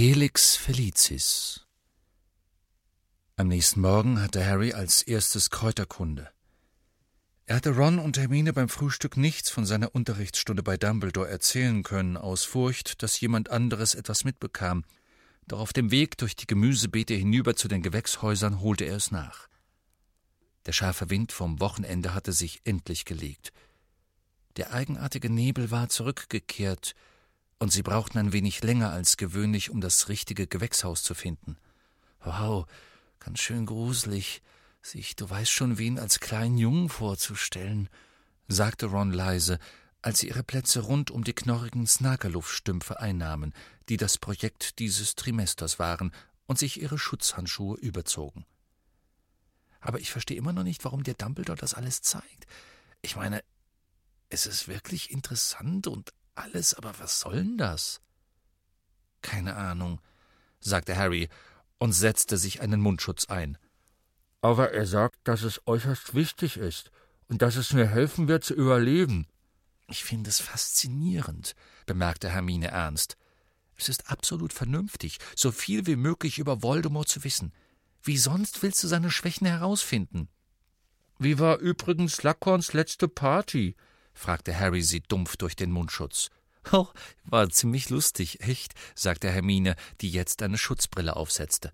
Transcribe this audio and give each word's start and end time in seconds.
Felix 0.00 0.54
Felicis 0.54 1.66
Am 3.34 3.48
nächsten 3.48 3.80
Morgen 3.80 4.22
hatte 4.22 4.46
Harry 4.46 4.72
als 4.72 5.02
erstes 5.02 5.50
Kräuterkunde. 5.50 6.30
Er 7.46 7.56
hatte 7.56 7.74
Ron 7.74 7.98
und 7.98 8.16
Hermine 8.16 8.52
beim 8.52 8.68
Frühstück 8.68 9.16
nichts 9.16 9.50
von 9.50 9.66
seiner 9.66 9.92
Unterrichtsstunde 9.96 10.62
bei 10.62 10.76
Dumbledore 10.76 11.28
erzählen 11.28 11.82
können, 11.82 12.16
aus 12.16 12.44
Furcht, 12.44 13.02
dass 13.02 13.20
jemand 13.20 13.50
anderes 13.50 13.96
etwas 13.96 14.22
mitbekam. 14.22 14.84
Doch 15.48 15.58
auf 15.58 15.72
dem 15.72 15.90
Weg 15.90 16.16
durch 16.16 16.36
die 16.36 16.46
Gemüsebeete 16.46 17.14
hinüber 17.14 17.56
zu 17.56 17.66
den 17.66 17.82
Gewächshäusern 17.82 18.60
holte 18.60 18.84
er 18.84 18.98
es 18.98 19.10
nach. 19.10 19.48
Der 20.66 20.74
scharfe 20.74 21.10
Wind 21.10 21.32
vom 21.32 21.58
Wochenende 21.58 22.14
hatte 22.14 22.32
sich 22.32 22.60
endlich 22.62 23.04
gelegt. 23.04 23.52
Der 24.58 24.72
eigenartige 24.72 25.28
Nebel 25.28 25.72
war 25.72 25.88
zurückgekehrt, 25.88 26.94
und 27.58 27.72
sie 27.72 27.82
brauchten 27.82 28.18
ein 28.18 28.32
wenig 28.32 28.62
länger 28.62 28.90
als 28.90 29.16
gewöhnlich, 29.16 29.70
um 29.70 29.80
das 29.80 30.08
richtige 30.08 30.46
Gewächshaus 30.46 31.02
zu 31.02 31.14
finden. 31.14 31.56
Wow, 32.22 32.66
ganz 33.18 33.40
schön 33.40 33.66
gruselig, 33.66 34.42
sich, 34.82 35.16
du 35.16 35.28
weißt 35.28 35.50
schon, 35.50 35.78
wen 35.78 35.98
als 35.98 36.20
kleinen 36.20 36.58
Jungen 36.58 36.88
vorzustellen, 36.88 37.88
sagte 38.46 38.86
Ron 38.86 39.12
leise, 39.12 39.58
als 40.02 40.20
sie 40.20 40.28
ihre 40.28 40.44
Plätze 40.44 40.80
rund 40.80 41.10
um 41.10 41.24
die 41.24 41.34
knorrigen 41.34 41.86
Snakerluff-Stümpfe 41.86 43.00
einnahmen, 43.00 43.52
die 43.88 43.96
das 43.96 44.18
Projekt 44.18 44.78
dieses 44.78 45.16
Trimesters 45.16 45.78
waren, 45.78 46.12
und 46.46 46.58
sich 46.58 46.80
ihre 46.80 46.98
Schutzhandschuhe 46.98 47.76
überzogen. 47.76 48.46
Aber 49.80 50.00
ich 50.00 50.10
verstehe 50.10 50.36
immer 50.36 50.52
noch 50.52 50.62
nicht, 50.62 50.84
warum 50.84 51.02
dir 51.02 51.14
Dumbledore 51.14 51.58
das 51.58 51.74
alles 51.74 52.00
zeigt. 52.00 52.46
Ich 53.02 53.16
meine, 53.16 53.44
es 54.30 54.46
ist 54.46 54.66
wirklich 54.66 55.10
interessant 55.10 55.86
und 55.86 56.12
alles, 56.38 56.74
aber 56.74 56.98
was 56.98 57.20
soll 57.20 57.36
denn 57.36 57.58
das? 57.58 58.00
Keine 59.22 59.56
Ahnung, 59.56 60.00
sagte 60.60 60.96
Harry 60.96 61.28
und 61.78 61.92
setzte 61.92 62.36
sich 62.36 62.60
einen 62.60 62.80
Mundschutz 62.80 63.26
ein. 63.26 63.58
Aber 64.40 64.72
er 64.72 64.86
sagt, 64.86 65.18
dass 65.24 65.42
es 65.42 65.66
äußerst 65.66 66.14
wichtig 66.14 66.56
ist 66.56 66.90
und 67.28 67.42
dass 67.42 67.56
es 67.56 67.72
mir 67.72 67.86
helfen 67.86 68.28
wird 68.28 68.44
zu 68.44 68.54
überleben. 68.54 69.26
Ich 69.88 70.04
finde 70.04 70.30
es 70.30 70.40
faszinierend, 70.40 71.54
bemerkte 71.86 72.28
Hermine 72.28 72.68
ernst. 72.68 73.16
Es 73.76 73.88
ist 73.88 74.10
absolut 74.10 74.52
vernünftig, 74.52 75.18
so 75.36 75.52
viel 75.52 75.86
wie 75.86 75.96
möglich 75.96 76.38
über 76.38 76.62
Voldemort 76.62 77.08
zu 77.08 77.24
wissen. 77.24 77.52
Wie 78.02 78.18
sonst 78.18 78.62
willst 78.62 78.82
du 78.82 78.88
seine 78.88 79.10
Schwächen 79.10 79.46
herausfinden? 79.46 80.28
Wie 81.18 81.38
war 81.38 81.58
übrigens 81.58 82.22
Lackhorns 82.22 82.72
letzte 82.72 83.08
Party? 83.08 83.76
Fragte 84.18 84.58
Harry 84.58 84.82
sie 84.82 85.00
dumpf 85.00 85.36
durch 85.36 85.56
den 85.56 85.70
Mundschutz. 85.70 86.30
Oh, 86.72 86.88
war 87.24 87.48
ziemlich 87.48 87.88
lustig, 87.88 88.40
echt, 88.40 88.74
sagte 88.94 89.30
Hermine, 89.30 89.74
die 90.00 90.10
jetzt 90.10 90.42
eine 90.42 90.58
Schutzbrille 90.58 91.16
aufsetzte. 91.16 91.72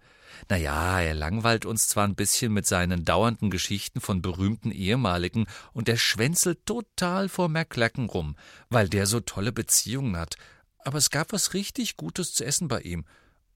Na 0.48 0.56
ja, 0.56 1.01
er 1.01 1.14
langweilt 1.14 1.64
uns 1.64 1.89
zwar 1.89 2.06
ein 2.06 2.14
bisschen 2.14 2.53
mit 2.53 2.67
seinen 2.67 3.05
dauernden 3.05 3.51
Geschichten 3.51 4.01
von 4.01 4.23
berühmten 4.23 4.70
Ehemaligen 4.70 5.47
und 5.73 5.89
er 5.89 5.97
schwänzelt 5.97 6.64
total 6.67 7.28
vor 7.28 7.48
McLacken 7.48 8.09
rum, 8.09 8.36
weil 8.69 8.89
der 8.89 9.06
so 9.06 9.20
tolle 9.20 9.53
Beziehungen 9.53 10.17
hat. 10.17 10.36
Aber 10.79 10.98
es 10.98 11.11
gab 11.11 11.33
was 11.33 11.55
richtig 11.55 11.97
Gutes 11.97 12.34
zu 12.34 12.45
essen 12.45 12.69
bei 12.69 12.81
ihm. 12.83 13.05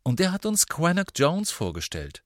Und 0.03 0.21
er 0.21 0.33
hat 0.33 0.47
uns 0.47 0.67
Quannock 0.67 1.09
Jones 1.15 1.51
vorgestellt. 1.51 2.25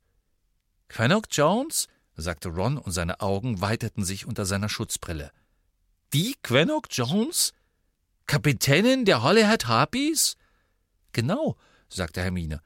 Quannock 0.89 1.27
Jones? 1.31 1.89
sagte 2.15 2.51
Ron 2.51 2.79
und 2.79 2.93
seine 2.93 3.21
Augen 3.21 3.61
weiteten 3.61 4.05
sich 4.05 4.27
unter 4.27 4.45
seiner 4.47 4.69
Schutzbrille. 4.69 5.33
Die 6.13 6.37
Quannock 6.43 6.89
Jones? 6.91 7.55
Kapitänin 8.27 9.07
der 9.07 9.23
Holyhead 9.23 9.67
Harpies? 9.67 10.37
Genau, 11.13 11.57
sagte 11.89 12.21
Hermine. 12.21 12.61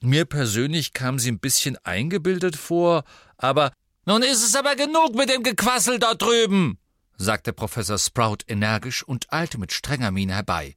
Mir 0.00 0.24
persönlich 0.24 0.94
kam 0.94 1.18
sie 1.18 1.30
ein 1.30 1.40
bisschen 1.40 1.76
eingebildet 1.84 2.56
vor, 2.56 3.04
aber 3.36 3.72
nun 4.06 4.22
ist 4.22 4.42
es 4.42 4.54
aber 4.54 4.76
genug 4.76 5.14
mit 5.14 5.28
dem 5.28 5.42
Gequassel 5.42 5.98
dort 5.98 6.22
drüben, 6.22 6.78
sagte 7.18 7.52
Professor 7.52 7.98
Sprout 7.98 8.38
energisch 8.48 9.02
und 9.02 9.30
eilte 9.30 9.58
mit 9.58 9.72
strenger 9.72 10.10
Miene 10.10 10.34
herbei. 10.34 10.74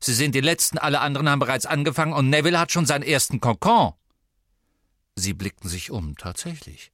Sie 0.00 0.14
sind 0.14 0.34
die 0.34 0.40
Letzten, 0.40 0.78
alle 0.78 1.00
anderen 1.00 1.28
haben 1.28 1.40
bereits 1.40 1.66
angefangen 1.66 2.12
und 2.12 2.28
Neville 2.28 2.58
hat 2.58 2.72
schon 2.72 2.86
seinen 2.86 3.02
ersten 3.02 3.40
Kokon. 3.40 3.92
Sie 5.14 5.34
blickten 5.34 5.68
sich 5.68 5.90
um, 5.90 6.16
tatsächlich. 6.16 6.90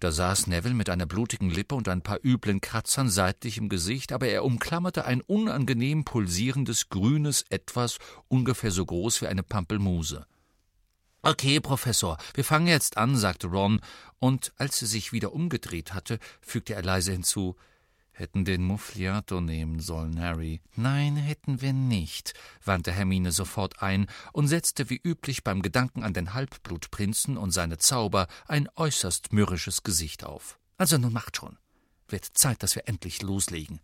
Da 0.00 0.12
saß 0.12 0.46
Neville 0.48 0.74
mit 0.74 0.90
einer 0.90 1.06
blutigen 1.06 1.50
Lippe 1.50 1.74
und 1.74 1.88
ein 1.88 2.02
paar 2.02 2.18
üblen 2.22 2.60
Kratzern 2.60 3.08
seitlich 3.08 3.58
im 3.58 3.68
Gesicht, 3.68 4.12
aber 4.12 4.28
er 4.28 4.44
umklammerte 4.44 5.04
ein 5.04 5.20
unangenehm 5.20 6.04
pulsierendes 6.04 6.88
grünes 6.88 7.44
Etwas, 7.48 7.98
ungefähr 8.28 8.70
so 8.70 8.84
groß 8.84 9.22
wie 9.22 9.26
eine 9.26 9.42
Pampelmuse. 9.42 10.26
Okay, 11.22 11.58
Professor, 11.60 12.18
wir 12.34 12.44
fangen 12.44 12.66
jetzt 12.66 12.98
an, 12.98 13.16
sagte 13.16 13.46
Ron, 13.46 13.80
und 14.18 14.52
als 14.58 14.82
er 14.82 14.88
sich 14.88 15.12
wieder 15.12 15.32
umgedreht 15.32 15.94
hatte, 15.94 16.18
fügte 16.42 16.74
er 16.74 16.82
leise 16.82 17.12
hinzu 17.12 17.56
Hätten 18.16 18.44
den 18.44 18.62
Muffliato 18.62 19.40
nehmen 19.40 19.80
sollen, 19.80 20.20
Harry. 20.20 20.60
Nein, 20.76 21.16
hätten 21.16 21.60
wir 21.60 21.72
nicht, 21.72 22.32
wandte 22.64 22.92
Hermine 22.92 23.32
sofort 23.32 23.82
ein 23.82 24.06
und 24.32 24.46
setzte 24.46 24.88
wie 24.88 25.00
üblich 25.02 25.42
beim 25.42 25.62
Gedanken 25.62 26.04
an 26.04 26.14
den 26.14 26.32
Halbblutprinzen 26.32 27.36
und 27.36 27.50
seine 27.50 27.78
Zauber 27.78 28.28
ein 28.46 28.68
äußerst 28.76 29.32
mürrisches 29.32 29.82
Gesicht 29.82 30.22
auf. 30.22 30.60
Also 30.76 30.96
nun 30.96 31.12
macht 31.12 31.36
schon. 31.36 31.58
Wird 32.06 32.24
Zeit, 32.24 32.62
dass 32.62 32.76
wir 32.76 32.86
endlich 32.86 33.20
loslegen. 33.20 33.80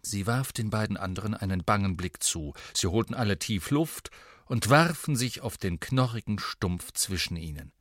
Sie 0.00 0.26
warf 0.26 0.50
den 0.52 0.70
beiden 0.70 0.96
anderen 0.96 1.34
einen 1.34 1.62
bangen 1.62 1.98
Blick 1.98 2.22
zu. 2.22 2.54
Sie 2.72 2.86
holten 2.86 3.12
alle 3.14 3.38
tief 3.38 3.70
Luft 3.70 4.10
und 4.46 4.70
warfen 4.70 5.16
sich 5.16 5.42
auf 5.42 5.58
den 5.58 5.80
knorrigen 5.80 6.38
Stumpf 6.38 6.92
zwischen 6.92 7.36
ihnen. 7.36 7.72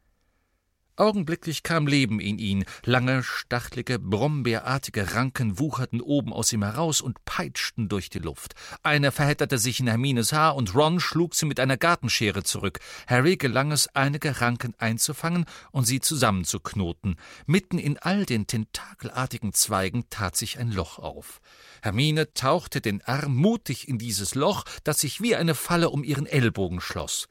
Augenblicklich 1.00 1.64
kam 1.64 1.88
Leben 1.88 2.20
in 2.20 2.40
ihn, 2.40 2.66
lange, 2.84 3.24
stachelige, 3.24 4.00
brombeerartige 4.00 5.14
Ranken 5.14 5.58
wucherten 5.58 6.02
oben 6.02 6.34
aus 6.34 6.52
ihm 6.52 6.62
heraus 6.62 7.00
und 7.00 7.24
peitschten 7.24 7.88
durch 7.88 8.10
die 8.10 8.20
Luft. 8.20 8.54
Eine 8.84 9.14
verhedderte 9.14 9.60
sich 9.60 9.80
in 9.80 9.88
Hermines 9.88 10.34
Haar 10.34 10.58
und 10.58 10.76
Ron 10.76 11.00
schlug 11.00 11.36
sie 11.36 11.46
mit 11.46 11.62
einer 11.62 11.78
Gartenschere 11.78 12.44
zurück. 12.44 12.80
Harry 13.08 13.38
gelang 13.38 13.72
es, 13.72 13.88
einige 13.96 14.42
Ranken 14.42 14.74
einzufangen 14.78 15.46
und 15.72 15.86
sie 15.86 16.02
zusammenzuknoten. 16.02 17.16
Mitten 17.46 17.80
in 17.80 17.98
all 17.98 18.26
den 18.26 18.46
tentakelartigen 18.46 19.54
Zweigen 19.54 20.10
tat 20.10 20.36
sich 20.36 20.60
ein 20.60 20.74
Loch 20.74 21.00
auf. 21.00 21.40
Hermine 21.82 22.34
tauchte 22.34 22.82
den 22.82 23.02
Arm 23.06 23.38
mutig 23.38 23.88
in 23.88 24.00
dieses 24.00 24.36
Loch, 24.36 24.66
das 24.84 25.00
sich 25.00 25.22
wie 25.22 25.38
eine 25.38 25.56
Falle 25.56 25.92
um 25.92 26.04
ihren 26.04 26.26
Ellbogen 26.26 26.82
schloss. 26.82 27.30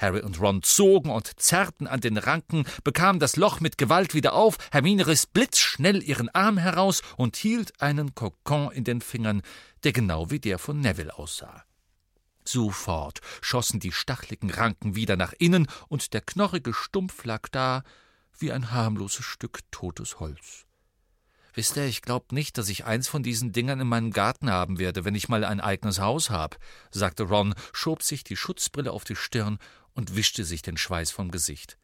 Harry 0.00 0.22
und 0.22 0.40
Ron 0.40 0.62
zogen 0.62 1.10
und 1.10 1.38
zerrten 1.40 1.86
an 1.86 2.00
den 2.00 2.16
Ranken, 2.16 2.64
bekamen 2.84 3.20
das 3.20 3.36
Loch 3.36 3.60
mit 3.60 3.78
Gewalt 3.78 4.14
wieder 4.14 4.32
auf, 4.32 4.56
Hermine 4.72 5.06
riss 5.06 5.26
blitzschnell 5.26 6.02
ihren 6.02 6.28
Arm 6.30 6.58
heraus 6.58 7.02
und 7.16 7.36
hielt 7.36 7.80
einen 7.80 8.14
Kokon 8.14 8.72
in 8.72 8.84
den 8.84 9.00
Fingern, 9.00 9.42
der 9.84 9.92
genau 9.92 10.30
wie 10.30 10.40
der 10.40 10.58
von 10.58 10.80
Neville 10.80 11.16
aussah. 11.16 11.64
Sofort 12.44 13.20
schossen 13.42 13.80
die 13.80 13.92
stachligen 13.92 14.50
Ranken 14.50 14.96
wieder 14.96 15.16
nach 15.16 15.34
innen, 15.38 15.66
und 15.88 16.14
der 16.14 16.22
knorrige 16.22 16.72
Stumpf 16.72 17.24
lag 17.24 17.48
da 17.50 17.82
wie 18.38 18.52
ein 18.52 18.72
harmloses 18.72 19.24
Stück 19.24 19.60
totes 19.70 20.18
Holz. 20.18 20.66
Wisst 21.52 21.76
ihr, 21.76 21.84
ich 21.84 22.02
glaub 22.02 22.32
nicht, 22.32 22.58
dass 22.58 22.68
ich 22.68 22.84
eins 22.84 23.08
von 23.08 23.22
diesen 23.22 23.52
Dingern 23.52 23.80
in 23.80 23.88
meinem 23.88 24.12
Garten 24.12 24.50
haben 24.50 24.78
werde, 24.78 25.04
wenn 25.04 25.16
ich 25.16 25.28
mal 25.28 25.44
ein 25.44 25.60
eigenes 25.60 25.98
Haus 26.00 26.30
hab, 26.30 26.58
sagte 26.90 27.24
Ron, 27.24 27.54
schob 27.72 28.02
sich 28.02 28.22
die 28.22 28.36
Schutzbrille 28.36 28.92
auf 28.92 29.04
die 29.04 29.16
Stirn 29.16 29.58
und 29.94 30.16
wischte 30.16 30.44
sich 30.44 30.62
den 30.62 30.76
Schweiß 30.76 31.10
vom 31.10 31.30
Gesicht. 31.30 31.78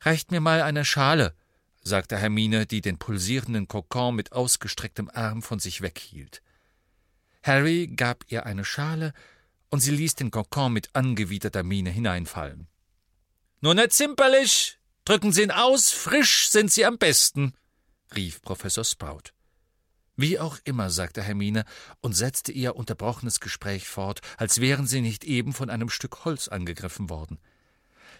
Reicht 0.00 0.30
mir 0.30 0.40
mal 0.40 0.62
eine 0.62 0.84
Schale, 0.84 1.34
sagte 1.82 2.16
Hermine, 2.16 2.66
die 2.66 2.80
den 2.80 2.98
pulsierenden 2.98 3.68
Kokon 3.68 4.14
mit 4.14 4.32
ausgestrecktem 4.32 5.10
Arm 5.12 5.42
von 5.42 5.58
sich 5.58 5.80
weghielt. 5.80 6.42
Harry 7.42 7.88
gab 7.88 8.24
ihr 8.28 8.46
eine 8.46 8.64
Schale, 8.64 9.12
und 9.70 9.80
sie 9.80 9.90
ließ 9.90 10.16
den 10.16 10.30
Kokon 10.30 10.72
mit 10.72 10.94
angewiderter 10.94 11.62
Miene 11.62 11.90
hineinfallen. 11.90 12.68
Nur 13.60 13.74
nicht 13.74 13.92
zimperlich! 13.92 14.78
Drücken 15.04 15.32
Sie 15.32 15.42
ihn 15.42 15.50
aus, 15.50 15.90
frisch 15.90 16.48
sind 16.48 16.70
Sie 16.70 16.84
am 16.84 16.96
besten, 16.96 17.54
rief 18.14 18.40
Professor 18.40 18.84
Sprout. 18.84 19.32
Wie 20.16 20.38
auch 20.38 20.58
immer, 20.64 20.90
sagte 20.90 21.22
Hermine 21.22 21.64
und 22.00 22.14
setzte 22.14 22.52
ihr 22.52 22.76
unterbrochenes 22.76 23.40
Gespräch 23.40 23.88
fort, 23.88 24.20
als 24.36 24.60
wären 24.60 24.86
sie 24.86 25.00
nicht 25.00 25.24
eben 25.24 25.52
von 25.52 25.70
einem 25.70 25.88
Stück 25.88 26.24
Holz 26.24 26.48
angegriffen 26.48 27.08
worden. 27.08 27.38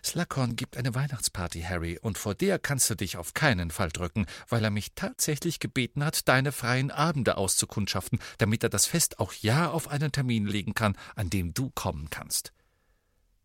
Slughorn 0.04 0.56
gibt 0.56 0.76
eine 0.76 0.94
Weihnachtsparty, 0.94 1.62
Harry, 1.62 1.98
und 2.00 2.18
vor 2.18 2.34
der 2.34 2.58
kannst 2.58 2.90
du 2.90 2.96
dich 2.96 3.16
auf 3.16 3.34
keinen 3.34 3.70
Fall 3.70 3.90
drücken, 3.90 4.26
weil 4.48 4.64
er 4.64 4.70
mich 4.70 4.94
tatsächlich 4.94 5.60
gebeten 5.60 6.04
hat, 6.04 6.26
deine 6.28 6.50
freien 6.50 6.90
Abende 6.90 7.36
auszukundschaften, 7.36 8.18
damit 8.38 8.64
er 8.64 8.68
das 8.68 8.86
Fest 8.86 9.20
auch 9.20 9.32
ja 9.32 9.70
auf 9.70 9.88
einen 9.88 10.10
Termin 10.10 10.46
legen 10.46 10.74
kann, 10.74 10.96
an 11.14 11.30
dem 11.30 11.54
du 11.54 11.70
kommen 11.70 12.10
kannst. 12.10 12.52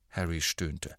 Harry 0.09 0.41
stöhnte. 0.41 0.95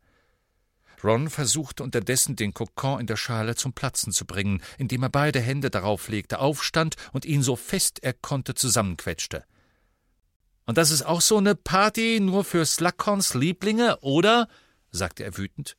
Ron 1.05 1.31
versuchte 1.31 1.83
unterdessen, 1.83 2.37
den 2.37 2.55
Kokon 2.55 3.01
in 3.01 3.07
der 3.07 3.17
Schale 3.17 3.55
zum 3.55 3.73
Platzen 3.73 4.13
zu 4.13 4.25
bringen, 4.25 4.63
indem 4.79 5.03
er 5.03 5.09
beide 5.09 5.41
Hände 5.41 5.71
darauf 5.71 6.09
legte, 6.09 6.39
aufstand 6.41 6.97
und 7.13 7.25
ihn 7.25 7.43
so 7.43 7.57
fest 7.57 8.01
er 8.03 8.13
konnte 8.13 8.55
zusammenquetschte. 8.55 9.45
Und 10.67 10.77
das 10.77 10.91
ist 10.91 11.03
auch 11.03 11.21
so 11.21 11.39
eine 11.39 11.55
Party 11.55 12.21
nur 12.21 12.45
für 12.45 12.67
Slughorns 12.67 13.35
Lieblinge, 13.35 13.99
oder? 14.01 14.49
sagte 14.91 15.25
er 15.25 15.37
wütend. 15.39 15.77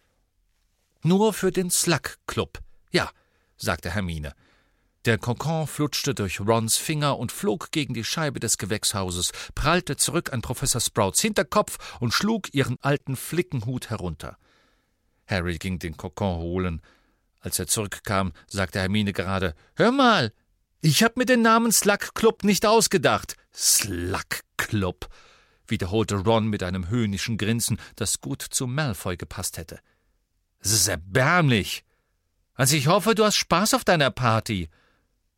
Nur 1.04 1.34
für 1.34 1.52
den 1.52 1.70
Slug 1.70 2.18
Club. 2.26 2.60
Ja, 2.92 3.10
sagte 3.56 3.92
Hermine. 3.92 4.34
Der 5.06 5.18
Kokon 5.18 5.66
flutschte 5.66 6.14
durch 6.14 6.42
Rons 6.42 6.78
Finger 6.78 7.18
und 7.18 7.32
flog 7.32 7.72
gegen 7.72 7.94
die 7.94 8.04
Scheibe 8.04 8.40
des 8.40 8.58
Gewächshauses, 8.58 9.32
prallte 9.56 9.96
zurück 9.96 10.34
an 10.34 10.42
Professor 10.42 10.82
Sprouts 10.82 11.22
Hinterkopf 11.22 11.98
und 12.02 12.14
schlug 12.14 12.54
ihren 12.54 12.76
alten 12.82 13.16
Flickenhut 13.16 13.90
herunter. 13.90 14.38
Harry 15.30 15.58
ging 15.58 15.80
den 15.80 15.96
Kokon 15.96 16.40
holen. 16.40 16.82
Als 17.40 17.60
er 17.60 17.68
zurückkam, 17.68 18.34
sagte 18.48 18.80
Hermine 18.80 19.14
gerade: 19.14 19.54
Hör 19.76 19.92
mal, 19.92 20.34
ich 20.82 21.04
hab 21.04 21.18
mir 21.18 21.26
den 21.26 21.42
Namen 21.42 21.72
Slug 21.72 22.14
Club 22.16 22.44
nicht 22.44 22.66
ausgedacht. 22.66 23.36
Slug 23.54 24.42
Club, 24.58 25.08
wiederholte 25.68 26.16
Ron 26.16 26.48
mit 26.48 26.64
einem 26.64 26.90
höhnischen 26.90 27.38
Grinsen, 27.38 27.80
das 27.96 28.22
gut 28.22 28.42
zu 28.42 28.68
Malfoy 28.68 29.18
gepasst 29.18 29.58
hätte. 29.58 29.80
Es 30.60 30.72
ist 30.72 30.88
erbärmlich. 30.88 31.84
Also 32.54 32.76
ich 32.76 32.88
hoffe, 32.88 33.16
du 33.16 33.24
hast 33.24 33.36
Spaß 33.36 33.74
auf 33.74 33.86
deiner 33.86 34.12
Party. 34.12 34.70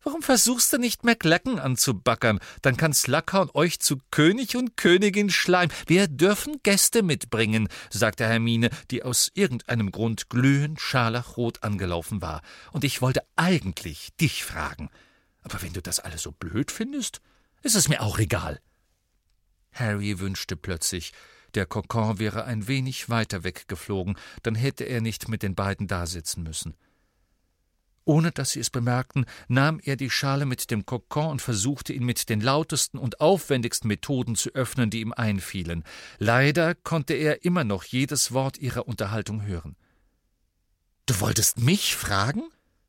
Warum 0.02 0.22
versuchst 0.22 0.72
du 0.72 0.78
nicht 0.78 1.04
McLacken 1.04 1.60
anzubackern? 1.60 2.40
Dann 2.60 2.76
kann 2.76 2.92
Slughorn 2.92 3.50
euch 3.54 3.78
zu 3.78 3.98
König 4.10 4.56
und 4.56 4.76
Königin 4.76 5.30
schleimen. 5.30 5.74
Wir 5.86 6.08
dürfen 6.08 6.60
Gäste 6.64 7.02
mitbringen, 7.02 7.68
sagte 7.90 8.26
Hermine, 8.26 8.70
die 8.90 9.04
aus 9.04 9.30
irgendeinem 9.34 9.92
Grund 9.92 10.28
glühend 10.28 10.80
scharlachrot 10.80 11.62
angelaufen 11.62 12.20
war. 12.20 12.42
Und 12.72 12.82
ich 12.82 13.00
wollte 13.00 13.22
eigentlich 13.36 14.10
dich 14.20 14.44
fragen. 14.44 14.90
Aber 15.42 15.62
wenn 15.62 15.72
du 15.72 15.80
das 15.80 16.00
alles 16.00 16.22
so 16.22 16.32
blöd 16.32 16.72
findest, 16.72 17.20
ist 17.62 17.76
es 17.76 17.88
mir 17.88 18.02
auch 18.02 18.18
egal. 18.18 18.60
Harry 19.72 20.18
wünschte 20.18 20.56
plötzlich, 20.56 21.12
der 21.54 21.66
Kokon 21.66 22.18
wäre 22.18 22.44
ein 22.44 22.66
wenig 22.66 23.08
weiter 23.08 23.44
weggeflogen, 23.44 24.16
dann 24.42 24.54
hätte 24.54 24.84
er 24.84 25.00
nicht 25.00 25.28
mit 25.28 25.42
den 25.42 25.54
beiden 25.54 25.86
dasitzen 25.86 26.42
müssen. 26.42 26.74
Ohne 28.04 28.32
dass 28.32 28.50
sie 28.50 28.60
es 28.60 28.70
bemerkten, 28.70 29.26
nahm 29.48 29.80
er 29.82 29.96
die 29.96 30.10
Schale 30.10 30.44
mit 30.44 30.70
dem 30.70 30.86
Kokon 30.86 31.30
und 31.30 31.42
versuchte 31.42 31.92
ihn 31.92 32.04
mit 32.04 32.28
den 32.28 32.40
lautesten 32.40 32.98
und 32.98 33.20
aufwendigsten 33.20 33.88
Methoden 33.88 34.34
zu 34.34 34.50
öffnen, 34.54 34.90
die 34.90 35.00
ihm 35.00 35.12
einfielen. 35.12 35.84
Leider 36.18 36.74
konnte 36.74 37.14
er 37.14 37.44
immer 37.44 37.64
noch 37.64 37.84
jedes 37.84 38.32
Wort 38.32 38.58
ihrer 38.58 38.88
Unterhaltung 38.88 39.42
hören. 39.44 39.76
Du 41.06 41.20
wolltest 41.20 41.58
mich 41.58 41.96
fragen? 41.96 42.42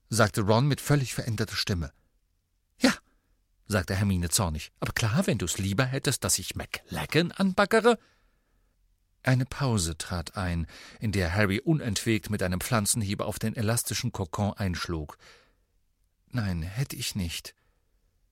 sagte 0.10 0.42
Ron 0.42 0.68
mit 0.68 0.82
völlig 0.82 1.14
veränderter 1.14 1.56
Stimme. 1.56 1.92
Ja, 2.80 2.94
sagte 3.68 3.96
Hermine 3.96 4.30
zornig. 4.30 4.72
Aber 4.80 4.94
klar, 4.94 5.26
wenn 5.26 5.38
du's 5.38 5.58
lieber 5.58 5.86
hättest, 5.86 6.24
dass 6.24 6.40
ich 6.40 6.56
McLaggen 6.56 7.32
anbaggere. 7.32 7.98
Eine 9.24 9.46
Pause 9.46 9.98
trat 9.98 10.36
ein, 10.36 10.68
in 11.00 11.14
der 11.14 11.34
Harry 11.34 11.60
unentwegt 11.60 12.30
mit 12.30 12.44
einem 12.44 12.60
Pflanzenhieb 12.60 13.22
auf 13.22 13.40
den 13.40 13.56
elastischen 13.56 14.12
Kokon 14.12 14.54
einschlug. 14.54 15.18
Nein, 16.30 16.62
hätte 16.62 16.98
ich 16.98 17.16
nicht, 17.16 17.56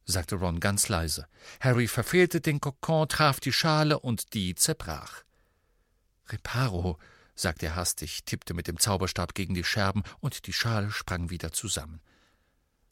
sagte 0.06 0.36
Ron 0.36 0.60
ganz 0.60 0.90
leise. 0.90 1.28
Harry 1.62 1.88
verfehlte 1.88 2.42
den 2.42 2.60
Kokon, 2.60 3.08
traf 3.08 3.40
die 3.40 3.54
Schale 3.54 4.00
und 4.00 4.34
die 4.34 4.54
zerbrach. 4.54 5.24
Reparo, 6.28 7.00
sagte 7.36 7.68
er 7.68 7.76
hastig, 7.76 8.26
tippte 8.26 8.54
mit 8.54 8.68
dem 8.68 8.78
Zauberstab 8.78 9.34
gegen 9.34 9.54
die 9.54 9.64
Scherben 9.64 10.04
und 10.20 10.46
die 10.46 10.54
Schale 10.54 10.92
sprang 10.92 11.30
wieder 11.30 11.54
zusammen. 11.54 12.02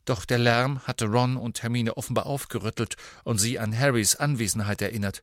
Doch 0.05 0.25
der 0.25 0.39
Lärm 0.39 0.79
hatte 0.87 1.05
Ron 1.05 1.35
und 1.35 1.61
Hermine 1.61 1.97
offenbar 1.97 2.25
aufgerüttelt 2.25 2.95
und 3.25 3.39
sie 3.39 3.59
an 3.59 3.77
Harrys 3.77 4.15
Anwesenheit 4.15 4.81
erinnert. 4.81 5.21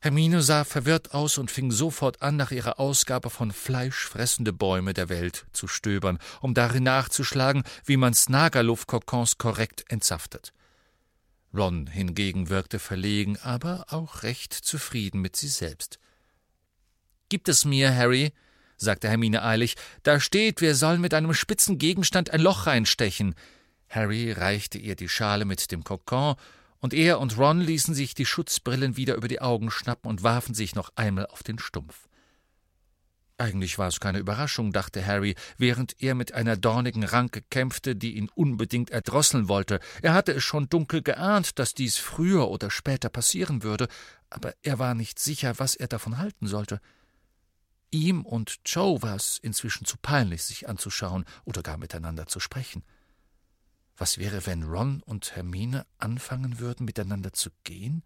Hermine 0.00 0.42
sah 0.42 0.62
verwirrt 0.62 1.12
aus 1.12 1.38
und 1.38 1.50
fing 1.50 1.72
sofort 1.72 2.22
an, 2.22 2.36
nach 2.36 2.52
ihrer 2.52 2.78
Ausgabe 2.78 3.30
von 3.30 3.50
Fleischfressende 3.50 4.52
Bäume 4.52 4.94
der 4.94 5.08
Welt 5.08 5.46
zu 5.52 5.66
stöbern, 5.66 6.18
um 6.40 6.54
darin 6.54 6.84
nachzuschlagen, 6.84 7.64
wie 7.84 7.96
man 7.96 8.14
Snagerluft-Kokons 8.14 9.38
korrekt 9.38 9.84
entsaftet. 9.88 10.52
Ron 11.52 11.88
hingegen 11.88 12.48
wirkte 12.48 12.78
verlegen, 12.78 13.38
aber 13.38 13.86
auch 13.88 14.22
recht 14.22 14.52
zufrieden 14.52 15.20
mit 15.20 15.34
sich 15.34 15.54
selbst. 15.54 15.98
Gib 17.28 17.48
es 17.48 17.64
mir, 17.64 17.92
Harry, 17.94 18.32
sagte 18.76 19.08
Hermine 19.08 19.42
eilig. 19.42 19.74
Da 20.04 20.20
steht, 20.20 20.60
wir 20.60 20.76
sollen 20.76 21.00
mit 21.00 21.12
einem 21.12 21.34
spitzen 21.34 21.78
Gegenstand 21.78 22.30
ein 22.30 22.40
Loch 22.40 22.66
reinstechen. 22.66 23.34
Harry 23.88 24.30
reichte 24.30 24.78
ihr 24.78 24.94
die 24.94 25.08
Schale 25.08 25.44
mit 25.44 25.72
dem 25.72 25.82
Kokon, 25.82 26.36
und 26.80 26.94
er 26.94 27.20
und 27.20 27.36
Ron 27.38 27.60
ließen 27.60 27.94
sich 27.94 28.14
die 28.14 28.26
Schutzbrillen 28.26 28.96
wieder 28.96 29.14
über 29.14 29.28
die 29.28 29.40
Augen 29.40 29.70
schnappen 29.70 30.08
und 30.08 30.22
warfen 30.22 30.54
sich 30.54 30.74
noch 30.74 30.90
einmal 30.96 31.26
auf 31.26 31.42
den 31.42 31.58
Stumpf. 31.58 32.08
Eigentlich 33.40 33.78
war 33.78 33.86
es 33.86 34.00
keine 34.00 34.18
Überraschung, 34.18 34.72
dachte 34.72 35.06
Harry, 35.06 35.36
während 35.58 36.02
er 36.02 36.16
mit 36.16 36.34
einer 36.34 36.56
dornigen 36.56 37.04
Ranke 37.04 37.42
kämpfte, 37.42 37.94
die 37.94 38.16
ihn 38.16 38.28
unbedingt 38.34 38.90
erdrosseln 38.90 39.48
wollte. 39.48 39.78
Er 40.02 40.12
hatte 40.12 40.32
es 40.32 40.42
schon 40.42 40.68
dunkel 40.68 41.02
geahnt, 41.02 41.60
dass 41.60 41.72
dies 41.72 41.98
früher 41.98 42.48
oder 42.48 42.68
später 42.68 43.08
passieren 43.08 43.62
würde, 43.62 43.86
aber 44.28 44.54
er 44.62 44.80
war 44.80 44.94
nicht 44.94 45.20
sicher, 45.20 45.60
was 45.60 45.76
er 45.76 45.86
davon 45.86 46.18
halten 46.18 46.48
sollte. 46.48 46.80
Ihm 47.92 48.26
und 48.26 48.58
Joe 48.66 49.00
war 49.02 49.14
es 49.14 49.38
inzwischen 49.38 49.86
zu 49.86 49.96
peinlich, 50.02 50.42
sich 50.42 50.68
anzuschauen 50.68 51.24
oder 51.44 51.62
gar 51.62 51.78
miteinander 51.78 52.26
zu 52.26 52.40
sprechen. 52.40 52.82
Was 53.98 54.18
wäre, 54.18 54.46
wenn 54.46 54.62
Ron 54.62 55.02
und 55.02 55.34
Hermine 55.34 55.84
anfangen 55.98 56.60
würden, 56.60 56.84
miteinander 56.84 57.32
zu 57.32 57.50
gehen 57.64 58.04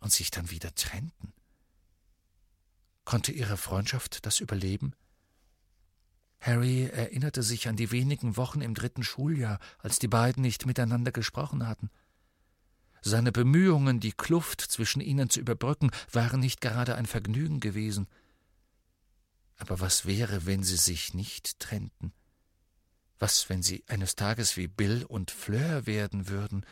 und 0.00 0.10
sich 0.10 0.30
dann 0.30 0.50
wieder 0.50 0.74
trennten? 0.74 1.34
Konnte 3.04 3.32
ihre 3.32 3.58
Freundschaft 3.58 4.24
das 4.24 4.40
überleben? 4.40 4.94
Harry 6.40 6.86
erinnerte 6.86 7.42
sich 7.42 7.68
an 7.68 7.76
die 7.76 7.90
wenigen 7.90 8.38
Wochen 8.38 8.62
im 8.62 8.74
dritten 8.74 9.02
Schuljahr, 9.02 9.58
als 9.78 9.98
die 9.98 10.08
beiden 10.08 10.42
nicht 10.42 10.64
miteinander 10.64 11.12
gesprochen 11.12 11.66
hatten. 11.66 11.90
Seine 13.02 13.32
Bemühungen, 13.32 14.00
die 14.00 14.12
Kluft 14.12 14.62
zwischen 14.62 15.00
ihnen 15.02 15.28
zu 15.28 15.38
überbrücken, 15.38 15.90
waren 16.10 16.40
nicht 16.40 16.62
gerade 16.62 16.94
ein 16.96 17.06
Vergnügen 17.06 17.60
gewesen. 17.60 18.08
Aber 19.58 19.80
was 19.80 20.06
wäre, 20.06 20.46
wenn 20.46 20.62
sie 20.62 20.76
sich 20.76 21.12
nicht 21.12 21.60
trennten? 21.60 22.12
Was, 23.18 23.48
wenn 23.48 23.62
sie 23.62 23.84
eines 23.88 24.14
Tages 24.14 24.56
wie 24.56 24.68
Bill 24.68 25.04
und 25.04 25.30
Fleur 25.30 25.86
werden 25.86 26.28
würden 26.28 26.66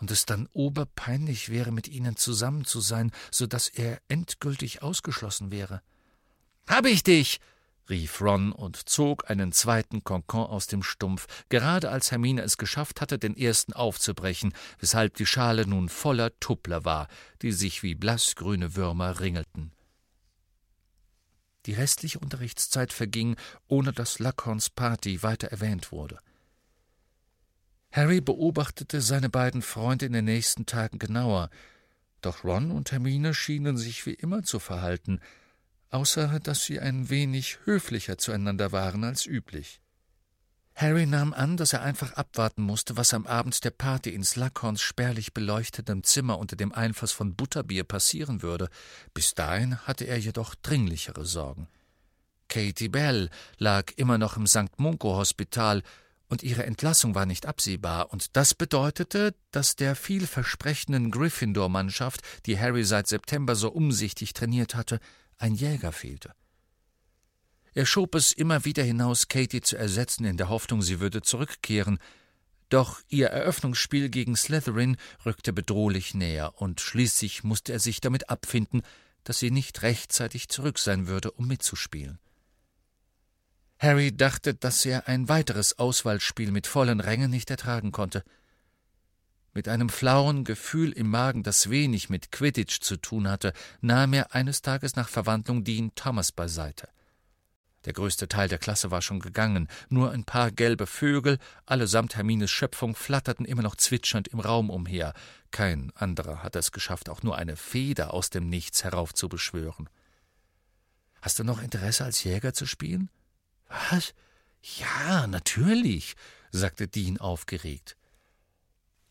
und 0.00 0.10
es 0.10 0.26
dann 0.26 0.48
oberpeinlich 0.52 1.48
wäre, 1.50 1.72
mit 1.72 1.88
ihnen 1.88 2.16
zusammen 2.16 2.64
zu 2.64 2.80
sein, 2.80 3.12
so 3.30 3.46
dass 3.46 3.68
er 3.68 4.00
endgültig 4.08 4.82
ausgeschlossen 4.82 5.50
wäre? 5.50 5.82
Hab 6.66 6.86
ich 6.86 7.02
dich! 7.02 7.40
rief 7.88 8.20
Ron 8.20 8.52
und 8.52 8.88
zog 8.88 9.30
einen 9.30 9.52
zweiten 9.52 10.02
Konkon 10.02 10.46
aus 10.46 10.66
dem 10.66 10.82
Stumpf, 10.82 11.26
gerade 11.48 11.90
als 11.90 12.10
Hermine 12.10 12.42
es 12.42 12.58
geschafft 12.58 13.00
hatte, 13.00 13.18
den 13.18 13.36
ersten 13.36 13.72
aufzubrechen, 13.72 14.54
weshalb 14.80 15.14
die 15.14 15.26
Schale 15.26 15.66
nun 15.66 15.88
voller 15.88 16.38
Tuppler 16.40 16.84
war, 16.84 17.06
die 17.42 17.52
sich 17.52 17.82
wie 17.82 17.94
blassgrüne 17.94 18.74
Würmer 18.74 19.20
ringelten. 19.20 19.72
Die 21.66 21.74
restliche 21.74 22.18
Unterrichtszeit 22.20 22.92
verging, 22.92 23.36
ohne 23.66 23.92
dass 23.92 24.18
Luckhorns 24.18 24.70
Party 24.70 25.22
weiter 25.22 25.48
erwähnt 25.48 25.92
wurde. 25.92 26.18
Harry 27.90 28.20
beobachtete 28.20 29.00
seine 29.00 29.28
beiden 29.28 29.62
Freunde 29.62 30.06
in 30.06 30.12
den 30.12 30.26
nächsten 30.26 30.66
Tagen 30.66 30.98
genauer, 30.98 31.50
doch 32.20 32.44
Ron 32.44 32.70
und 32.70 32.92
Hermine 32.92 33.34
schienen 33.34 33.76
sich 33.76 34.06
wie 34.06 34.14
immer 34.14 34.42
zu 34.42 34.58
verhalten, 34.58 35.20
außer 35.90 36.40
dass 36.40 36.64
sie 36.64 36.80
ein 36.80 37.10
wenig 37.10 37.58
höflicher 37.64 38.18
zueinander 38.18 38.72
waren 38.72 39.04
als 39.04 39.26
üblich. 39.26 39.80
Harry 40.76 41.06
nahm 41.06 41.32
an, 41.32 41.56
dass 41.56 41.72
er 41.72 41.80
einfach 41.80 42.12
abwarten 42.12 42.60
musste, 42.60 42.98
was 42.98 43.14
am 43.14 43.26
Abend 43.26 43.64
der 43.64 43.70
Party 43.70 44.10
in 44.10 44.22
Slughorns 44.22 44.82
spärlich 44.82 45.32
beleuchtetem 45.32 46.02
Zimmer 46.02 46.38
unter 46.38 46.54
dem 46.54 46.70
Einfluss 46.70 47.12
von 47.12 47.34
Butterbier 47.34 47.82
passieren 47.82 48.42
würde. 48.42 48.68
Bis 49.14 49.34
dahin 49.34 49.78
hatte 49.86 50.04
er 50.04 50.18
jedoch 50.18 50.54
dringlichere 50.54 51.24
Sorgen. 51.24 51.66
Katie 52.48 52.90
Bell 52.90 53.30
lag 53.56 53.90
immer 53.96 54.18
noch 54.18 54.36
im 54.36 54.46
St. 54.46 54.78
Mungo-Hospital, 54.78 55.82
und 56.28 56.42
ihre 56.42 56.66
Entlassung 56.66 57.14
war 57.14 57.24
nicht 57.24 57.46
absehbar, 57.46 58.12
und 58.12 58.36
das 58.36 58.52
bedeutete, 58.52 59.34
dass 59.52 59.76
der 59.76 59.96
vielversprechenden 59.96 61.10
Gryffindor-Mannschaft, 61.10 62.20
die 62.44 62.58
Harry 62.58 62.84
seit 62.84 63.06
September 63.06 63.54
so 63.54 63.70
umsichtig 63.70 64.34
trainiert 64.34 64.74
hatte, 64.74 65.00
ein 65.38 65.54
Jäger 65.54 65.92
fehlte. 65.92 66.32
Er 67.76 67.84
schob 67.84 68.14
es 68.14 68.32
immer 68.32 68.64
wieder 68.64 68.82
hinaus, 68.82 69.28
Katie 69.28 69.60
zu 69.60 69.76
ersetzen, 69.76 70.24
in 70.24 70.38
der 70.38 70.48
Hoffnung, 70.48 70.80
sie 70.80 70.98
würde 70.98 71.20
zurückkehren. 71.20 71.98
Doch 72.70 73.02
ihr 73.10 73.26
Eröffnungsspiel 73.26 74.08
gegen 74.08 74.34
Slytherin 74.34 74.96
rückte 75.26 75.52
bedrohlich 75.52 76.14
näher, 76.14 76.54
und 76.56 76.80
schließlich 76.80 77.44
musste 77.44 77.74
er 77.74 77.78
sich 77.78 78.00
damit 78.00 78.30
abfinden, 78.30 78.80
dass 79.24 79.40
sie 79.40 79.50
nicht 79.50 79.82
rechtzeitig 79.82 80.48
zurück 80.48 80.78
sein 80.78 81.06
würde, 81.06 81.30
um 81.32 81.48
mitzuspielen. 81.48 82.18
Harry 83.78 84.16
dachte, 84.16 84.54
dass 84.54 84.86
er 84.86 85.06
ein 85.06 85.28
weiteres 85.28 85.78
Auswahlspiel 85.78 86.52
mit 86.52 86.66
vollen 86.66 87.00
Rängen 87.00 87.30
nicht 87.30 87.50
ertragen 87.50 87.92
konnte. 87.92 88.24
Mit 89.52 89.68
einem 89.68 89.90
flauen 89.90 90.44
Gefühl 90.44 90.92
im 90.92 91.10
Magen, 91.10 91.42
das 91.42 91.68
wenig 91.68 92.08
mit 92.08 92.32
Quidditch 92.32 92.80
zu 92.80 92.96
tun 92.96 93.28
hatte, 93.28 93.52
nahm 93.82 94.14
er 94.14 94.34
eines 94.34 94.62
Tages 94.62 94.96
nach 94.96 95.10
Verwandlung 95.10 95.62
Dean 95.62 95.94
Thomas 95.94 96.32
beiseite. 96.32 96.88
Der 97.86 97.92
größte 97.92 98.26
Teil 98.26 98.48
der 98.48 98.58
Klasse 98.58 98.90
war 98.90 99.00
schon 99.00 99.20
gegangen, 99.20 99.68
nur 99.88 100.10
ein 100.10 100.24
paar 100.24 100.50
gelbe 100.50 100.86
Vögel, 100.86 101.38
allesamt 101.66 102.16
Hermines 102.16 102.50
Schöpfung, 102.50 102.96
flatterten 102.96 103.46
immer 103.46 103.62
noch 103.62 103.76
zwitschernd 103.76 104.28
im 104.28 104.40
Raum 104.40 104.70
umher. 104.70 105.14
Kein 105.52 105.92
anderer 105.94 106.42
hatte 106.42 106.58
es 106.58 106.72
geschafft, 106.72 107.08
auch 107.08 107.22
nur 107.22 107.38
eine 107.38 107.56
Feder 107.56 108.12
aus 108.12 108.28
dem 108.28 108.48
Nichts 108.48 108.82
heraufzubeschwören. 108.82 109.88
Hast 111.22 111.38
du 111.38 111.44
noch 111.44 111.62
Interesse, 111.62 112.04
als 112.04 112.22
Jäger 112.24 112.52
zu 112.52 112.66
spielen? 112.66 113.08
Was? 113.68 114.14
Ja, 114.78 115.28
natürlich, 115.28 116.16
sagte 116.50 116.88
Dean 116.88 117.18
aufgeregt. 117.18 117.96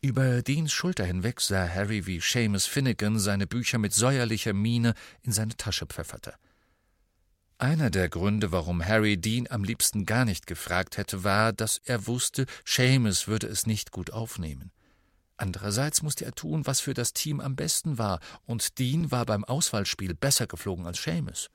Über 0.02 0.42
Deans 0.42 0.72
Schulter 0.72 1.04
hinweg 1.04 1.40
sah 1.40 1.66
Harry, 1.66 2.06
wie 2.06 2.20
Seamus 2.20 2.66
Finnegan 2.66 3.18
seine 3.18 3.46
Bücher 3.46 3.78
mit 3.78 3.94
säuerlicher 3.94 4.52
Miene 4.52 4.94
in 5.22 5.32
seine 5.32 5.56
Tasche 5.56 5.86
pfefferte. 5.86 6.34
Einer 7.58 7.88
der 7.88 8.10
Gründe, 8.10 8.52
warum 8.52 8.84
Harry 8.84 9.16
Dean 9.16 9.46
am 9.48 9.64
liebsten 9.64 10.04
gar 10.04 10.26
nicht 10.26 10.46
gefragt 10.46 10.98
hätte, 10.98 11.24
war, 11.24 11.54
dass 11.54 11.80
er 11.84 12.06
wusste, 12.06 12.44
Seamus 12.66 13.28
würde 13.28 13.46
es 13.46 13.66
nicht 13.66 13.92
gut 13.92 14.12
aufnehmen. 14.12 14.72
Andererseits 15.38 16.02
musste 16.02 16.26
er 16.26 16.32
tun, 16.32 16.66
was 16.66 16.80
für 16.80 16.92
das 16.92 17.14
Team 17.14 17.40
am 17.40 17.56
besten 17.56 17.96
war, 17.96 18.20
und 18.44 18.78
Dean 18.78 19.10
war 19.10 19.24
beim 19.24 19.44
Auswahlspiel 19.44 20.14
besser 20.14 20.46
geflogen 20.46 20.86
als 20.86 21.02
Seamus. 21.02 21.48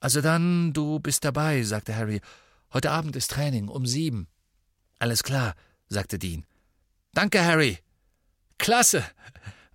Also 0.00 0.20
dann, 0.20 0.72
du 0.72 0.98
bist 0.98 1.24
dabei, 1.24 1.62
sagte 1.62 1.94
Harry. 1.94 2.20
Heute 2.72 2.90
Abend 2.90 3.14
ist 3.14 3.30
Training 3.30 3.68
um 3.68 3.86
sieben. 3.86 4.26
Alles 4.98 5.22
klar, 5.22 5.54
sagte 5.88 6.18
Dean. 6.18 6.44
Danke, 7.12 7.44
Harry. 7.44 7.78
Klasse. 8.58 9.04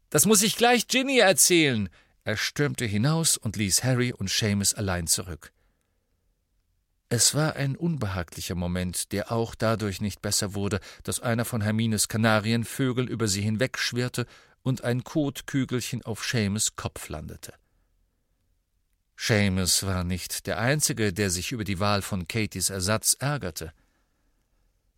Das 0.10 0.26
muss 0.26 0.44
ich 0.44 0.58
gleich 0.58 0.88
Ginny 0.88 1.20
erzählen. 1.20 1.90
Er 2.24 2.38
stürmte 2.38 2.86
hinaus 2.86 3.38
und 3.38 3.56
ließ 3.56 3.84
Harry 3.84 4.14
und 4.14 4.30
Seamus 4.30 4.74
allein 4.74 5.08
zurück. 5.08 5.52
Es 7.10 7.36
war 7.36 7.56
ein 7.56 7.76
unbehaglicher 7.76 8.56
Moment, 8.56 9.12
der 9.12 9.32
auch 9.32 9.54
dadurch 9.56 10.00
nicht 10.00 10.22
besser 10.22 10.54
wurde, 10.54 10.80
dass 11.04 11.20
einer 11.20 11.44
von 11.44 11.62
Hermines 11.62 12.08
Kanarienvögel 12.08 13.10
über 13.10 13.28
sie 13.28 13.42
hinwegschwirrte 13.42 14.26
und 14.62 14.84
ein 14.84 15.04
Kotkügelchen 15.04 16.04
auf 16.04 16.24
Seamus 16.24 16.76
Kopf 16.76 17.10
landete. 17.10 17.54
Seamus 19.18 19.84
war 19.84 20.04
nicht 20.04 20.48
der 20.48 20.60
Einzige, 20.60 21.12
der 21.12 21.30
sich 21.30 21.52
über 21.52 21.64
die 21.64 21.80
Wahl 21.80 22.02
von 22.02 22.28
Katys 22.28 22.70
Ersatz 22.70 23.16
ärgerte. 23.20 23.74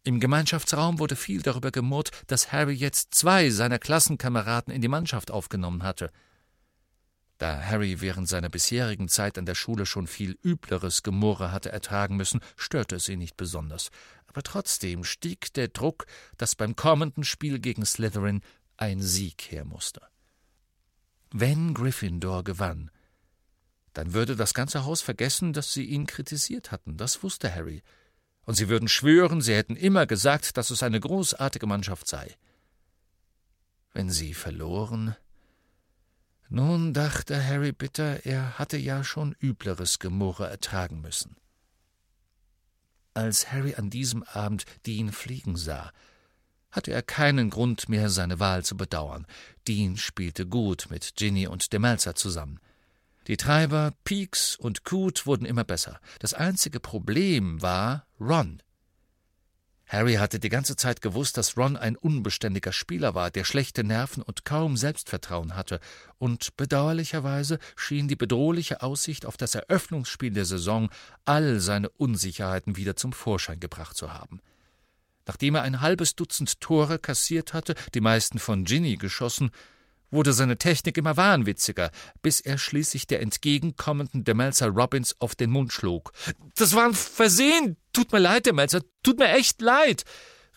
Im 0.03 0.19
Gemeinschaftsraum 0.19 0.99
wurde 0.99 1.15
viel 1.15 1.41
darüber 1.41 1.71
gemurrt, 1.71 2.11
dass 2.27 2.51
Harry 2.51 2.73
jetzt 2.73 3.15
zwei 3.15 3.49
seiner 3.49 3.79
Klassenkameraden 3.79 4.73
in 4.73 4.81
die 4.81 4.87
Mannschaft 4.87 5.31
aufgenommen 5.31 5.83
hatte. 5.83 6.11
Da 7.37 7.61
Harry 7.61 7.99
während 7.99 8.29
seiner 8.29 8.49
bisherigen 8.49 9.09
Zeit 9.09 9.37
an 9.37 9.45
der 9.45 9.55
Schule 9.55 9.85
schon 9.85 10.07
viel 10.07 10.37
übleres 10.43 11.03
Gemurre 11.03 11.51
hatte 11.51 11.71
ertragen 11.71 12.15
müssen, 12.15 12.41
störte 12.55 12.95
es 12.95 13.09
ihn 13.09 13.19
nicht 13.19 13.37
besonders. 13.37 13.89
Aber 14.27 14.43
trotzdem 14.43 15.03
stieg 15.03 15.53
der 15.53 15.67
Druck, 15.67 16.05
dass 16.37 16.55
beim 16.55 16.75
kommenden 16.75 17.23
Spiel 17.23 17.59
gegen 17.59 17.85
Slytherin 17.85 18.41
ein 18.77 19.01
Sieg 19.01 19.51
her 19.51 19.65
musste. 19.65 20.01
Wenn 21.31 21.73
Gryffindor 21.73 22.43
gewann, 22.43 22.91
dann 23.93 24.13
würde 24.13 24.35
das 24.35 24.53
ganze 24.53 24.85
Haus 24.85 25.01
vergessen, 25.01 25.53
dass 25.53 25.73
sie 25.73 25.85
ihn 25.85 26.07
kritisiert 26.07 26.71
hatten. 26.71 26.97
Das 26.97 27.23
wusste 27.23 27.53
Harry 27.53 27.83
und 28.45 28.55
sie 28.55 28.69
würden 28.69 28.87
schwören, 28.87 29.41
sie 29.41 29.55
hätten 29.55 29.75
immer 29.75 30.05
gesagt, 30.05 30.57
dass 30.57 30.69
es 30.69 30.83
eine 30.83 30.99
großartige 30.99 31.65
Mannschaft 31.65 32.07
sei. 32.07 32.35
Wenn 33.93 34.09
sie 34.09 34.33
verloren. 34.33 35.15
Nun 36.55 36.93
dachte 36.93 37.43
Harry 37.43 37.71
bitter, 37.71 38.27
er 38.27 38.59
hatte 38.59 38.77
ja 38.77 39.03
schon 39.03 39.35
übleres 39.39 39.97
Gemurre 39.97 40.47
ertragen 40.47 41.01
müssen. 41.01 41.35
Als 43.15 43.51
Harry 43.51 43.73
an 43.73 43.89
diesem 43.89 44.21
Abend 44.21 44.65
Dean 44.85 45.11
fliegen 45.11 45.55
sah, 45.55 45.91
hatte 46.69 46.91
er 46.91 47.01
keinen 47.01 47.49
Grund 47.49 47.89
mehr, 47.89 48.07
seine 48.11 48.39
Wahl 48.39 48.63
zu 48.63 48.77
bedauern. 48.77 49.25
Dean 49.67 49.97
spielte 49.97 50.45
gut 50.45 50.91
mit 50.91 51.15
Ginny 51.15 51.47
und 51.47 51.73
Demelzer 51.73 52.13
zusammen. 52.13 52.59
Die 53.25 53.37
Treiber 53.37 53.95
Peaks 54.03 54.55
und 54.55 54.83
Coot 54.83 55.25
wurden 55.25 55.47
immer 55.47 55.63
besser. 55.63 55.99
Das 56.19 56.35
einzige 56.35 56.79
Problem 56.79 57.63
war 57.63 58.05
Ron. 58.19 58.61
Harry 59.93 60.15
hatte 60.15 60.39
die 60.39 60.49
ganze 60.49 60.75
Zeit 60.75 61.01
gewusst, 61.01 61.37
dass 61.37 61.55
Ron 61.55 61.77
ein 61.77 61.95
unbeständiger 61.95 62.73
Spieler 62.73 63.13
war, 63.13 63.29
der 63.29 63.43
schlechte 63.43 63.83
Nerven 63.83 64.23
und 64.23 64.43
kaum 64.43 64.75
Selbstvertrauen 64.75 65.55
hatte, 65.55 65.79
und 66.17 66.57
bedauerlicherweise 66.57 67.59
schien 67.75 68.07
die 68.07 68.15
bedrohliche 68.15 68.81
Aussicht 68.81 69.27
auf 69.27 69.37
das 69.37 69.53
Eröffnungsspiel 69.53 70.31
der 70.31 70.45
Saison 70.45 70.89
all 71.25 71.59
seine 71.59 71.89
Unsicherheiten 71.89 72.75
wieder 72.75 72.95
zum 72.95 73.13
Vorschein 73.13 73.59
gebracht 73.59 73.95
zu 73.95 74.11
haben. 74.11 74.41
Nachdem 75.27 75.53
er 75.53 75.61
ein 75.61 75.79
halbes 75.79 76.15
Dutzend 76.15 76.59
Tore 76.59 76.97
kassiert 76.97 77.53
hatte, 77.53 77.75
die 77.93 78.01
meisten 78.01 78.39
von 78.39 78.65
Ginny 78.65 78.97
geschossen, 78.97 79.51
wurde 80.09 80.33
seine 80.33 80.57
Technik 80.57 80.97
immer 80.97 81.17
wahnwitziger, 81.17 81.91
bis 82.23 82.39
er 82.39 82.57
schließlich 82.57 83.05
der 83.05 83.21
entgegenkommenden 83.21 84.23
Demelzer 84.23 84.69
Robbins 84.69 85.15
auf 85.19 85.35
den 85.35 85.51
Mund 85.51 85.71
schlug. 85.71 86.13
Das 86.55 86.73
war 86.73 86.85
ein 86.85 86.95
Versehen. 86.95 87.77
Tut 87.93 88.11
mir 88.11 88.19
leid, 88.19 88.47
Demelzer, 88.47 88.81
tut 89.03 89.19
mir 89.19 89.29
echt 89.29 89.61
leid, 89.61 90.03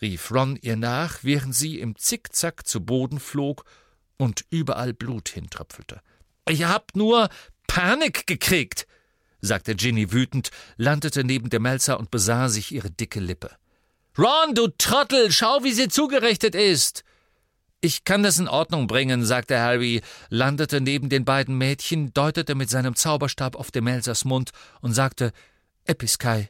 rief 0.01 0.31
Ron 0.31 0.59
ihr 0.61 0.77
nach, 0.77 1.19
während 1.23 1.55
sie 1.55 1.79
im 1.79 1.97
Zickzack 1.97 2.67
zu 2.67 2.81
Boden 2.81 3.21
flog 3.21 3.65
und 4.17 4.45
überall 4.51 4.95
Blut 4.95 5.29
hintröpfelte. 5.29 6.01
Ich 6.49 6.65
hab 6.65 6.97
nur 6.97 7.29
Panik 7.67 8.27
gekriegt, 8.27 8.87
sagte 9.41 9.75
Ginny 9.75 10.13
wütend, 10.13 10.51
landete 10.77 11.25
neben 11.25 11.51
Demelzer 11.51 11.99
und 11.99 12.11
besah 12.11 12.49
sich 12.49 12.73
ihre 12.73 12.91
dicke 12.91 13.21
Lippe. 13.21 13.51
Ron, 14.17 14.55
du 14.55 14.69
Trottel, 14.69 15.31
schau, 15.31 15.63
wie 15.63 15.73
sie 15.73 15.89
zugerichtet 15.89 16.55
ist. 16.55 17.05
Ich 17.83 18.05
kann 18.05 18.23
das 18.23 18.39
in 18.39 18.49
Ordnung 18.49 18.87
bringen, 18.87 19.27
sagte 19.27 19.59
Harry, 19.61 20.01
landete 20.31 20.81
neben 20.81 21.11
den 21.11 21.27
beiden 21.27 21.59
Mädchen, 21.59 22.15
deutete 22.15 22.55
mit 22.55 22.71
seinem 22.71 22.97
Zauberstab 22.97 23.55
auf 23.57 23.71
Demelsers 23.71 24.25
Mund 24.25 24.53
und 24.81 24.95
sagte 24.95 25.33
Episkai. 25.85 26.49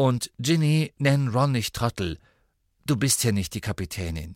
Und 0.00 0.30
Ginny, 0.38 0.94
nenn 0.96 1.28
Ron 1.28 1.52
nicht 1.52 1.74
Trottel. 1.74 2.18
Du 2.86 2.96
bist 2.96 3.22
ja 3.22 3.32
nicht 3.32 3.52
die 3.52 3.60
Kapitänin. 3.60 4.34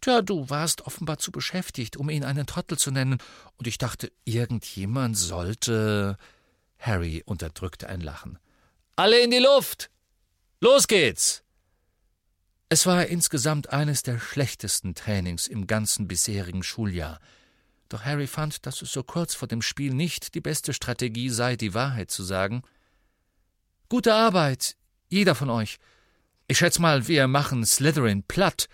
Tja, 0.00 0.22
du 0.22 0.48
warst 0.48 0.82
offenbar 0.82 1.18
zu 1.18 1.32
beschäftigt, 1.32 1.96
um 1.96 2.08
ihn 2.08 2.22
einen 2.22 2.46
Trottel 2.46 2.78
zu 2.78 2.92
nennen, 2.92 3.18
und 3.56 3.66
ich 3.66 3.78
dachte, 3.78 4.12
irgendjemand 4.24 5.18
sollte. 5.18 6.16
Harry 6.78 7.24
unterdrückte 7.26 7.88
ein 7.88 8.00
Lachen. 8.00 8.38
Alle 8.94 9.18
in 9.18 9.32
die 9.32 9.40
Luft! 9.40 9.90
Los 10.60 10.86
geht's! 10.86 11.42
Es 12.68 12.86
war 12.86 13.06
insgesamt 13.06 13.70
eines 13.70 14.04
der 14.04 14.20
schlechtesten 14.20 14.94
Trainings 14.94 15.48
im 15.48 15.66
ganzen 15.66 16.06
bisherigen 16.06 16.62
Schuljahr. 16.62 17.18
Doch 17.88 18.04
Harry 18.04 18.28
fand, 18.28 18.66
dass 18.66 18.82
es 18.82 18.92
so 18.92 19.02
kurz 19.02 19.34
vor 19.34 19.48
dem 19.48 19.62
Spiel 19.62 19.92
nicht 19.92 20.36
die 20.36 20.40
beste 20.40 20.72
Strategie 20.72 21.30
sei, 21.30 21.56
die 21.56 21.74
Wahrheit 21.74 22.12
zu 22.12 22.22
sagen. 22.22 22.62
Gute 23.88 24.14
Arbeit, 24.14 24.76
jeder 25.08 25.36
von 25.36 25.48
euch. 25.48 25.78
Ich 26.48 26.58
schätze 26.58 26.82
mal, 26.82 27.06
wir 27.06 27.28
machen 27.28 27.64
Slytherin 27.64 28.24
platt, 28.24 28.68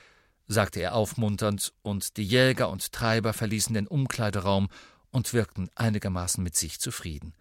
sagte 0.49 0.81
er 0.81 0.95
aufmunternd, 0.95 1.75
und 1.83 2.17
die 2.17 2.25
Jäger 2.25 2.71
und 2.71 2.93
Treiber 2.93 3.35
verließen 3.35 3.75
den 3.75 3.87
Umkleideraum 3.87 4.69
und 5.11 5.35
wirkten 5.35 5.69
einigermaßen 5.75 6.43
mit 6.43 6.57
sich 6.57 6.81
zufrieden. 6.81 7.35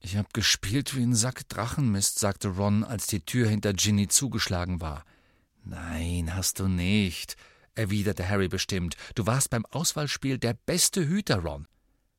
Ich 0.00 0.16
hab 0.16 0.34
gespielt 0.34 0.96
wie 0.96 1.04
ein 1.04 1.14
Sack 1.14 1.48
Drachenmist, 1.48 2.18
sagte 2.18 2.48
Ron, 2.48 2.82
als 2.82 3.06
die 3.06 3.20
Tür 3.20 3.48
hinter 3.48 3.72
Ginny 3.72 4.08
zugeschlagen 4.08 4.80
war. 4.80 5.04
Nein, 5.62 6.34
hast 6.34 6.58
du 6.58 6.66
nicht, 6.66 7.36
erwiderte 7.76 8.28
Harry 8.28 8.48
bestimmt. 8.48 8.96
Du 9.14 9.26
warst 9.26 9.50
beim 9.50 9.64
Auswahlspiel 9.66 10.38
der 10.38 10.54
beste 10.54 11.06
Hüter, 11.06 11.36
Ron. 11.36 11.68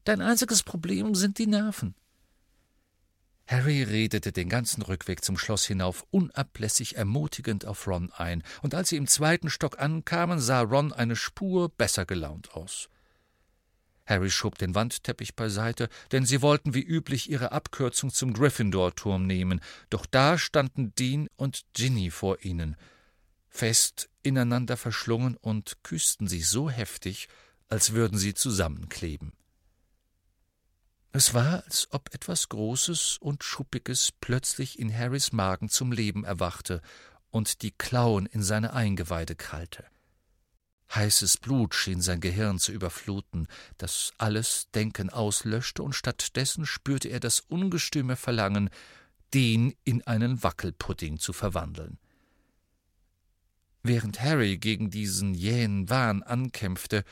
Dein 0.06 0.22
einziges 0.22 0.63
Problem 0.63 1.13
sind 1.13 1.39
die 1.39 1.48
Nerven. 1.48 1.96
Harry 3.45 3.83
redete 3.83 4.31
den 4.31 4.50
ganzen 4.50 4.81
Rückweg 4.81 5.23
zum 5.23 5.38
Schloss 5.38 5.65
hinauf 5.65 6.05
unablässig 6.12 6.95
ermutigend 6.95 7.65
auf 7.65 7.88
Ron 7.88 8.12
ein, 8.12 8.43
und 8.62 8.73
als 8.73 8.89
sie 8.89 8.97
im 8.97 9.07
zweiten 9.07 9.50
Stock 9.50 9.79
ankamen, 9.79 10.39
sah 10.39 10.62
Ron 10.62 10.93
eine 10.93 11.15
Spur 11.15 11.69
besser 11.69 12.05
gelaunt 12.05 12.53
aus. 12.53 12.89
Harry 14.05 14.29
schob 14.29 14.57
den 14.57 14.75
Wandteppich 14.75 15.35
beiseite, 15.35 15.89
denn 16.12 16.25
sie 16.25 16.41
wollten 16.41 16.73
wie 16.73 16.81
üblich 16.81 17.29
ihre 17.29 17.51
Abkürzung 17.51 18.12
zum 18.12 18.33
Gryffindor-Turm 18.33 19.25
nehmen, 19.25 19.62
doch 19.89 20.05
da 20.05 20.38
standen 20.38 20.93
Dean 20.95 21.27
und 21.35 21.63
Ginny 21.73 22.12
vor 22.12 22.43
ihnen– 22.43 22.75
fest 23.53 24.09
ineinander 24.23 24.77
verschlungen 24.77 25.38
und 25.38 25.83
küssten 25.83 26.27
sich 26.27 26.47
so 26.47 26.71
heftig, 26.71 27.27
als 27.69 27.93
würden 27.93 28.17
sie 28.17 28.33
zusammenkleben. 28.33 29.31
Es 31.15 31.36
war, 31.36 31.63
als 31.63 31.88
ob 31.91 32.12
etwas 32.15 32.50
Großes 32.50 33.20
und 33.20 33.43
Schuppiges 33.43 34.12
plötzlich 34.20 34.79
in 34.79 34.91
Harrys 34.91 35.32
Magen 35.32 35.70
zum 35.70 35.91
Leben 35.91 36.24
erwachte 36.24 36.82
und 37.29 37.62
die 37.62 37.70
Klauen 37.70 38.25
in 38.25 38.41
seine 38.41 38.74
Eingeweide 38.74 39.36
krallte. 39.36 39.86
Heißes 40.93 41.38
Blut 41.38 41.75
schien 41.75 42.01
sein 42.01 42.20
Gehirn 42.20 42.58
zu 42.58 42.72
überfluten, 42.72 43.48
das 43.77 44.12
alles 44.17 44.72
Denken 44.74 45.12
auslöschte, 45.12 45.84
und 45.84 45.93
stattdessen 45.93 46.65
spürte 46.65 47.10
er 47.10 47.20
das 47.20 47.41
ungestüme 47.41 48.15
Verlangen, 48.15 48.72
den 49.36 49.75
in 49.84 50.01
einen 50.08 50.41
Wackelpudding 50.41 51.20
zu 51.20 51.32
verwandeln. 51.32 52.00
Während 53.84 54.20
Harry 54.20 54.58
gegen 54.58 54.89
diesen 54.89 55.36
jähen 55.36 55.91
Wahn 55.91 56.24
ankämpfte, 56.24 57.03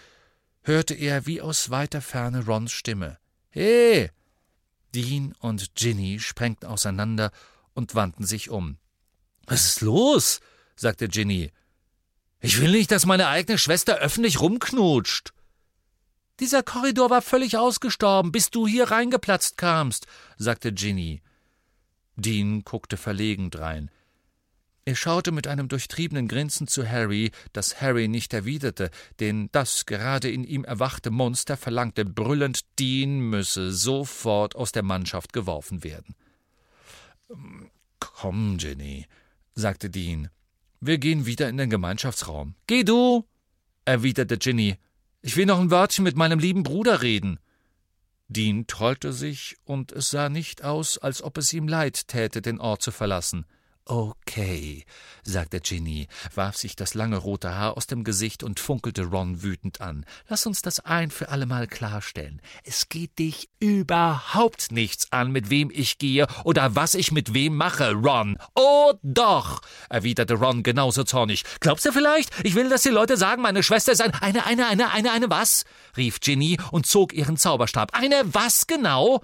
hörte 0.64 0.96
er 0.96 1.28
wie 1.28 1.40
aus 1.40 1.70
weiter 1.70 2.02
Ferne 2.02 2.46
Rons 2.46 2.72
Stimme. 2.72 3.20
He! 3.52 4.10
Dean 4.94 5.34
und 5.40 5.76
Ginny 5.76 6.20
sprengten 6.20 6.68
auseinander 6.68 7.32
und 7.74 7.96
wandten 7.96 8.26
sich 8.26 8.50
um. 8.50 8.78
Was 9.46 9.66
ist 9.66 9.82
los? 9.82 10.40
sagte 10.76 11.08
Ginny. 11.08 11.52
Ich 12.40 12.60
will 12.60 12.72
nicht, 12.72 12.92
dass 12.92 13.06
meine 13.06 13.28
eigene 13.28 13.58
Schwester 13.58 13.98
öffentlich 13.98 14.42
rumknutscht. 14.42 15.34
Dieser 16.40 16.64
Korridor 16.64 17.10
war 17.10 17.22
völlig 17.22 17.58
ausgestorben, 17.58 18.32
bis 18.32 18.50
du 18.50 18.66
hier 18.66 18.90
reingeplatzt 18.90 19.58
kamst, 19.58 20.08
sagte 20.38 20.74
Ginny. 20.74 21.22
Dean 22.16 22.64
guckte 22.64 22.98
verlegen 22.98 23.52
drein. 23.52 23.92
Er 24.84 24.96
schaute 24.96 25.32
mit 25.32 25.46
einem 25.46 25.68
durchtriebenen 25.68 26.28
Grinsen 26.28 26.68
zu 26.68 26.90
Harry, 26.90 27.32
das 27.54 27.82
Harry 27.82 28.08
nicht 28.08 28.34
erwiderte, 28.34 28.90
denn 29.20 29.50
das 29.52 29.86
gerade 29.86 30.32
in 30.32 30.44
ihm 30.44 30.64
erwachte 30.64 31.12
Monster 31.12 31.56
verlangte 31.56 32.04
brüllend, 32.04 32.62
Dean 32.80 33.20
müsse 33.20 33.72
sofort 33.72 34.56
aus 34.56 34.72
der 34.72 34.82
Mannschaft 34.82 35.34
geworfen 35.34 35.84
werden. 35.84 36.16
Komm, 38.00 38.58
Ginny, 38.58 39.06
sagte 39.54 39.92
Dean. 39.92 40.30
Wir 40.80 40.98
gehen 40.98 41.28
wieder 41.28 41.48
in 41.48 41.58
den 41.58 41.70
Gemeinschaftsraum. 41.70 42.56
Geh 42.66 42.84
du, 42.84 43.28
erwiderte 43.86 44.40
Ginny. 44.40 44.78
Ich 45.22 45.38
will 45.38 45.46
noch 45.46 45.60
ein 45.60 45.70
Wörtchen 45.70 46.04
mit 46.04 46.16
meinem 46.16 46.40
lieben 46.40 46.64
Bruder 46.64 47.04
reden. 47.04 47.40
Dean 48.30 48.66
trollte 48.66 49.14
sich, 49.14 49.58
und 49.64 49.92
es 49.92 50.10
sah 50.10 50.30
nicht 50.30 50.64
aus, 50.64 50.98
als 50.98 51.22
ob 51.22 51.38
es 51.38 51.54
ihm 51.54 51.68
leid 51.68 52.08
täte, 52.08 52.42
den 52.42 52.60
Ort 52.60 52.82
zu 52.82 52.92
verlassen. 52.92 53.46
Okay, 53.92 54.86
sagte 55.22 55.60
Ginny, 55.60 56.08
warf 56.34 56.56
sich 56.56 56.78
das 56.78 56.94
lange 56.94 57.18
rote 57.18 57.54
Haar 57.54 57.76
aus 57.76 57.88
dem 57.88 58.06
Gesicht 58.06 58.42
und 58.42 58.62
funkelte 58.62 59.04
Ron 59.04 59.44
wütend 59.44 59.82
an. 59.82 60.06
Lass 60.30 60.46
uns 60.46 60.62
das 60.62 60.80
ein 60.80 61.12
für 61.12 61.28
allemal 61.28 61.68
klarstellen. 61.68 62.42
Es 62.64 62.88
geht 62.88 63.20
dich 63.20 63.50
überhaupt 63.60 64.72
nichts 64.72 65.12
an, 65.12 65.34
mit 65.34 65.50
wem 65.50 65.70
ich 65.74 65.98
gehe 65.98 66.28
oder 66.46 66.74
was 66.74 66.96
ich 66.96 67.12
mit 67.12 67.34
wem 67.34 67.58
mache, 67.58 67.92
Ron. 67.92 68.38
Oh 68.56 68.94
doch, 69.04 69.60
erwiderte 69.90 70.36
Ron 70.36 70.64
genauso 70.64 71.04
zornig. 71.04 71.44
Glaubst 71.60 71.86
du 71.86 71.92
vielleicht, 71.92 72.32
ich 72.46 72.56
will, 72.56 72.70
dass 72.70 72.84
die 72.84 72.90
Leute 72.90 73.18
sagen, 73.18 73.42
meine 73.42 73.62
Schwester 73.62 73.92
ist 73.92 74.02
ein 74.02 74.14
eine, 74.14 74.46
eine, 74.46 74.68
eine, 74.68 74.92
eine, 74.92 75.12
eine 75.12 75.30
was? 75.30 75.66
rief 75.98 76.22
Ginny 76.22 76.58
und 76.72 76.86
zog 76.86 77.12
ihren 77.12 77.36
Zauberstab. 77.36 77.94
Eine 77.94 78.22
was 78.24 78.68
genau? 78.68 79.22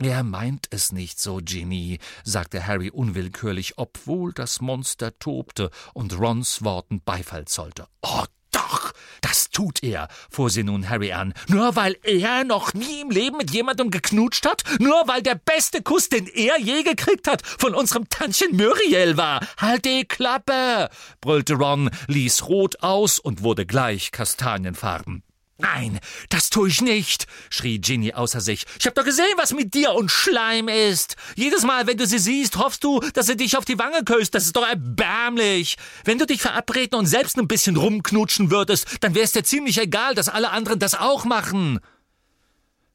Er 0.00 0.22
meint 0.22 0.68
es 0.70 0.92
nicht 0.92 1.18
so, 1.18 1.40
Ginny, 1.42 1.98
sagte 2.22 2.64
Harry 2.64 2.88
unwillkürlich, 2.88 3.78
obwohl 3.78 4.32
das 4.32 4.60
Monster 4.60 5.18
tobte 5.18 5.72
und 5.92 6.16
Rons 6.16 6.62
Worten 6.62 7.00
Beifall 7.04 7.46
zollte. 7.46 7.88
Oh, 8.02 8.22
doch, 8.52 8.92
das 9.22 9.50
tut 9.50 9.82
er, 9.82 10.06
fuhr 10.30 10.50
sie 10.50 10.62
nun 10.62 10.88
Harry 10.88 11.10
an. 11.12 11.34
Nur 11.48 11.74
weil 11.74 11.96
er 12.04 12.44
noch 12.44 12.74
nie 12.74 13.00
im 13.00 13.10
Leben 13.10 13.38
mit 13.38 13.50
jemandem 13.50 13.90
geknutscht 13.90 14.46
hat? 14.46 14.62
Nur 14.78 15.02
weil 15.08 15.22
der 15.22 15.34
beste 15.34 15.82
Kuss, 15.82 16.08
den 16.08 16.28
er 16.28 16.60
je 16.60 16.84
gekriegt 16.84 17.26
hat, 17.26 17.44
von 17.44 17.74
unserem 17.74 18.08
Tantchen 18.08 18.56
Muriel 18.56 19.16
war? 19.16 19.44
Halt 19.56 19.84
die 19.84 20.04
Klappe! 20.04 20.90
brüllte 21.20 21.54
Ron, 21.54 21.90
ließ 22.06 22.46
rot 22.46 22.84
aus 22.84 23.18
und 23.18 23.42
wurde 23.42 23.66
gleich 23.66 24.12
kastanienfarben. 24.12 25.24
Nein, 25.60 25.98
das 26.28 26.50
tue 26.50 26.68
ich 26.68 26.80
nicht, 26.82 27.26
schrie 27.50 27.80
Ginny 27.80 28.12
außer 28.12 28.40
sich. 28.40 28.64
Ich 28.78 28.86
hab 28.86 28.94
doch 28.94 29.04
gesehen, 29.04 29.26
was 29.36 29.52
mit 29.52 29.74
dir 29.74 29.92
und 29.92 30.08
Schleim 30.08 30.68
ist. 30.68 31.16
Jedes 31.34 31.64
Mal, 31.64 31.88
wenn 31.88 31.96
du 31.96 32.06
sie 32.06 32.20
siehst, 32.20 32.58
hoffst 32.58 32.84
du, 32.84 33.00
dass 33.14 33.26
sie 33.26 33.36
dich 33.36 33.56
auf 33.56 33.64
die 33.64 33.78
Wange 33.78 34.04
küsst. 34.04 34.36
Das 34.36 34.44
ist 34.44 34.54
doch 34.54 34.66
erbärmlich. 34.66 35.76
Wenn 36.04 36.18
du 36.18 36.26
dich 36.26 36.42
verabreden 36.42 36.96
und 36.96 37.06
selbst 37.06 37.36
ein 37.38 37.48
bisschen 37.48 37.76
rumknutschen 37.76 38.52
würdest, 38.52 38.86
dann 39.00 39.16
wär's 39.16 39.32
dir 39.32 39.42
ziemlich 39.42 39.78
egal, 39.78 40.14
dass 40.14 40.28
alle 40.28 40.50
anderen 40.50 40.78
das 40.78 40.94
auch 40.94 41.24
machen. 41.24 41.80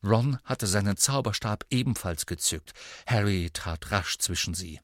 Ron 0.02 0.38
hatte 0.46 0.66
seinen 0.66 0.96
Zauberstab 0.96 1.66
ebenfalls 1.70 2.26
gezückt. 2.26 2.72
Harry 3.06 3.50
trat 3.52 3.92
rasch 3.92 4.18
zwischen 4.20 4.54
sie. 4.54 4.80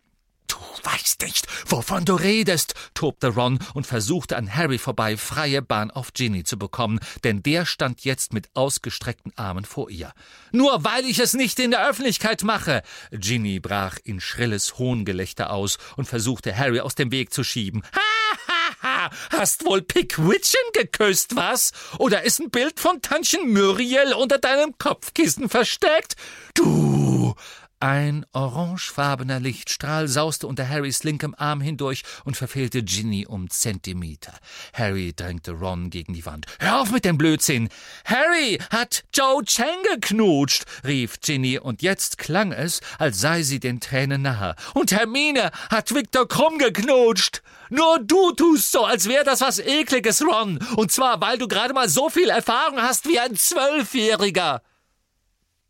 Du 0.49 0.57
weißt 0.83 1.21
nicht, 1.21 1.47
wovon 1.67 2.05
du 2.05 2.15
redest, 2.15 2.73
tobte 2.93 3.27
Ron 3.27 3.59
und 3.73 3.85
versuchte 3.85 4.35
an 4.35 4.53
Harry 4.53 4.79
vorbei 4.79 5.15
freie 5.15 5.62
Bahn 5.62 5.91
auf 5.91 6.12
Ginny 6.13 6.43
zu 6.43 6.57
bekommen, 6.57 6.99
denn 7.23 7.43
der 7.43 7.65
stand 7.65 8.03
jetzt 8.03 8.33
mit 8.33 8.49
ausgestreckten 8.55 9.31
Armen 9.38 9.63
vor 9.63 9.89
ihr. 9.89 10.12
Nur 10.51 10.83
weil 10.83 11.05
ich 11.05 11.19
es 11.19 11.33
nicht 11.33 11.59
in 11.59 11.71
der 11.71 11.88
Öffentlichkeit 11.88 12.43
mache. 12.43 12.81
Ginny 13.12 13.59
brach 13.59 13.97
in 14.03 14.19
schrilles 14.19 14.79
Hohngelächter 14.79 15.51
aus 15.51 15.77
und 15.95 16.07
versuchte 16.07 16.57
Harry 16.57 16.79
aus 16.79 16.95
dem 16.95 17.12
Weg 17.12 17.31
zu 17.31 17.43
schieben. 17.43 17.83
Ha, 17.93 18.38
ha, 18.47 18.75
ha! 18.81 19.12
Hast 19.29 19.65
wohl 19.65 19.83
Pickwitchen 19.83 20.63
geküsst, 20.73 21.35
was? 21.35 21.71
Oder 21.99 22.23
ist 22.23 22.39
ein 22.39 22.49
Bild 22.49 22.79
von 22.79 23.01
Tantchen 23.01 23.53
Muriel 23.53 24.13
unter 24.13 24.39
deinem 24.39 24.77
Kopfkissen 24.79 25.47
versteckt? 25.47 26.15
Du! 26.55 27.35
Ein 27.82 28.26
orangefarbener 28.34 29.39
Lichtstrahl 29.39 30.10
sauste 30.10 30.48
unter 30.48 30.68
Harrys 30.68 31.04
linkem 31.06 31.34
Arm 31.38 31.62
hindurch 31.62 32.04
und 32.26 32.36
verfehlte 32.36 32.84
Ginny 32.84 33.26
um 33.26 33.50
Zentimeter. 33.50 34.34
Harry 34.74 35.13
drängte 35.15 35.54
Ron 35.54 35.89
gegen 35.89 36.13
die 36.13 36.26
Wand. 36.26 36.46
Hör 36.60 36.82
auf 36.82 36.92
mit 36.92 37.06
dem 37.06 37.18
Blödsinn! 37.18 37.70
Harry 38.04 38.60
hat 38.70 39.06
Joe 39.13 39.46
Chang 39.46 39.82
geknutscht, 39.94 40.65
rief 40.84 41.22
Ginny, 41.22 41.58
und 41.58 41.82
jetzt 41.82 42.18
klang 42.18 42.52
es, 42.52 42.82
als 42.98 43.22
sei 43.22 43.44
sie 43.44 43.62
den 43.62 43.80
Tränen 43.80 44.24
nahe. 44.24 44.56
Und 44.74 44.92
Hermine 44.92 45.50
hat 45.70 45.96
Victor 45.96 46.28
Krumm 46.28 46.58
geknutscht! 46.58 47.42
Nur 47.70 48.00
du 48.00 48.34
tust 48.34 48.74
so, 48.74 48.84
als 48.84 49.08
wäre 49.08 49.24
das 49.24 49.39
was 49.39 49.58
Ekliges, 49.58 50.22
Ron. 50.22 50.60
Und 50.76 50.92
zwar, 50.92 51.22
weil 51.22 51.38
du 51.38 51.48
gerade 51.48 51.74
mal 51.74 51.88
so 51.88 52.10
viel 52.10 52.30
Erfahrung 52.30 52.82
hast 52.82 53.08
wie 53.08 53.20
ein 53.22 53.38
Zwölfjähriger. 53.38 54.63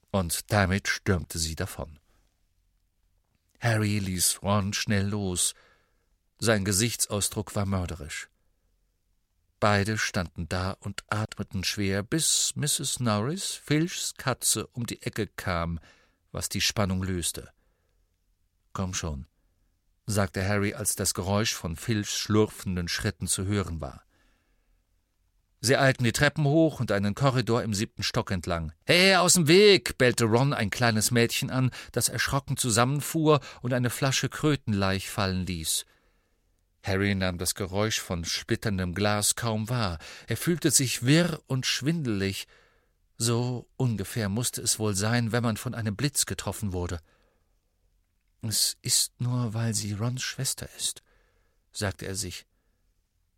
Und 0.09 0.51
damit 0.51 0.87
stürmte 0.87 1.37
sie 1.37 1.55
davon. 1.55 1.98
Harry 3.59 3.99
ließ 3.99 4.41
Ron 4.41 4.73
schnell 4.73 5.07
los. 5.07 5.53
Sein 6.39 6.63
Gesichtsausdruck 6.63 7.55
war 7.55 7.65
mörderisch. 7.65 8.29
Beide 9.59 9.97
standen 9.97 10.47
da 10.47 10.71
und 10.79 11.03
atmeten 11.09 11.65
schwer, 11.65 12.01
bis 12.01 12.53
Mrs. 12.55 13.01
Norris, 13.01 13.55
Filchs 13.55 14.13
Katze, 14.17 14.67
um 14.67 14.85
die 14.85 15.01
Ecke 15.01 15.27
kam, 15.27 15.79
was 16.31 16.47
die 16.47 16.61
Spannung 16.61 17.03
löste. 17.03 17.51
Komm 18.71 18.93
schon, 18.93 19.27
sagte 20.05 20.47
Harry, 20.47 20.73
als 20.73 20.95
das 20.95 21.13
Geräusch 21.13 21.53
von 21.53 21.75
Filchs 21.75 22.17
schlurfenden 22.17 22.87
Schritten 22.87 23.27
zu 23.27 23.45
hören 23.45 23.81
war. 23.81 24.05
Sie 25.61 25.75
eilten 25.75 26.05
die 26.05 26.13
Treppen 26.13 26.45
hoch 26.45 26.79
und 26.79 26.91
einen 26.91 27.15
Korridor 27.15 27.63
im 27.63 27.73
siebten 27.73 28.01
Stock 28.01 28.31
entlang. 28.31 28.71
Hey, 28.85 29.15
aus 29.15 29.33
dem 29.33 29.47
Weg! 29.49 29.97
bellte 29.97 30.23
Ron 30.25 30.53
ein 30.53 30.69
kleines 30.69 31.11
Mädchen 31.11 31.49
an, 31.49 31.71
das 31.91 32.07
erschrocken 32.07 32.55
zusammenfuhr 32.55 33.41
und 33.61 33.73
eine 33.73 33.89
Flasche 33.89 34.29
Krötenlaich 34.29 35.09
fallen 35.09 35.45
ließ. 35.45 35.85
Harry 36.81 37.13
nahm 37.13 37.37
das 37.37 37.55
Geräusch 37.55 37.99
von 37.99 38.23
splitterndem 38.23 38.93
Glas 38.95 39.35
kaum 39.35 39.67
wahr. 39.67 39.99
Er 40.27 40.37
fühlte 40.37 40.71
sich 40.71 41.05
wirr 41.05 41.41
und 41.47 41.65
schwindelig. 41.65 42.47
So 43.17 43.67
ungefähr 43.75 44.29
musste 44.29 44.61
es 44.61 44.79
wohl 44.79 44.95
sein, 44.95 45.33
wenn 45.33 45.43
man 45.43 45.57
von 45.57 45.75
einem 45.75 45.97
Blitz 45.97 46.25
getroffen 46.25 46.71
wurde. 46.71 47.01
Es 48.41 48.77
ist 48.81 49.19
nur, 49.19 49.53
weil 49.53 49.73
sie 49.73 49.91
Rons 49.91 50.23
Schwester 50.23 50.69
ist, 50.77 51.03
sagte 51.73 52.05
er 52.05 52.15
sich. 52.15 52.45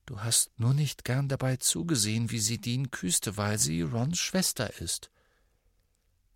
Du 0.05 0.21
hast 0.21 0.51
nur 0.59 0.73
nicht 0.73 1.05
gern 1.05 1.27
dabei 1.29 1.57
zugesehen, 1.57 2.31
wie 2.31 2.39
sie 2.39 2.59
Dean 2.59 2.91
küsste, 2.91 3.37
weil 3.37 3.57
sie 3.57 3.81
Rons 3.81 4.19
Schwester 4.19 4.79
ist. 4.79 5.11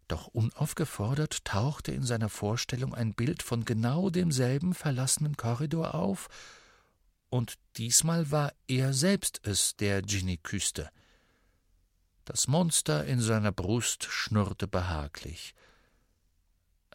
Doch 0.07 0.27
unaufgefordert 0.27 1.43
tauchte 1.45 1.91
in 1.91 2.03
seiner 2.03 2.29
Vorstellung 2.29 2.93
ein 2.93 3.13
Bild 3.13 3.41
von 3.41 3.65
genau 3.65 4.09
demselben 4.09 4.73
verlassenen 4.73 5.35
Korridor 5.35 5.95
auf, 5.95 6.29
und 7.29 7.55
diesmal 7.75 8.31
war 8.31 8.53
er 8.67 8.93
selbst 8.93 9.41
es, 9.43 9.75
der 9.75 10.01
Ginny 10.03 10.37
küsste. 10.37 10.89
Das 12.23 12.47
Monster 12.47 13.05
in 13.05 13.19
seiner 13.19 13.51
Brust 13.51 14.05
schnurrte 14.05 14.67
behaglich 14.67 15.53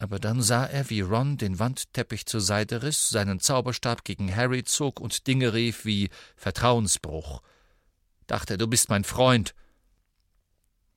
aber 0.01 0.17
dann 0.17 0.41
sah 0.41 0.65
er, 0.65 0.89
wie 0.89 1.01
Ron 1.01 1.37
den 1.37 1.59
Wandteppich 1.59 2.25
zur 2.25 2.41
Seite 2.41 2.81
riss, 2.81 3.09
seinen 3.09 3.39
Zauberstab 3.39 4.03
gegen 4.03 4.35
Harry 4.35 4.63
zog 4.63 4.99
und 4.99 5.27
Dinge 5.27 5.53
rief 5.53 5.85
wie 5.85 6.09
Vertrauensbruch. 6.35 7.43
Dachte, 8.25 8.57
du 8.57 8.65
bist 8.65 8.89
mein 8.89 9.03
Freund. 9.03 9.53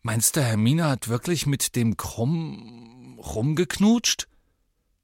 Meinst 0.00 0.36
du, 0.36 0.42
Hermine 0.42 0.88
hat 0.88 1.08
wirklich 1.08 1.44
mit 1.44 1.76
dem 1.76 1.98
Krumm 1.98 3.18
rumgeknutscht? 3.18 4.26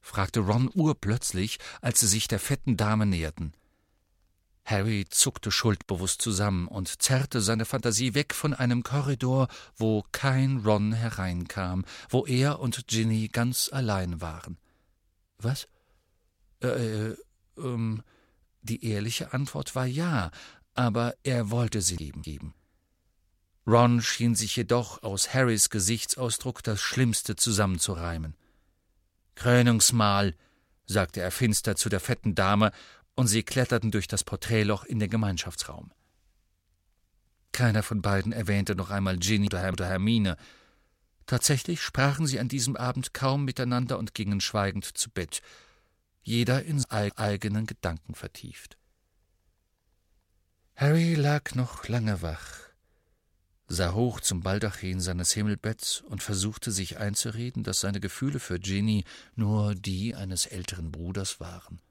fragte 0.00 0.40
Ron 0.40 0.70
urplötzlich, 0.72 1.58
als 1.82 2.00
sie 2.00 2.06
sich 2.06 2.26
der 2.26 2.40
fetten 2.40 2.78
Dame 2.78 3.04
näherten. 3.04 3.52
Harry 4.64 5.06
zuckte 5.08 5.50
schuldbewusst 5.50 6.22
zusammen 6.22 6.68
und 6.68 7.02
zerrte 7.02 7.40
seine 7.40 7.64
Fantasie 7.64 8.14
weg 8.14 8.34
von 8.34 8.54
einem 8.54 8.82
Korridor, 8.82 9.48
wo 9.76 10.04
kein 10.12 10.58
Ron 10.58 10.92
hereinkam, 10.92 11.84
wo 12.08 12.26
er 12.26 12.60
und 12.60 12.86
Ginny 12.86 13.28
ganz 13.28 13.70
allein 13.72 14.20
waren. 14.20 14.58
Was? 15.38 15.68
Äh, 16.62 16.68
äh, 16.68 17.16
ähm, 17.56 18.02
die 18.62 18.84
ehrliche 18.84 19.32
Antwort 19.32 19.74
war 19.74 19.86
ja, 19.86 20.30
aber 20.74 21.14
er 21.22 21.50
wollte 21.50 21.80
sie 21.80 21.96
ihm 21.96 22.22
geben. 22.22 22.54
Ron 23.66 24.02
schien 24.02 24.34
sich 24.34 24.56
jedoch 24.56 25.02
aus 25.02 25.34
Harrys 25.34 25.70
Gesichtsausdruck 25.70 26.62
das 26.62 26.80
Schlimmste 26.80 27.36
zusammenzureimen. 27.36 28.34
Krönungsmahl, 29.34 30.34
sagte 30.86 31.20
er 31.20 31.30
finster 31.30 31.76
zu 31.76 31.88
der 31.88 32.00
fetten 32.00 32.34
Dame, 32.34 32.72
und 33.20 33.26
sie 33.26 33.42
kletterten 33.42 33.90
durch 33.90 34.09
das 34.09 34.24
Porträtloch 34.24 34.85
in 34.85 34.98
den 34.98 35.11
Gemeinschaftsraum. 35.11 35.92
Keiner 37.52 37.83
von 37.83 38.00
beiden 38.00 38.33
erwähnte 38.33 38.74
noch 38.74 38.88
einmal 38.88 39.18
Ginny 39.18 39.48
oder 39.48 39.87
Hermine. 39.87 40.38
Tatsächlich 41.26 41.83
sprachen 41.83 42.26
sie 42.26 42.40
an 42.40 42.48
diesem 42.48 42.76
Abend 42.76 43.12
kaum 43.12 43.44
miteinander 43.44 43.98
und 43.98 44.14
gingen 44.14 44.40
schweigend 44.40 44.87
zu 44.96 45.11
Bett, 45.11 45.42
jeder 46.22 46.62
in 46.64 46.83
eigenen 46.87 47.66
Gedanken 47.66 48.14
vertieft. 48.14 48.78
Harry 50.74 51.14
lag 51.14 51.54
noch 51.54 51.88
lange 51.88 52.22
wach, 52.22 52.70
sah 53.68 53.92
hoch 53.92 54.20
zum 54.20 54.40
Baldachin 54.40 54.98
seines 54.98 55.30
Himmelbetts 55.33 56.00
und 56.00 56.22
versuchte 56.22 56.72
sich 56.72 56.96
einzureden, 56.96 57.64
dass 57.64 57.80
seine 57.80 58.00
Gefühle 58.00 58.40
für 58.40 58.59
Ginny 58.59 59.04
nur 59.35 59.74
die 59.74 60.14
eines 60.14 60.46
älteren 60.46 60.90
Bruders 60.90 61.38
waren. 61.38 61.83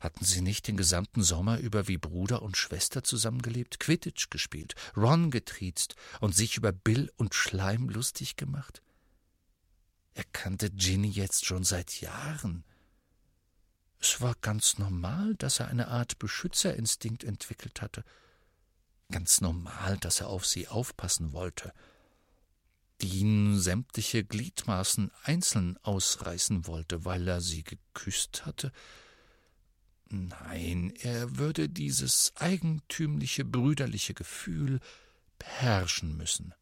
Hatten 0.00 0.24
sie 0.24 0.40
nicht 0.40 0.66
den 0.66 0.78
gesamten 0.78 1.22
Sommer 1.22 1.58
über 1.58 1.86
wie 1.86 1.98
Bruder 1.98 2.40
und 2.40 2.56
Schwester 2.56 3.02
zusammengelebt, 3.04 3.78
Quidditch 3.80 4.30
gespielt, 4.30 4.74
Ron 4.96 5.30
getriezt 5.30 5.94
und 6.20 6.34
sich 6.34 6.56
über 6.56 6.72
Bill 6.72 7.12
und 7.16 7.34
Schleim 7.34 7.90
lustig 7.90 8.36
gemacht? 8.36 8.82
Er 10.14 10.24
kannte 10.32 10.70
Ginny 10.70 11.10
jetzt 11.10 11.44
schon 11.44 11.64
seit 11.64 12.00
Jahren. 12.00 12.64
Es 14.00 14.22
war 14.22 14.34
ganz 14.40 14.78
normal, 14.78 15.34
dass 15.36 15.60
er 15.60 15.68
eine 15.68 15.88
Art 15.88 16.18
Beschützerinstinkt 16.18 17.22
entwickelt 17.22 17.82
hatte. 17.82 18.02
Ganz 19.10 19.42
normal, 19.42 19.98
dass 19.98 20.20
er 20.20 20.28
auf 20.28 20.46
sie 20.46 20.66
aufpassen 20.68 21.32
wollte. 21.32 21.72
Die 23.02 23.56
sämtliche 23.58 24.24
Gliedmaßen 24.24 25.10
einzeln 25.24 25.78
ausreißen 25.82 26.66
wollte, 26.66 27.04
weil 27.04 27.28
er 27.28 27.40
sie 27.40 27.64
geküsst 27.64 28.46
hatte. 28.46 28.72
Nein, 30.12 30.92
er 31.02 31.38
würde 31.38 31.68
dieses 31.68 32.32
eigentümliche 32.34 33.44
brüderliche 33.44 34.12
Gefühl 34.12 34.80
beherrschen 35.38 36.16
müssen. 36.16 36.52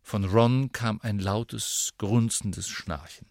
Von 0.00 0.24
Ron 0.24 0.72
kam 0.72 0.98
ein 1.02 1.18
lautes, 1.18 1.92
grunzendes 1.98 2.68
Schnarchen. 2.68 3.26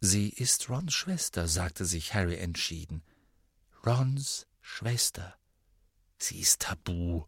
Sie 0.00 0.28
ist 0.28 0.68
Rons 0.68 0.94
Schwester, 0.94 1.48
sagte 1.48 1.84
sich 1.84 2.14
Harry 2.14 2.36
entschieden. 2.36 3.02
Rons 3.84 4.46
Schwester. 4.60 5.36
Sie 6.18 6.38
ist 6.38 6.62
tabu. 6.62 7.24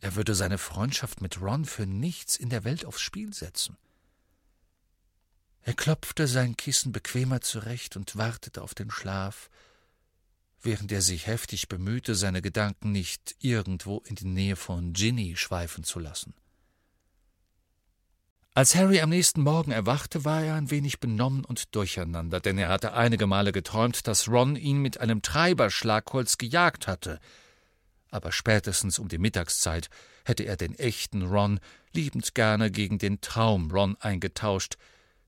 Er 0.00 0.14
würde 0.14 0.36
seine 0.36 0.58
Freundschaft 0.58 1.20
mit 1.20 1.40
Ron 1.40 1.64
für 1.64 1.86
nichts 1.86 2.36
in 2.36 2.50
der 2.50 2.62
Welt 2.62 2.84
aufs 2.84 3.00
Spiel 3.00 3.34
setzen. 3.34 3.76
Er 5.62 5.74
klopfte 5.74 6.26
sein 6.26 6.56
Kissen 6.56 6.92
bequemer 6.92 7.40
zurecht 7.40 7.96
und 7.96 8.16
wartete 8.16 8.62
auf 8.62 8.74
den 8.74 8.90
Schlaf, 8.90 9.50
während 10.62 10.90
er 10.92 11.02
sich 11.02 11.26
heftig 11.26 11.68
bemühte, 11.68 12.14
seine 12.14 12.42
Gedanken 12.42 12.92
nicht 12.92 13.36
irgendwo 13.40 13.98
in 14.06 14.14
die 14.14 14.26
Nähe 14.26 14.56
von 14.56 14.92
Ginny 14.92 15.36
schweifen 15.36 15.84
zu 15.84 15.98
lassen. 15.98 16.34
Als 18.54 18.74
Harry 18.74 19.00
am 19.00 19.10
nächsten 19.10 19.42
Morgen 19.42 19.70
erwachte, 19.70 20.24
war 20.24 20.42
er 20.42 20.56
ein 20.56 20.72
wenig 20.72 20.98
benommen 20.98 21.44
und 21.44 21.76
durcheinander, 21.76 22.40
denn 22.40 22.58
er 22.58 22.70
hatte 22.70 22.92
einige 22.92 23.28
Male 23.28 23.52
geträumt, 23.52 24.08
dass 24.08 24.26
Ron 24.26 24.56
ihn 24.56 24.78
mit 24.78 24.98
einem 24.98 25.22
Treiberschlagholz 25.22 26.38
gejagt 26.38 26.88
hatte. 26.88 27.20
Aber 28.10 28.32
spätestens 28.32 28.98
um 28.98 29.06
die 29.06 29.18
Mittagszeit 29.18 29.90
hätte 30.24 30.42
er 30.42 30.56
den 30.56 30.76
echten 30.76 31.22
Ron 31.22 31.60
liebend 31.92 32.34
gerne 32.34 32.72
gegen 32.72 32.98
den 32.98 33.20
Traum 33.20 33.70
Ron 33.70 33.96
eingetauscht, 34.00 34.76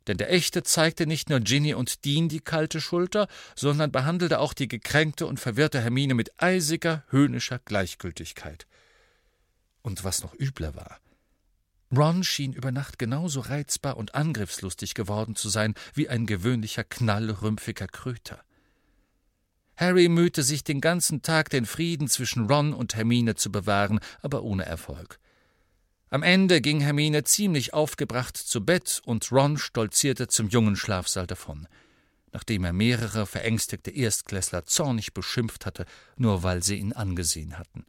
denn 0.06 0.16
der 0.16 0.32
echte 0.32 0.62
zeigte 0.62 1.06
nicht 1.06 1.30
nur 1.30 1.40
Ginny 1.40 1.74
und 1.74 2.04
Dean 2.04 2.28
die 2.28 2.40
kalte 2.40 2.80
Schulter, 2.80 3.28
sondern 3.54 3.92
behandelte 3.92 4.38
auch 4.38 4.52
die 4.52 4.68
gekränkte 4.68 5.26
und 5.26 5.40
verwirrte 5.40 5.80
Hermine 5.80 6.14
mit 6.14 6.42
eisiger, 6.42 7.04
höhnischer 7.10 7.58
Gleichgültigkeit. 7.58 8.66
Und 9.82 10.04
was 10.04 10.22
noch 10.22 10.34
übler 10.38 10.74
war, 10.74 10.98
Ron 11.96 12.22
schien 12.22 12.52
über 12.52 12.70
Nacht 12.70 12.98
genauso 12.98 13.40
reizbar 13.40 13.96
und 13.96 14.14
angriffslustig 14.14 14.94
geworden 14.94 15.34
zu 15.34 15.48
sein 15.48 15.74
wie 15.94 16.08
ein 16.08 16.26
gewöhnlicher 16.26 16.84
knallrümpfiger 16.84 17.88
Kröter. 17.88 18.40
Harry 19.76 20.08
mühte 20.08 20.42
sich 20.42 20.62
den 20.62 20.80
ganzen 20.80 21.22
Tag, 21.22 21.50
den 21.50 21.66
Frieden 21.66 22.06
zwischen 22.06 22.46
Ron 22.46 22.74
und 22.74 22.94
Hermine 22.94 23.34
zu 23.34 23.50
bewahren, 23.50 23.98
aber 24.20 24.42
ohne 24.42 24.66
Erfolg. 24.66 25.18
Am 26.12 26.24
Ende 26.24 26.60
ging 26.60 26.80
Hermine 26.80 27.22
ziemlich 27.22 27.72
aufgebracht 27.72 28.36
zu 28.36 28.64
Bett 28.64 29.00
und 29.04 29.30
Ron 29.30 29.58
stolzierte 29.58 30.26
zum 30.26 30.48
jungen 30.48 30.74
Schlafsaal 30.74 31.28
davon, 31.28 31.68
nachdem 32.32 32.64
er 32.64 32.72
mehrere 32.72 33.26
verängstigte 33.26 33.92
Erstklässler 33.92 34.66
zornig 34.66 35.14
beschimpft 35.14 35.66
hatte, 35.66 35.86
nur 36.16 36.42
weil 36.42 36.64
sie 36.64 36.76
ihn 36.76 36.92
angesehen 36.92 37.56
hatten. 37.56 37.86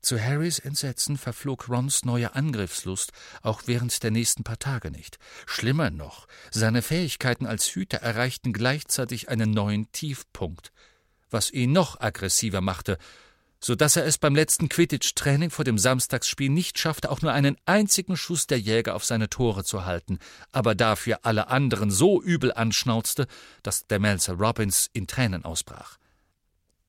Zu 0.00 0.20
Harrys 0.20 0.58
Entsetzen 0.58 1.16
verflog 1.16 1.68
Rons 1.68 2.04
neue 2.04 2.34
Angriffslust 2.34 3.12
auch 3.42 3.62
während 3.66 4.02
der 4.02 4.10
nächsten 4.10 4.42
paar 4.42 4.58
Tage 4.58 4.90
nicht. 4.90 5.18
Schlimmer 5.46 5.90
noch, 5.90 6.26
seine 6.50 6.82
Fähigkeiten 6.82 7.46
als 7.46 7.66
Hüter 7.66 7.98
erreichten 7.98 8.52
gleichzeitig 8.52 9.28
einen 9.28 9.52
neuen 9.52 9.92
Tiefpunkt, 9.92 10.72
was 11.30 11.52
ihn 11.52 11.70
noch 11.70 12.00
aggressiver 12.00 12.60
machte, 12.60 12.98
so 13.64 13.74
dass 13.74 13.96
er 13.96 14.04
es 14.04 14.18
beim 14.18 14.34
letzten 14.34 14.68
Quidditch-Training 14.68 15.50
vor 15.50 15.64
dem 15.64 15.78
Samstagsspiel 15.78 16.50
nicht 16.50 16.78
schaffte, 16.78 17.10
auch 17.10 17.22
nur 17.22 17.32
einen 17.32 17.56
einzigen 17.64 18.16
Schuss 18.16 18.46
der 18.46 18.58
Jäger 18.58 18.94
auf 18.94 19.04
seine 19.04 19.30
Tore 19.30 19.64
zu 19.64 19.84
halten, 19.84 20.18
aber 20.50 20.74
dafür 20.74 21.20
alle 21.22 21.48
anderen 21.48 21.90
so 21.90 22.20
übel 22.20 22.52
anschnauzte, 22.52 23.26
dass 23.62 23.86
der 23.86 24.00
Melzer 24.00 24.34
Robbins 24.34 24.90
in 24.92 25.06
Tränen 25.06 25.44
ausbrach. 25.44 25.98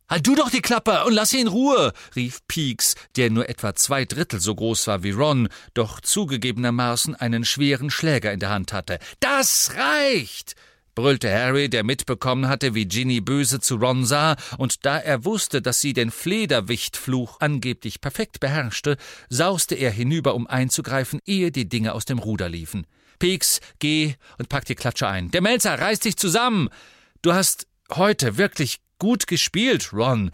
Halt 0.09 0.27
du 0.27 0.35
doch 0.35 0.49
die 0.49 0.61
Klappe 0.61 1.05
und 1.05 1.13
lass 1.13 1.29
sie 1.29 1.39
in 1.39 1.47
Ruhe, 1.47 1.93
rief 2.15 2.45
Peaks, 2.47 2.95
der 3.15 3.29
nur 3.29 3.49
etwa 3.49 3.73
zwei 3.73 4.05
Drittel 4.05 4.39
so 4.39 4.53
groß 4.53 4.87
war 4.87 5.01
wie 5.03 5.11
Ron, 5.11 5.49
doch 5.73 6.01
zugegebenermaßen 6.01 7.15
einen 7.15 7.45
schweren 7.45 7.89
Schläger 7.89 8.33
in 8.33 8.39
der 8.39 8.49
Hand 8.49 8.73
hatte. 8.73 8.99
Das 9.19 9.71
reicht! 9.75 10.55
Brüllte 10.95 11.31
Harry, 11.31 11.69
der 11.69 11.83
mitbekommen 11.83 12.47
hatte, 12.47 12.75
wie 12.75 12.85
Ginny 12.85 13.21
böse 13.21 13.59
zu 13.59 13.75
Ron 13.75 14.05
sah, 14.05 14.35
und 14.57 14.85
da 14.85 14.97
er 14.97 15.25
wusste, 15.25 15.61
dass 15.61 15.81
sie 15.81 15.93
den 15.93 16.11
Flederwichtfluch 16.11 17.39
angeblich 17.39 18.01
perfekt 18.01 18.39
beherrschte, 18.39 18.97
sauste 19.29 19.75
er 19.75 19.91
hinüber, 19.91 20.35
um 20.35 20.47
einzugreifen, 20.47 21.19
ehe 21.25 21.51
die 21.51 21.69
Dinge 21.69 21.93
aus 21.93 22.05
dem 22.05 22.19
Ruder 22.19 22.49
liefen. 22.49 22.85
Peaks, 23.19 23.59
geh 23.79 24.15
und 24.37 24.49
pack 24.49 24.65
die 24.65 24.75
Klatsche 24.75 25.07
ein. 25.07 25.31
Der 25.31 25.41
Melzer, 25.41 25.79
reiß 25.79 25.99
dich 25.99 26.17
zusammen! 26.17 26.69
Du 27.21 27.33
hast 27.33 27.67
heute 27.89 28.37
wirklich 28.37 28.79
Gut 29.03 29.27
gespielt, 29.27 29.91
Ron. 29.91 30.31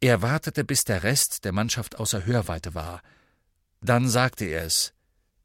Er 0.00 0.20
wartete, 0.20 0.64
bis 0.64 0.82
der 0.82 1.04
Rest 1.04 1.44
der 1.44 1.52
Mannschaft 1.52 2.00
außer 2.00 2.26
Hörweite 2.26 2.74
war. 2.74 3.00
Dann 3.80 4.08
sagte 4.08 4.44
er 4.44 4.64
es. 4.64 4.92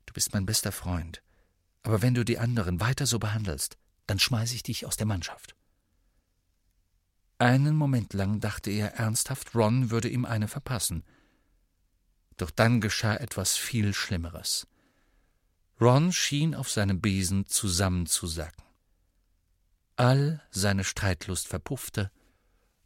Du 0.08 0.14
bist 0.14 0.34
mein 0.34 0.48
bester 0.48 0.72
Freund. 0.72 1.22
Aber 1.84 2.02
wenn 2.02 2.16
du 2.16 2.26
die 2.26 2.40
anderen 2.40 2.80
weiter 2.80 3.06
so 3.06 3.20
behandelst, 3.20 3.78
dann 4.12 4.20
schmeiße 4.20 4.56
ich 4.56 4.64
dich 4.64 4.86
aus 4.86 4.98
der 4.98 5.06
Mannschaft. 5.06 5.56
Einen 7.38 7.78
Moment 7.78 8.12
lang 8.12 8.42
dachte 8.42 8.70
er 8.70 8.96
ernsthaft, 8.96 9.56
Ron 9.56 9.90
würde 9.90 10.10
ihm 10.10 10.26
eine 10.26 10.50
verpassen. 10.50 11.06
Doch 12.36 12.52
dann 12.52 12.82
geschah 12.82 13.16
etwas 13.16 13.56
viel 13.56 13.94
Schlimmeres. 13.94 14.68
Ron 15.80 16.12
schien 16.12 16.56
auf 16.56 16.70
seinem 16.70 17.00
Besen 17.00 17.48
zusammenzusacken. 17.48 18.66
All 19.96 20.46
seine 20.52 20.84
Streitlust 20.84 21.48
verpuffte, 21.48 22.12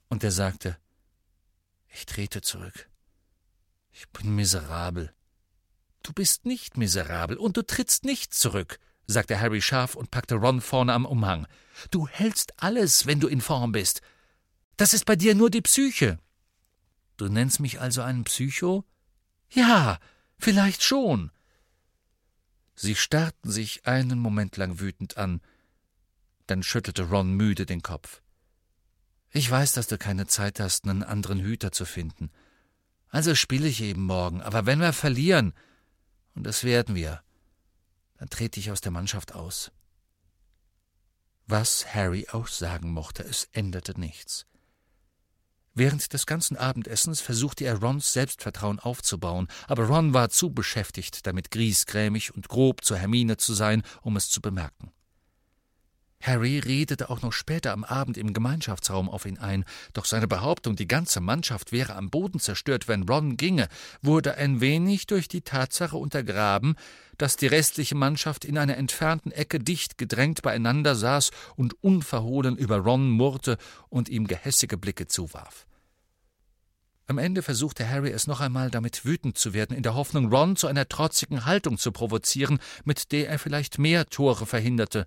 und 0.09 0.23
er 0.23 0.31
sagte, 0.31 0.77
ich 1.87 2.05
trete 2.05 2.41
zurück. 2.41 2.87
Ich 3.91 4.07
bin 4.09 4.35
miserabel. 4.35 5.11
Du 6.03 6.13
bist 6.13 6.45
nicht 6.45 6.77
miserabel 6.77 7.37
und 7.37 7.57
du 7.57 7.63
trittst 7.63 8.05
nicht 8.05 8.35
zurück, 8.35 8.79
sagte 9.07 9.39
Harry 9.39 9.61
scharf 9.61 9.95
und 9.95 10.11
packte 10.11 10.35
Ron 10.35 10.61
vorne 10.61 10.93
am 10.93 11.05
Umhang. 11.05 11.47
Du 11.91 12.07
hältst 12.07 12.53
alles, 12.61 13.05
wenn 13.05 13.19
du 13.19 13.27
in 13.27 13.41
Form 13.41 13.71
bist. 13.71 14.01
Das 14.77 14.93
ist 14.93 15.05
bei 15.05 15.15
dir 15.15 15.35
nur 15.35 15.49
die 15.49 15.61
Psyche. 15.61 16.19
Du 17.17 17.27
nennst 17.27 17.59
mich 17.59 17.79
also 17.79 18.01
einen 18.01 18.23
Psycho? 18.23 18.83
Ja, 19.49 19.99
vielleicht 20.37 20.83
schon. 20.83 21.31
Sie 22.75 22.95
starrten 22.95 23.51
sich 23.51 23.87
einen 23.87 24.19
Moment 24.19 24.57
lang 24.57 24.79
wütend 24.79 25.17
an, 25.17 25.41
Dann 26.47 26.61
schüttelte 26.61 27.09
Ron 27.09 27.33
müde 27.33 27.65
den 27.65 27.81
Kopf. 27.81 28.21
Ich 29.31 29.49
weiß, 29.49 29.73
dass 29.73 29.87
du 29.87 29.97
keine 29.97 30.27
Zeit 30.27 30.59
hast, 30.59 30.85
einen 30.85 31.03
anderen 31.03 31.39
Hüter 31.39 31.71
zu 31.71 31.85
finden. 31.85 32.29
Also 33.09 33.33
spiele 33.33 33.67
ich 33.67 33.81
eben 33.81 34.03
morgen, 34.03 34.41
aber 34.41 34.65
wenn 34.65 34.79
wir 34.79 34.93
verlieren, 34.93 35.53
und 36.35 36.43
das 36.43 36.63
werden 36.63 36.95
wir, 36.95 37.23
dann 38.17 38.29
trete 38.29 38.59
ich 38.59 38.71
aus 38.71 38.81
der 38.81 38.91
Mannschaft 38.91 39.33
aus. 39.33 39.71
Was 41.47 41.93
Harry 41.93 42.27
auch 42.31 42.47
sagen 42.47 42.91
mochte, 42.91 43.23
es 43.23 43.47
änderte 43.51 43.99
nichts. 43.99 44.45
Während 45.77 46.13
des 46.13 46.25
ganzen 46.25 46.55
Abendessens 46.55 47.19
versuchte 47.19 47.65
er 47.65 47.79
Rons 47.79 48.13
Selbstvertrauen 48.13 48.79
aufzubauen, 48.79 49.47
aber 49.67 49.87
Ron 49.87 50.13
war 50.13 50.29
zu 50.29 50.49
beschäftigt, 50.49 51.27
damit 51.27 51.51
griesgrämig 51.51 52.33
und 52.33 52.47
grob 52.47 52.83
zu 52.85 52.95
Hermine 52.95 53.35
zu 53.35 53.53
sein, 53.53 53.83
um 54.01 54.15
es 54.15 54.29
zu 54.29 54.41
bemerken. 54.41 54.91
Harry 56.21 56.59
redete 56.59 57.09
auch 57.09 57.21
noch 57.21 57.33
später 57.33 57.71
am 57.71 57.83
Abend 57.83 58.17
im 58.17 58.33
Gemeinschaftsraum 58.33 59.09
auf 59.09 59.25
ihn 59.25 59.37
ein, 59.37 59.65
doch 59.93 60.05
seine 60.05 60.27
Behauptung, 60.27 60.75
die 60.75 60.87
ganze 60.87 61.19
Mannschaft 61.19 61.71
wäre 61.71 61.95
am 61.95 62.09
Boden 62.09 62.39
zerstört, 62.39 62.87
wenn 62.87 63.03
Ron 63.03 63.37
ginge, 63.37 63.67
wurde 64.01 64.35
ein 64.35 64.59
wenig 64.61 65.07
durch 65.07 65.27
die 65.27 65.41
Tatsache 65.41 65.97
untergraben, 65.97 66.75
dass 67.17 67.37
die 67.37 67.47
restliche 67.47 67.95
Mannschaft 67.95 68.43
in 68.43 68.57
einer 68.57 68.77
entfernten 68.77 69.31
Ecke 69.31 69.59
dicht 69.59 69.97
gedrängt 69.97 70.41
beieinander 70.41 70.95
saß 70.95 71.31
und 71.55 71.81
unverhohlen 71.83 72.57
über 72.57 72.77
Ron 72.77 73.09
murrte 73.09 73.57
und 73.89 74.09
ihm 74.09 74.27
gehässige 74.27 74.77
Blicke 74.77 75.07
zuwarf. 75.07 75.67
Am 77.07 77.19
Ende 77.19 77.43
versuchte 77.43 77.87
Harry 77.87 78.09
es 78.09 78.25
noch 78.25 78.41
einmal, 78.41 78.71
damit 78.71 79.05
wütend 79.05 79.37
zu 79.37 79.53
werden, 79.53 79.77
in 79.77 79.83
der 79.83 79.93
Hoffnung, 79.93 80.33
Ron 80.33 80.55
zu 80.55 80.65
einer 80.65 80.89
trotzigen 80.89 81.45
Haltung 81.45 81.77
zu 81.77 81.91
provozieren, 81.91 82.57
mit 82.83 83.11
der 83.11 83.29
er 83.29 83.37
vielleicht 83.37 83.77
mehr 83.77 84.07
Tore 84.07 84.47
verhinderte, 84.47 85.05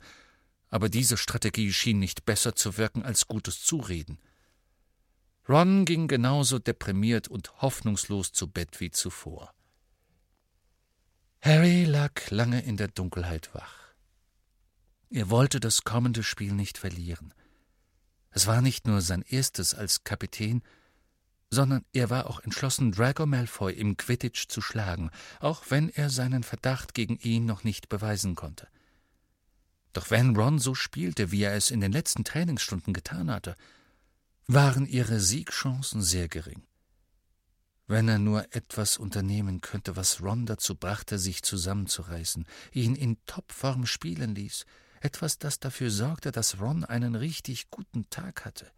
aber 0.70 0.88
diese 0.88 1.16
Strategie 1.16 1.72
schien 1.72 1.98
nicht 1.98 2.24
besser 2.24 2.54
zu 2.54 2.76
wirken 2.76 3.02
als 3.02 3.26
gutes 3.26 3.62
Zureden. 3.62 4.18
Ron 5.48 5.84
ging 5.84 6.08
genauso 6.08 6.58
deprimiert 6.58 7.28
und 7.28 7.62
hoffnungslos 7.62 8.32
zu 8.32 8.48
Bett 8.48 8.80
wie 8.80 8.90
zuvor. 8.90 9.54
Harry 11.40 11.84
lag 11.84 12.30
lange 12.30 12.62
in 12.62 12.76
der 12.76 12.88
Dunkelheit 12.88 13.54
wach. 13.54 13.94
Er 15.10 15.30
wollte 15.30 15.58
das 15.60 15.84
kommende 15.84 16.22
Spiel 16.22 16.52
nicht 16.52 16.76
verlieren. 16.76 17.32
Es 18.30 18.46
war 18.46 18.60
nicht 18.60 18.86
nur 18.86 19.00
sein 19.00 19.22
erstes 19.22 19.74
als 19.74 20.04
Kapitän, 20.04 20.62
sondern 21.50 21.86
er 21.94 22.10
war 22.10 22.28
auch 22.28 22.40
entschlossen, 22.40 22.92
Drago 22.92 23.24
Malfoy 23.24 23.72
im 23.72 23.96
Quidditch 23.96 24.48
zu 24.48 24.60
schlagen, 24.60 25.10
auch 25.40 25.64
wenn 25.70 25.88
er 25.88 26.10
seinen 26.10 26.42
Verdacht 26.42 26.92
gegen 26.92 27.16
ihn 27.18 27.46
noch 27.46 27.64
nicht 27.64 27.88
beweisen 27.88 28.34
konnte. 28.34 28.68
Doch 29.98 30.12
wenn 30.12 30.36
Ron 30.36 30.60
so 30.60 30.76
spielte, 30.76 31.32
wie 31.32 31.42
er 31.42 31.56
es 31.56 31.72
in 31.72 31.80
den 31.80 31.90
letzten 31.90 32.22
Trainingsstunden 32.22 32.94
getan 32.94 33.32
hatte, 33.32 33.56
waren 34.46 34.86
ihre 34.86 35.18
Siegchancen 35.18 36.02
sehr 36.02 36.28
gering. 36.28 36.62
Wenn 37.88 38.06
er 38.06 38.20
nur 38.20 38.54
etwas 38.54 38.96
unternehmen 38.96 39.60
könnte, 39.60 39.96
was 39.96 40.22
Ron 40.22 40.46
dazu 40.46 40.76
brachte, 40.76 41.18
sich 41.18 41.42
zusammenzureißen, 41.42 42.46
ihn 42.70 42.94
in 42.94 43.16
Topform 43.26 43.86
spielen 43.86 44.36
ließ, 44.36 44.66
etwas, 45.00 45.38
das 45.38 45.58
dafür 45.58 45.90
sorgte, 45.90 46.30
dass 46.30 46.60
Ron 46.60 46.84
einen 46.84 47.16
richtig 47.16 47.68
guten 47.68 48.08
Tag 48.08 48.44
hatte. 48.44 48.70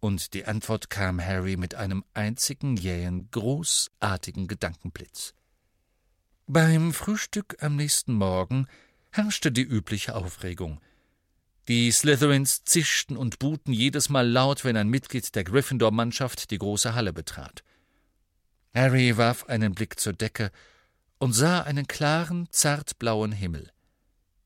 Und 0.00 0.34
die 0.34 0.46
Antwort 0.46 0.90
kam 0.90 1.24
Harry 1.24 1.56
mit 1.56 1.76
einem 1.76 2.04
einzigen 2.12 2.76
jähen, 2.76 3.30
großartigen 3.30 4.48
Gedankenblitz. 4.48 5.32
Beim 6.48 6.92
Frühstück 6.92 7.62
am 7.62 7.76
nächsten 7.76 8.14
Morgen 8.14 8.66
herrschte 9.16 9.52
die 9.52 9.62
übliche 9.62 10.14
Aufregung. 10.14 10.80
Die 11.68 11.90
Slytherins 11.90 12.64
zischten 12.64 13.16
und 13.16 13.38
buhten 13.38 13.72
jedes 13.72 14.08
Mal 14.08 14.28
laut, 14.28 14.64
wenn 14.64 14.76
ein 14.76 14.88
Mitglied 14.88 15.34
der 15.34 15.42
Gryffindor-Mannschaft 15.44 16.50
die 16.50 16.58
große 16.58 16.94
Halle 16.94 17.12
betrat. 17.12 17.64
Harry 18.72 19.16
warf 19.16 19.46
einen 19.48 19.74
Blick 19.74 19.98
zur 19.98 20.12
Decke 20.12 20.52
und 21.18 21.32
sah 21.32 21.62
einen 21.62 21.88
klaren, 21.88 22.46
zartblauen 22.50 23.32
Himmel. 23.32 23.70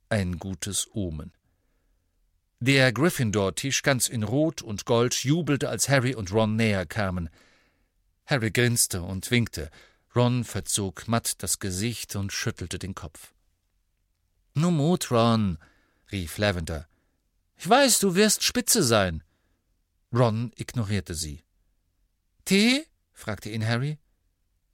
Ein 0.09 0.39
gutes 0.39 0.89
Omen. 0.93 1.33
Der 2.61 2.93
Gryffindor-Tisch 2.93 3.83
ganz 3.83 4.09
in 4.09 4.23
Rot 4.23 4.63
und 4.63 4.85
Gold 4.85 5.15
jubelte, 5.15 5.69
als 5.69 5.89
Harry 5.89 6.15
und 6.15 6.33
Ron 6.33 6.57
näher 6.57 6.87
kamen. 6.87 7.29
Harry 8.27 8.51
grinste 8.51 9.03
und 9.03 9.31
winkte. 9.31 9.71
Ron 10.15 10.45
verzog 10.45 11.09
matt 11.09 11.43
das 11.43 11.59
Gesicht 11.59 12.17
und 12.17 12.33
schüttelte 12.33 12.79
den 12.79 12.95
Kopf. 12.95 13.33
Nu 14.55 14.71
Mut, 14.71 15.11
Ron, 15.11 15.59
rief 16.11 16.39
Lavender. 16.39 16.89
Ich 17.57 17.69
weiß, 17.69 17.99
du 18.01 18.15
wirst 18.15 18.43
spitze 18.43 18.83
sein. 18.83 19.23
Ron 20.13 20.53
ignorierte 20.57 21.15
sie. 21.15 21.45
Tee? 22.45 22.87
fragte 23.13 23.51
ihn 23.51 23.67
Harry. 23.67 23.99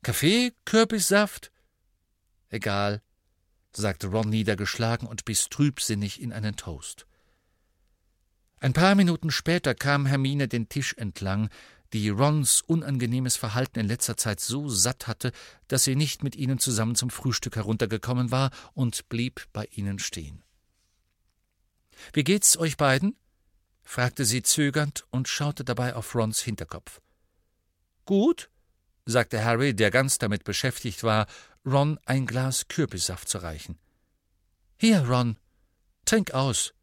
Kaffee? 0.03 0.53
Kürbissaft? 0.65 1.51
Egal, 2.49 3.03
sagte 3.73 4.07
Ron 4.07 4.31
niedergeschlagen 4.31 5.07
und 5.09 5.25
biss 5.25 5.49
trübsinnig 5.49 6.23
in 6.23 6.33
einen 6.33 6.57
Toast. 6.57 7.07
Ein 8.61 8.73
paar 8.73 8.95
Minuten 8.95 9.31
später 9.31 9.75
kam 9.75 10.07
Hermine 10.07 10.49
den 10.49 10.69
Tisch 10.69 10.95
entlang, 10.95 11.51
die 11.92 12.09
Rons 12.09 12.61
unangenehmes 12.61 13.37
Verhalten 13.37 13.79
in 13.79 13.87
letzter 13.87 14.16
Zeit 14.16 14.40
so 14.40 14.68
satt 14.68 15.07
hatte, 15.07 15.33
dass 15.68 15.85
sie 15.85 15.96
nicht 15.96 16.22
mit 16.22 16.37
ihnen 16.37 16.59
zusammen 16.59 16.94
zum 16.94 17.11
Frühstück 17.11 17.57
heruntergekommen 17.57 18.31
war 18.31 18.51
und 18.75 19.09
blieb 19.09 19.46
bei 19.53 19.66
ihnen 19.72 19.99
stehen. 19.99 20.44
Wie 22.12 22.25
geht's 22.25 22.57
euch 22.57 22.77
beiden? 22.77 23.16
fragte 23.83 24.25
sie 24.25 24.42
zögernd 24.42 25.07
und 25.11 25.29
schaute 25.29 25.64
dabei 25.64 25.94
auf 25.94 26.14
Rons 26.14 26.40
Hinterkopf. 26.40 27.01
Gut, 28.05 28.51
sagte 29.05 29.44
Harry, 29.44 29.75
der 29.75 29.90
ganz 29.90 30.18
damit 30.18 30.44
beschäftigt 30.44 31.03
war, 31.05 31.27
Ron 31.64 31.99
ein 32.05 32.27
Glas 32.27 32.68
Kürbissaft 32.68 33.29
zu 33.29 33.38
reichen. 33.38 33.79
Hier, 34.79 35.09
Ron, 35.09 35.38
trink 36.05 36.33
aus. 36.33 36.75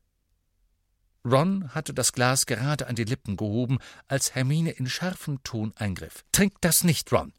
Ron 1.26 1.74
hatte 1.74 1.94
das 1.94 2.12
Glas 2.12 2.46
gerade 2.46 2.88
an 2.88 2.96
die 2.96 3.06
Lippen 3.06 3.38
gehoben, 3.38 3.80
als 4.08 4.36
Hermine 4.36 4.72
in 4.72 4.88
scharfem 4.88 5.42
Ton 5.44 5.72
eingriff. 5.76 6.26
Trink 6.32 6.56
das 6.62 6.84
nicht, 6.84 7.12
Ron! 7.12 7.34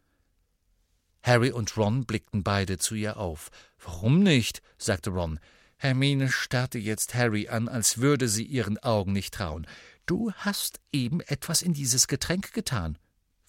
Harry 1.23 1.51
und 1.51 1.77
Ron 1.77 2.05
blickten 2.05 2.43
beide 2.43 2.79
zu 2.79 2.95
ihr 2.95 3.17
auf. 3.17 3.51
Warum 3.83 4.23
nicht? 4.23 4.63
sagte 4.79 5.11
Ron. 5.11 5.41
Hermine 5.77 6.31
starrte 6.31 6.79
jetzt 6.79 7.15
Harry 7.15 7.49
an, 7.49 7.69
als 7.69 7.99
würde 7.99 8.29
sie 8.29 8.45
ihren 8.45 8.79
Augen 8.79 9.13
nicht 9.13 9.35
trauen. 9.35 9.67
Du 10.07 10.33
hast 10.33 10.81
eben 10.93 11.21
etwas 11.23 11.63
in 11.63 11.73
dieses 11.73 12.09
Getränk 12.09 12.53
getan. 12.53 12.99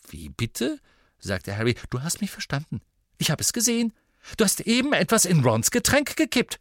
Wie 0.10 0.30
bitte? 0.30 0.80
sagte 1.20 1.58
Harry. 1.58 1.76
Du 1.90 2.02
hast 2.02 2.22
mich 2.22 2.32
verstanden. 2.32 2.82
Ich 3.18 3.30
habe 3.30 3.42
es 3.42 3.54
gesehen. 3.54 3.94
Du 4.38 4.44
hast 4.44 4.62
eben 4.62 4.94
etwas 4.94 5.26
in 5.26 5.42
Rons 5.42 5.72
Getränk 5.72 6.16
gekippt. 6.16 6.60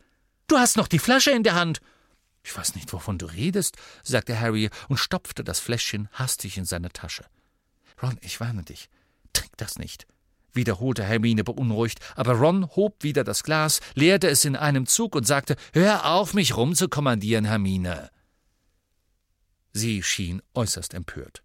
Du 0.48 0.58
hast 0.58 0.76
noch 0.76 0.88
die 0.88 0.98
Flasche 0.98 1.30
in 1.30 1.42
der 1.42 1.54
Hand. 1.54 1.80
Ich 2.44 2.56
weiß 2.56 2.74
nicht, 2.74 2.92
wovon 2.92 3.16
du 3.16 3.24
redest, 3.26 3.76
sagte 4.02 4.38
Harry 4.38 4.68
und 4.88 4.98
stopfte 4.98 5.42
das 5.42 5.60
Fläschchen 5.60 6.08
hastig 6.12 6.58
in 6.58 6.66
seine 6.66 6.90
Tasche. 6.90 7.24
Ron, 8.02 8.18
ich 8.20 8.38
warne 8.38 8.62
dich. 8.62 8.90
Trink 9.32 9.56
das 9.56 9.78
nicht, 9.78 10.06
wiederholte 10.52 11.02
Hermine 11.02 11.42
beunruhigt, 11.42 12.00
aber 12.14 12.34
Ron 12.34 12.66
hob 12.76 13.02
wieder 13.02 13.24
das 13.24 13.42
Glas, 13.42 13.80
leerte 13.94 14.28
es 14.28 14.44
in 14.44 14.56
einem 14.56 14.86
Zug 14.86 15.16
und 15.16 15.26
sagte: 15.26 15.56
Hör 15.72 16.04
auf, 16.04 16.34
mich 16.34 16.54
rumzukommandieren, 16.54 17.46
Hermine. 17.46 18.10
Sie 19.72 20.02
schien 20.02 20.42
äußerst 20.52 20.92
empört. 20.94 21.42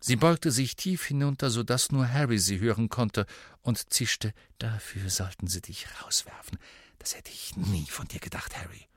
Sie 0.00 0.16
beugte 0.16 0.50
sich 0.50 0.74
tief 0.74 1.04
hinunter, 1.04 1.50
so 1.50 1.62
dass 1.62 1.92
nur 1.92 2.10
Harry 2.10 2.38
sie 2.38 2.58
hören 2.58 2.88
konnte, 2.88 3.26
und 3.60 3.92
zischte: 3.92 4.32
Dafür 4.58 5.10
sollten 5.10 5.48
sie 5.48 5.60
dich 5.60 5.86
rauswerfen. 6.02 6.58
Das 6.98 7.14
hätte 7.14 7.30
ich 7.30 7.56
nie 7.56 7.86
von 7.86 8.08
dir 8.08 8.20
gedacht, 8.20 8.56
Harry. 8.56 8.88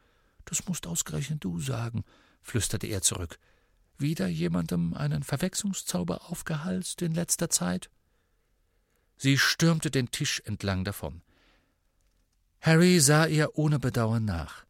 Das 0.48 0.66
musst 0.66 0.88
ausgerechnet 0.88 1.44
du 1.44 1.60
sagen, 1.60 2.06
flüsterte 2.42 2.88
er 2.88 3.02
zurück. 3.02 3.38
Wieder 3.98 4.28
jemandem 4.28 4.94
einen 4.94 5.24
Verwechslungszauber 5.24 6.30
aufgehalst 6.30 7.02
in 7.02 7.14
letzter 7.14 7.50
Zeit? 7.50 7.90
Sie 9.18 9.38
stürmte 9.38 9.92
den 9.92 10.10
Tisch 10.10 10.42
entlang 10.46 10.86
davon. 10.86 11.22
Harry 12.62 13.00
sah 13.02 13.26
ihr 13.26 13.58
ohne 13.58 13.78
Bedauern 13.78 14.24
nach. 14.24 14.66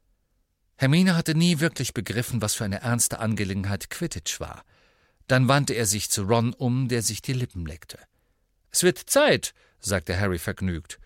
Hermine 0.78 1.16
hatte 1.16 1.36
nie 1.36 1.60
wirklich 1.60 1.94
begriffen, 1.94 2.42
was 2.42 2.56
für 2.56 2.66
eine 2.66 2.82
ernste 2.82 3.20
Angelegenheit 3.20 3.90
Quidditch 3.90 4.40
war. 4.40 4.64
Dann 5.28 5.48
wandte 5.48 5.74
er 5.74 5.86
sich 5.86 6.10
zu 6.10 6.24
Ron 6.24 6.54
um, 6.54 6.88
der 6.88 7.04
sich 7.04 7.22
die 7.22 7.34
Lippen 7.34 7.66
leckte. 7.66 8.00
Es 8.72 8.82
wird 8.84 8.98
Zeit, 8.98 9.54
sagte 9.80 10.20
Harry 10.20 10.40
vergnügt. 10.40 11.00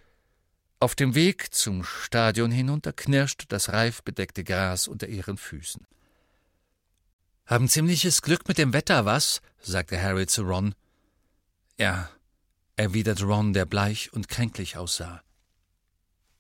Auf 0.82 0.96
dem 0.96 1.13
Weg 1.13 1.54
zum 1.54 1.84
Stadion 1.84 2.50
hinunter 2.50 2.91
knirschte 2.91 3.46
das 3.46 3.70
reif 3.72 4.02
bedeckte 4.02 4.44
Gras 4.44 4.88
unter 4.88 5.08
ihren 5.08 5.38
Füßen. 5.38 5.86
Haben 7.46 7.70
ziemliches 7.70 8.24
Glück 8.24 8.48
mit 8.48 8.58
dem 8.58 8.74
Wetter, 8.74 9.06
was? 9.06 9.44
sagte 9.60 10.02
Harry 10.02 10.26
zu 10.26 10.41
Ron. 10.41 10.74
Ja, 11.78 12.10
erwiderte 12.78 13.26
Ron, 13.26 13.54
der 13.54 13.67
bleich 13.67 14.12
und 14.12 14.28
kränklich 14.28 14.76
aussah. 14.76 15.22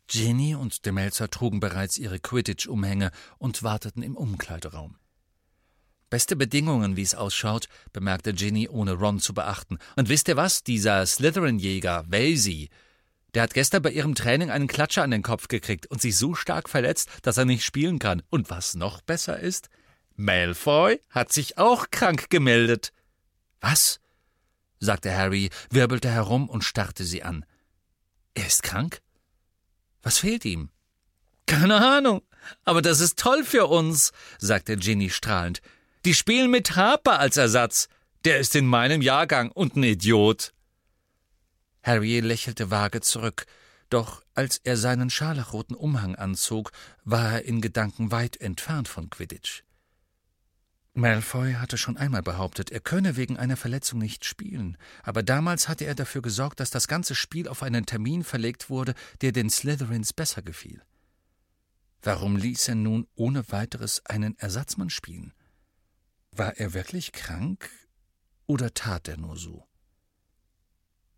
Ginny 0.07 0.55
und 0.55 0.87
Demelzer 0.87 1.29
trugen 1.29 1.59
bereits 1.59 1.99
ihre 1.99 2.17
Quidditch-Umhänge 2.19 3.11
und 3.37 3.61
warteten 3.61 4.01
im 4.01 4.17
Umkleideraum. 4.17 4.95
Beste 6.09 6.35
Bedingungen, 6.35 6.97
wie 6.97 7.03
es 7.03 7.13
ausschaut, 7.13 7.67
bemerkte 7.93 8.33
Ginny, 8.33 8.67
ohne 8.67 8.93
Ron 8.93 9.19
zu 9.19 9.35
beachten. 9.35 9.77
Und 9.95 10.09
wisst 10.09 10.27
ihr 10.29 10.35
was? 10.35 10.63
Dieser 10.63 11.05
Slytherin-Jäger, 11.05 12.05
Vasey, 12.07 12.71
der 13.33 13.43
hat 13.43 13.53
gestern 13.53 13.81
bei 13.81 13.91
ihrem 13.91 14.15
Training 14.15 14.49
einen 14.49 14.67
Klatscher 14.67 15.03
an 15.03 15.11
den 15.11 15.23
Kopf 15.23 15.47
gekriegt 15.47 15.87
und 15.87 16.01
sich 16.01 16.17
so 16.17 16.35
stark 16.35 16.69
verletzt, 16.69 17.09
dass 17.21 17.37
er 17.37 17.45
nicht 17.45 17.63
spielen 17.63 17.99
kann. 17.99 18.23
Und 18.29 18.49
was 18.49 18.75
noch 18.75 19.01
besser 19.01 19.39
ist? 19.39 19.69
Malfoy 20.15 20.99
hat 21.09 21.31
sich 21.31 21.57
auch 21.57 21.89
krank 21.91 22.29
gemeldet. 22.29 22.91
Was? 23.61 23.99
sagte 24.79 25.15
Harry, 25.15 25.49
wirbelte 25.69 26.09
herum 26.09 26.49
und 26.49 26.63
starrte 26.63 27.03
sie 27.03 27.23
an. 27.23 27.45
Er 28.33 28.47
ist 28.47 28.63
krank? 28.63 29.01
Was 30.01 30.17
fehlt 30.17 30.43
ihm? 30.45 30.69
Keine 31.45 31.77
Ahnung, 31.77 32.21
aber 32.65 32.81
das 32.81 32.99
ist 32.99 33.19
toll 33.19 33.43
für 33.43 33.67
uns, 33.67 34.11
sagte 34.39 34.77
Ginny 34.77 35.09
strahlend. 35.09 35.61
Die 36.05 36.13
spielen 36.13 36.49
mit 36.49 36.75
Harper 36.75 37.19
als 37.19 37.37
Ersatz. 37.37 37.87
Der 38.25 38.39
ist 38.39 38.55
in 38.55 38.65
meinem 38.65 39.01
Jahrgang 39.01 39.51
und 39.51 39.75
ein 39.75 39.83
Idiot. 39.83 40.53
Harry 41.83 42.19
lächelte 42.19 42.69
vage 42.69 43.01
zurück, 43.01 43.45
doch 43.89 44.23
als 44.33 44.59
er 44.63 44.77
seinen 44.77 45.09
scharlachroten 45.09 45.75
Umhang 45.75 46.15
anzog, 46.15 46.71
war 47.03 47.33
er 47.33 47.45
in 47.45 47.61
Gedanken 47.61 48.11
weit 48.11 48.37
entfernt 48.37 48.87
von 48.87 49.09
Quidditch. 49.09 49.63
Malfoy 50.93 51.53
hatte 51.53 51.77
schon 51.77 51.95
einmal 51.95 52.21
behauptet, 52.21 52.69
er 52.69 52.81
könne 52.81 53.15
wegen 53.15 53.37
einer 53.37 53.55
Verletzung 53.55 53.99
nicht 53.99 54.25
spielen, 54.25 54.77
aber 55.03 55.23
damals 55.23 55.69
hatte 55.69 55.85
er 55.85 55.95
dafür 55.95 56.21
gesorgt, 56.21 56.59
dass 56.59 56.69
das 56.69 56.87
ganze 56.87 57.15
Spiel 57.15 57.47
auf 57.47 57.63
einen 57.63 57.85
Termin 57.85 58.23
verlegt 58.23 58.69
wurde, 58.69 58.93
der 59.21 59.31
den 59.31 59.49
Slytherins 59.49 60.11
besser 60.11 60.41
gefiel. 60.41 60.81
Warum 62.01 62.35
ließ 62.35 62.67
er 62.69 62.75
nun 62.75 63.07
ohne 63.15 63.49
weiteres 63.51 64.05
einen 64.05 64.37
Ersatzmann 64.37 64.89
spielen? 64.89 65.33
War 66.31 66.57
er 66.57 66.73
wirklich 66.73 67.13
krank 67.13 67.69
oder 68.45 68.73
tat 68.73 69.07
er 69.07 69.17
nur 69.17 69.37
so? 69.37 69.65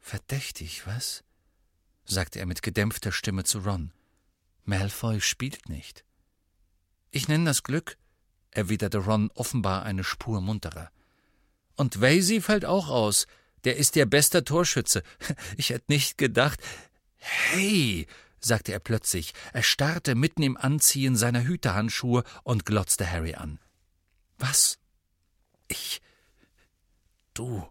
Verdächtig, 0.03 0.85
was? 0.85 1.23
sagte 2.03 2.39
er 2.39 2.45
mit 2.45 2.61
gedämpfter 2.61 3.13
Stimme 3.13 3.45
zu 3.45 3.59
Ron. 3.59 3.93
Malfoy 4.65 5.21
spielt 5.21 5.69
nicht. 5.69 6.03
Ich 7.09 7.29
nenne 7.29 7.45
das 7.45 7.63
Glück, 7.63 7.97
erwiderte 8.51 8.97
Ron 8.97 9.31
offenbar 9.33 9.83
eine 9.83 10.03
Spur 10.03 10.41
munterer. 10.41 10.91
Und 11.77 12.01
Vasey 12.01 12.41
fällt 12.41 12.65
auch 12.65 12.89
aus. 12.89 13.27
Der 13.63 13.77
ist 13.77 13.95
ihr 13.95 14.05
bester 14.05 14.43
Torschütze. 14.43 15.03
Ich 15.57 15.69
hätte 15.69 15.85
nicht 15.87 16.17
gedacht. 16.17 16.59
Hey, 17.15 18.05
sagte 18.41 18.73
er 18.73 18.79
plötzlich. 18.79 19.33
Er 19.53 19.63
starrte 19.63 20.15
mitten 20.15 20.43
im 20.43 20.57
Anziehen 20.57 21.15
seiner 21.15 21.45
Hütehandschuhe 21.45 22.25
und 22.43 22.65
glotzte 22.65 23.09
Harry 23.09 23.35
an. 23.35 23.57
Was? 24.37 24.77
Ich. 25.69 26.01
Du. 27.33 27.65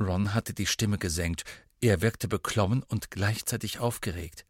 Ron 0.00 0.34
hatte 0.34 0.54
die 0.54 0.66
Stimme 0.66 0.98
gesenkt. 0.98 1.44
Er 1.80 2.00
wirkte 2.00 2.28
beklommen 2.28 2.82
und 2.82 3.10
gleichzeitig 3.10 3.78
aufgeregt. 3.78 4.46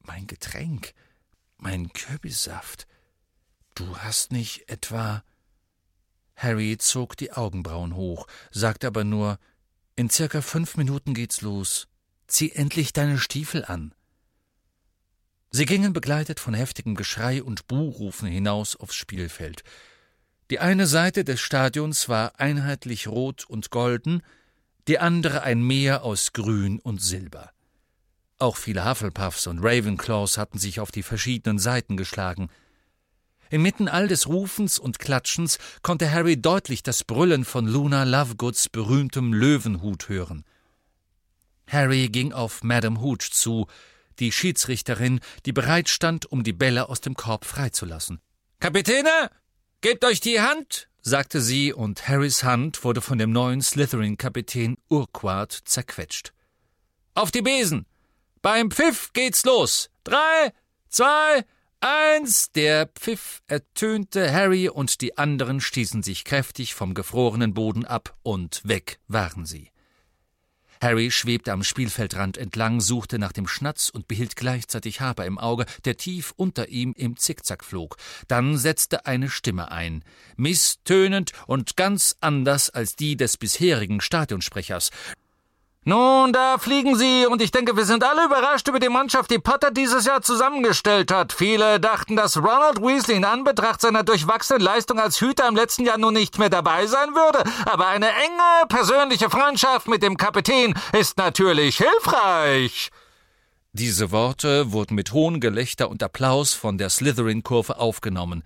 Mein 0.00 0.26
Getränk, 0.26 0.92
mein 1.58 1.92
Kürbissaft. 1.92 2.86
Du 3.74 3.98
hast 3.98 4.32
nicht 4.32 4.68
etwa. 4.68 5.22
Harry 6.36 6.78
zog 6.78 7.16
die 7.16 7.32
Augenbrauen 7.32 7.94
hoch, 7.94 8.26
sagte 8.50 8.86
aber 8.86 9.04
nur 9.04 9.38
In 9.96 10.10
circa 10.10 10.40
fünf 10.40 10.76
Minuten 10.76 11.14
geht's 11.14 11.40
los. 11.40 11.88
Zieh 12.26 12.52
endlich 12.52 12.92
deine 12.92 13.18
Stiefel 13.18 13.64
an. 13.64 13.94
Sie 15.50 15.66
gingen 15.66 15.92
begleitet 15.92 16.40
von 16.40 16.54
heftigem 16.54 16.94
Geschrei 16.94 17.42
und 17.42 17.66
Buhrufen 17.66 18.28
hinaus 18.28 18.76
aufs 18.76 18.94
Spielfeld. 18.94 19.62
Die 20.50 20.58
eine 20.58 20.86
Seite 20.86 21.24
des 21.24 21.40
Stadions 21.40 22.08
war 22.08 22.38
einheitlich 22.38 23.08
rot 23.08 23.44
und 23.46 23.70
golden, 23.70 24.22
die 24.88 24.98
andere 24.98 25.42
ein 25.42 25.62
Meer 25.62 26.04
aus 26.04 26.32
Grün 26.32 26.78
und 26.78 27.02
Silber. 27.02 27.50
Auch 28.38 28.56
viele 28.56 28.84
Hufflepuffs 28.84 29.46
und 29.46 29.60
Ravenclaws 29.60 30.38
hatten 30.38 30.58
sich 30.58 30.80
auf 30.80 30.90
die 30.90 31.02
verschiedenen 31.02 31.58
Seiten 31.58 31.96
geschlagen. 31.96 32.48
Inmitten 33.48 33.88
all 33.88 34.08
des 34.08 34.26
Rufens 34.26 34.78
und 34.78 34.98
Klatschens 34.98 35.58
konnte 35.82 36.10
Harry 36.10 36.40
deutlich 36.40 36.82
das 36.82 37.04
Brüllen 37.04 37.44
von 37.44 37.66
Luna 37.66 38.04
Lovegoods 38.04 38.68
berühmtem 38.68 39.32
Löwenhut 39.32 40.08
hören. 40.08 40.44
Harry 41.68 42.08
ging 42.08 42.32
auf 42.32 42.62
Madame 42.62 43.00
Hooch 43.00 43.30
zu, 43.30 43.66
die 44.18 44.32
Schiedsrichterin, 44.32 45.20
die 45.46 45.52
bereit 45.52 45.88
stand, 45.88 46.26
um 46.26 46.42
die 46.42 46.52
Bälle 46.52 46.88
aus 46.88 47.00
dem 47.00 47.14
Korb 47.14 47.44
freizulassen. 47.44 48.20
Kapitäne, 48.60 49.30
gebt 49.80 50.04
euch 50.04 50.20
die 50.20 50.40
Hand, 50.40 50.88
sagte 51.06 51.40
sie, 51.40 51.72
und 51.72 52.08
Harrys 52.08 52.42
Hand 52.42 52.82
wurde 52.82 53.00
von 53.00 53.16
dem 53.16 53.30
neuen 53.30 53.62
Slytherin-Kapitän 53.62 54.76
Urquhart 54.90 55.52
zerquetscht. 55.52 56.32
Auf 57.14 57.30
die 57.30 57.42
Besen! 57.42 57.86
Beim 58.42 58.72
Pfiff 58.72 59.12
geht's 59.12 59.44
los! 59.44 59.88
Drei, 60.02 60.52
zwei, 60.88 61.44
eins! 61.80 62.50
Der 62.50 62.88
Pfiff 62.88 63.40
ertönte, 63.46 64.32
Harry 64.32 64.68
und 64.68 65.00
die 65.00 65.16
anderen 65.16 65.60
stießen 65.60 66.02
sich 66.02 66.24
kräftig 66.24 66.74
vom 66.74 66.92
gefrorenen 66.92 67.54
Boden 67.54 67.84
ab, 67.84 68.16
und 68.24 68.62
weg 68.64 68.98
waren 69.06 69.46
sie. 69.46 69.70
Harry 70.80 71.10
schwebte 71.10 71.52
am 71.52 71.62
Spielfeldrand 71.62 72.38
entlang, 72.38 72.80
suchte 72.80 73.18
nach 73.18 73.32
dem 73.32 73.46
Schnatz 73.46 73.88
und 73.88 74.08
behielt 74.08 74.36
gleichzeitig 74.36 75.00
Harper 75.00 75.24
im 75.24 75.38
Auge, 75.38 75.66
der 75.84 75.96
tief 75.96 76.32
unter 76.36 76.68
ihm 76.68 76.94
im 76.96 77.16
Zickzack 77.16 77.64
flog. 77.64 77.96
Dann 78.28 78.58
setzte 78.58 79.06
eine 79.06 79.30
Stimme 79.30 79.70
ein, 79.70 80.04
misstönend 80.36 81.32
und 81.46 81.76
ganz 81.76 82.16
anders 82.20 82.70
als 82.70 82.96
die 82.96 83.16
des 83.16 83.36
bisherigen 83.36 84.00
Stadionsprechers. 84.00 84.90
Nun, 85.88 86.32
da 86.32 86.58
fliegen 86.58 86.96
sie, 86.96 87.26
und 87.26 87.40
ich 87.40 87.52
denke, 87.52 87.76
wir 87.76 87.84
sind 87.84 88.02
alle 88.02 88.24
überrascht 88.24 88.66
über 88.66 88.80
die 88.80 88.88
Mannschaft, 88.88 89.30
die 89.30 89.38
Potter 89.38 89.70
dieses 89.70 90.04
Jahr 90.04 90.20
zusammengestellt 90.20 91.12
hat. 91.12 91.32
Viele 91.32 91.78
dachten, 91.78 92.16
dass 92.16 92.36
Ronald 92.36 92.82
Weasley 92.82 93.14
in 93.14 93.24
Anbetracht 93.24 93.80
seiner 93.80 94.02
durchwachsenen 94.02 94.62
Leistung 94.62 94.98
als 94.98 95.20
Hüter 95.20 95.46
im 95.46 95.54
letzten 95.54 95.86
Jahr 95.86 95.96
nun 95.96 96.14
nicht 96.14 96.40
mehr 96.40 96.50
dabei 96.50 96.88
sein 96.88 97.14
würde, 97.14 97.48
aber 97.66 97.86
eine 97.86 98.08
enge 98.08 98.66
persönliche 98.68 99.30
Freundschaft 99.30 99.86
mit 99.86 100.02
dem 100.02 100.16
Kapitän 100.16 100.74
ist 100.92 101.18
natürlich 101.18 101.76
hilfreich. 101.76 102.90
Diese 103.72 104.10
Worte 104.10 104.72
wurden 104.72 104.96
mit 104.96 105.12
hohem 105.12 105.38
Gelächter 105.38 105.88
und 105.88 106.02
Applaus 106.02 106.52
von 106.52 106.78
der 106.78 106.90
Slytherin-Kurve 106.90 107.78
aufgenommen. 107.78 108.42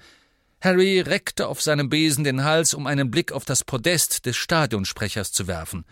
Harry 0.61 1.01
reckte 1.01 1.49
auf 1.49 1.63
seinem 1.63 1.89
Besen 1.89 2.23
den 2.23 2.45
Hals, 2.45 2.75
um 2.75 2.87
einen 2.87 3.11
Blick 3.11 3.33
auf 3.33 3.47
das 3.47 3.65
Podest 3.65 4.27
des 4.27 4.37
Stadionsprechers 4.37 5.33
zu 5.33 5.47
werfen. 5.47 5.87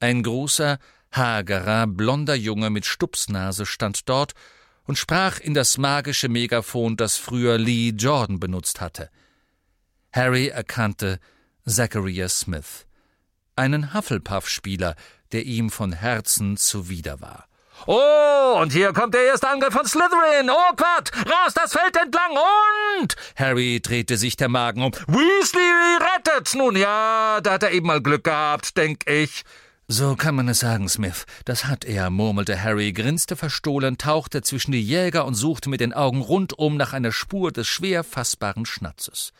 Ein 0.00 0.22
großer, 0.22 0.78
hagerer, 1.12 1.86
blonder 1.86 2.34
Junge 2.34 2.70
mit 2.70 2.86
Stupsnase 2.86 3.66
stand 3.66 4.08
dort 4.08 4.32
und 4.84 4.96
sprach 4.96 5.38
in 5.38 5.52
das 5.52 5.76
magische 5.76 6.28
Megafon, 6.28 6.96
das 6.96 7.18
früher 7.18 7.58
Lee 7.58 7.90
Jordan 7.90 8.40
benutzt 8.40 8.80
hatte. 8.80 9.10
Harry 10.12 10.48
erkannte 10.48 11.20
Zachariah 11.66 12.30
Smith, 12.30 12.86
einen 13.56 13.92
Hufflepuff-Spieler, 13.92 14.96
der 15.32 15.44
ihm 15.44 15.68
von 15.68 15.92
Herzen 15.92 16.56
zuwider 16.56 17.20
war. 17.20 17.46
Oh, 17.86 18.58
und 18.60 18.72
hier 18.72 18.92
kommt 18.92 19.14
der 19.14 19.24
erste 19.24 19.48
Angriff 19.48 19.72
von 19.72 19.86
Slytherin. 19.86 20.50
Oh 20.50 20.74
Gott, 20.76 21.10
raus 21.26 21.54
das 21.54 21.72
Feld 21.72 21.96
entlang 21.96 22.32
und... 23.00 23.16
Harry 23.36 23.80
drehte 23.80 24.16
sich 24.16 24.36
der 24.36 24.48
Magen 24.48 24.82
um. 24.82 24.92
Weasley 24.92 25.98
rettet. 25.98 26.54
Nun 26.54 26.76
ja, 26.76 27.40
da 27.42 27.52
hat 27.52 27.62
er 27.62 27.70
eben 27.70 27.86
mal 27.86 28.02
Glück 28.02 28.24
gehabt, 28.24 28.76
denk 28.76 29.08
ich. 29.08 29.44
So 29.92 30.14
kann 30.14 30.36
man 30.36 30.48
es 30.48 30.60
sagen, 30.60 30.88
Smith. 30.88 31.26
Das 31.44 31.64
hat 31.64 31.84
er, 31.84 32.10
murmelte 32.10 32.62
Harry, 32.62 32.92
grinste 32.92 33.34
verstohlen, 33.34 33.98
tauchte 33.98 34.40
zwischen 34.40 34.70
die 34.70 34.80
Jäger 34.80 35.24
und 35.24 35.34
suchte 35.34 35.68
mit 35.68 35.80
den 35.80 35.92
Augen 35.92 36.20
rundum 36.20 36.76
nach 36.76 36.92
einer 36.92 37.10
Spur 37.10 37.50
des 37.50 37.66
schwer 37.66 38.04
fassbaren 38.04 38.66
Schnatzes. 38.66 39.32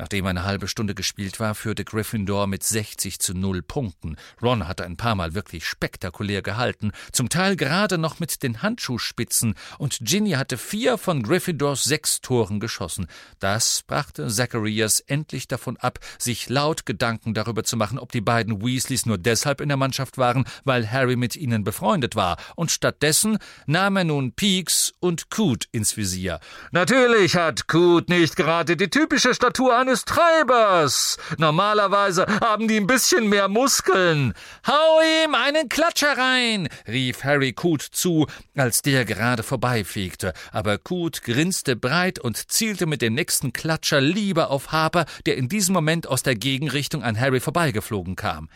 Nachdem 0.00 0.24
eine 0.24 0.44
halbe 0.44 0.66
Stunde 0.66 0.94
gespielt 0.94 1.40
war, 1.40 1.54
führte 1.54 1.84
Gryffindor 1.84 2.46
mit 2.46 2.64
60 2.64 3.18
zu 3.18 3.34
0 3.34 3.60
Punkten. 3.60 4.16
Ron 4.40 4.66
hatte 4.66 4.86
ein 4.86 4.96
paar 4.96 5.14
Mal 5.14 5.34
wirklich 5.34 5.66
spektakulär 5.66 6.40
gehalten, 6.40 6.92
zum 7.12 7.28
Teil 7.28 7.54
gerade 7.54 7.98
noch 7.98 8.18
mit 8.18 8.42
den 8.42 8.62
Handschuhspitzen, 8.62 9.56
und 9.76 9.98
Ginny 10.00 10.30
hatte 10.30 10.56
vier 10.56 10.96
von 10.96 11.22
Gryffindors 11.22 11.84
sechs 11.84 12.22
Toren 12.22 12.60
geschossen. 12.60 13.08
Das 13.40 13.82
brachte 13.86 14.28
Zacharias 14.28 15.00
endlich 15.00 15.48
davon 15.48 15.76
ab, 15.76 15.98
sich 16.18 16.48
laut 16.48 16.86
Gedanken 16.86 17.34
darüber 17.34 17.62
zu 17.62 17.76
machen, 17.76 17.98
ob 17.98 18.10
die 18.10 18.22
beiden 18.22 18.64
Weasleys 18.64 19.04
nur 19.04 19.18
deshalb 19.18 19.60
in 19.60 19.68
der 19.68 19.76
Mannschaft 19.76 20.16
waren, 20.16 20.46
weil 20.64 20.90
Harry 20.90 21.16
mit 21.16 21.36
ihnen 21.36 21.62
befreundet 21.62 22.16
war, 22.16 22.38
und 22.56 22.70
stattdessen 22.70 23.36
nahm 23.66 23.98
er 23.98 24.04
nun 24.04 24.32
Peaks 24.32 24.94
und 24.98 25.28
Coot 25.28 25.66
ins 25.72 25.98
Visier. 25.98 26.40
Natürlich 26.72 27.36
hat 27.36 27.68
Coot 27.68 28.08
nicht 28.08 28.34
gerade 28.36 28.78
die 28.78 28.88
typische 28.88 29.34
Statur 29.34 29.76
eines 29.76 29.89
eines 29.90 30.04
Treibers. 30.04 31.16
Normalerweise 31.38 32.24
haben 32.40 32.68
die 32.68 32.76
ein 32.76 32.86
bisschen 32.86 33.28
mehr 33.28 33.48
Muskeln. 33.48 34.34
Hau 34.64 35.00
ihm 35.24 35.34
einen 35.34 35.68
Klatscher 35.68 36.16
rein, 36.16 36.68
rief 36.86 37.24
Harry 37.24 37.52
Coote 37.52 37.90
zu, 37.90 38.28
als 38.54 38.82
der 38.82 39.04
gerade 39.04 39.42
vorbeifegte. 39.42 40.32
Aber 40.52 40.78
Coote 40.78 41.22
grinste 41.22 41.74
breit 41.74 42.20
und 42.20 42.52
zielte 42.52 42.86
mit 42.86 43.02
dem 43.02 43.14
nächsten 43.14 43.52
Klatscher 43.52 44.00
lieber 44.00 44.50
auf 44.50 44.70
Harper, 44.70 45.06
der 45.26 45.36
in 45.36 45.48
diesem 45.48 45.72
Moment 45.72 46.06
aus 46.06 46.22
der 46.22 46.36
Gegenrichtung 46.36 47.02
an 47.02 47.18
Harry 47.18 47.40
vorbeigeflogen 47.40 48.14
kam. 48.14 48.48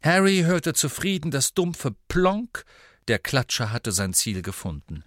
Harry 0.00 0.42
hörte 0.46 0.74
zufrieden 0.74 1.32
das 1.32 1.54
dumpfe 1.54 1.96
Plonk, 2.06 2.64
der 3.08 3.18
Klatscher 3.18 3.72
hatte 3.72 3.90
sein 3.90 4.12
Ziel 4.12 4.42
gefunden. 4.42 5.02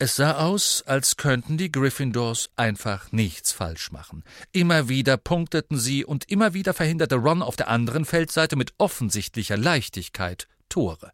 Es 0.00 0.14
sah 0.14 0.34
aus, 0.34 0.84
als 0.86 1.16
könnten 1.16 1.56
die 1.56 1.72
Gryffindors 1.72 2.50
einfach 2.54 3.10
nichts 3.10 3.50
falsch 3.50 3.90
machen. 3.90 4.22
Immer 4.52 4.88
wieder 4.88 5.16
punkteten 5.16 5.76
sie 5.76 6.04
und 6.04 6.30
immer 6.30 6.54
wieder 6.54 6.72
verhinderte 6.72 7.16
Ron 7.16 7.42
auf 7.42 7.56
der 7.56 7.66
anderen 7.66 8.04
Feldseite 8.04 8.54
mit 8.54 8.74
offensichtlicher 8.78 9.56
Leichtigkeit 9.56 10.46
Tore. 10.68 11.10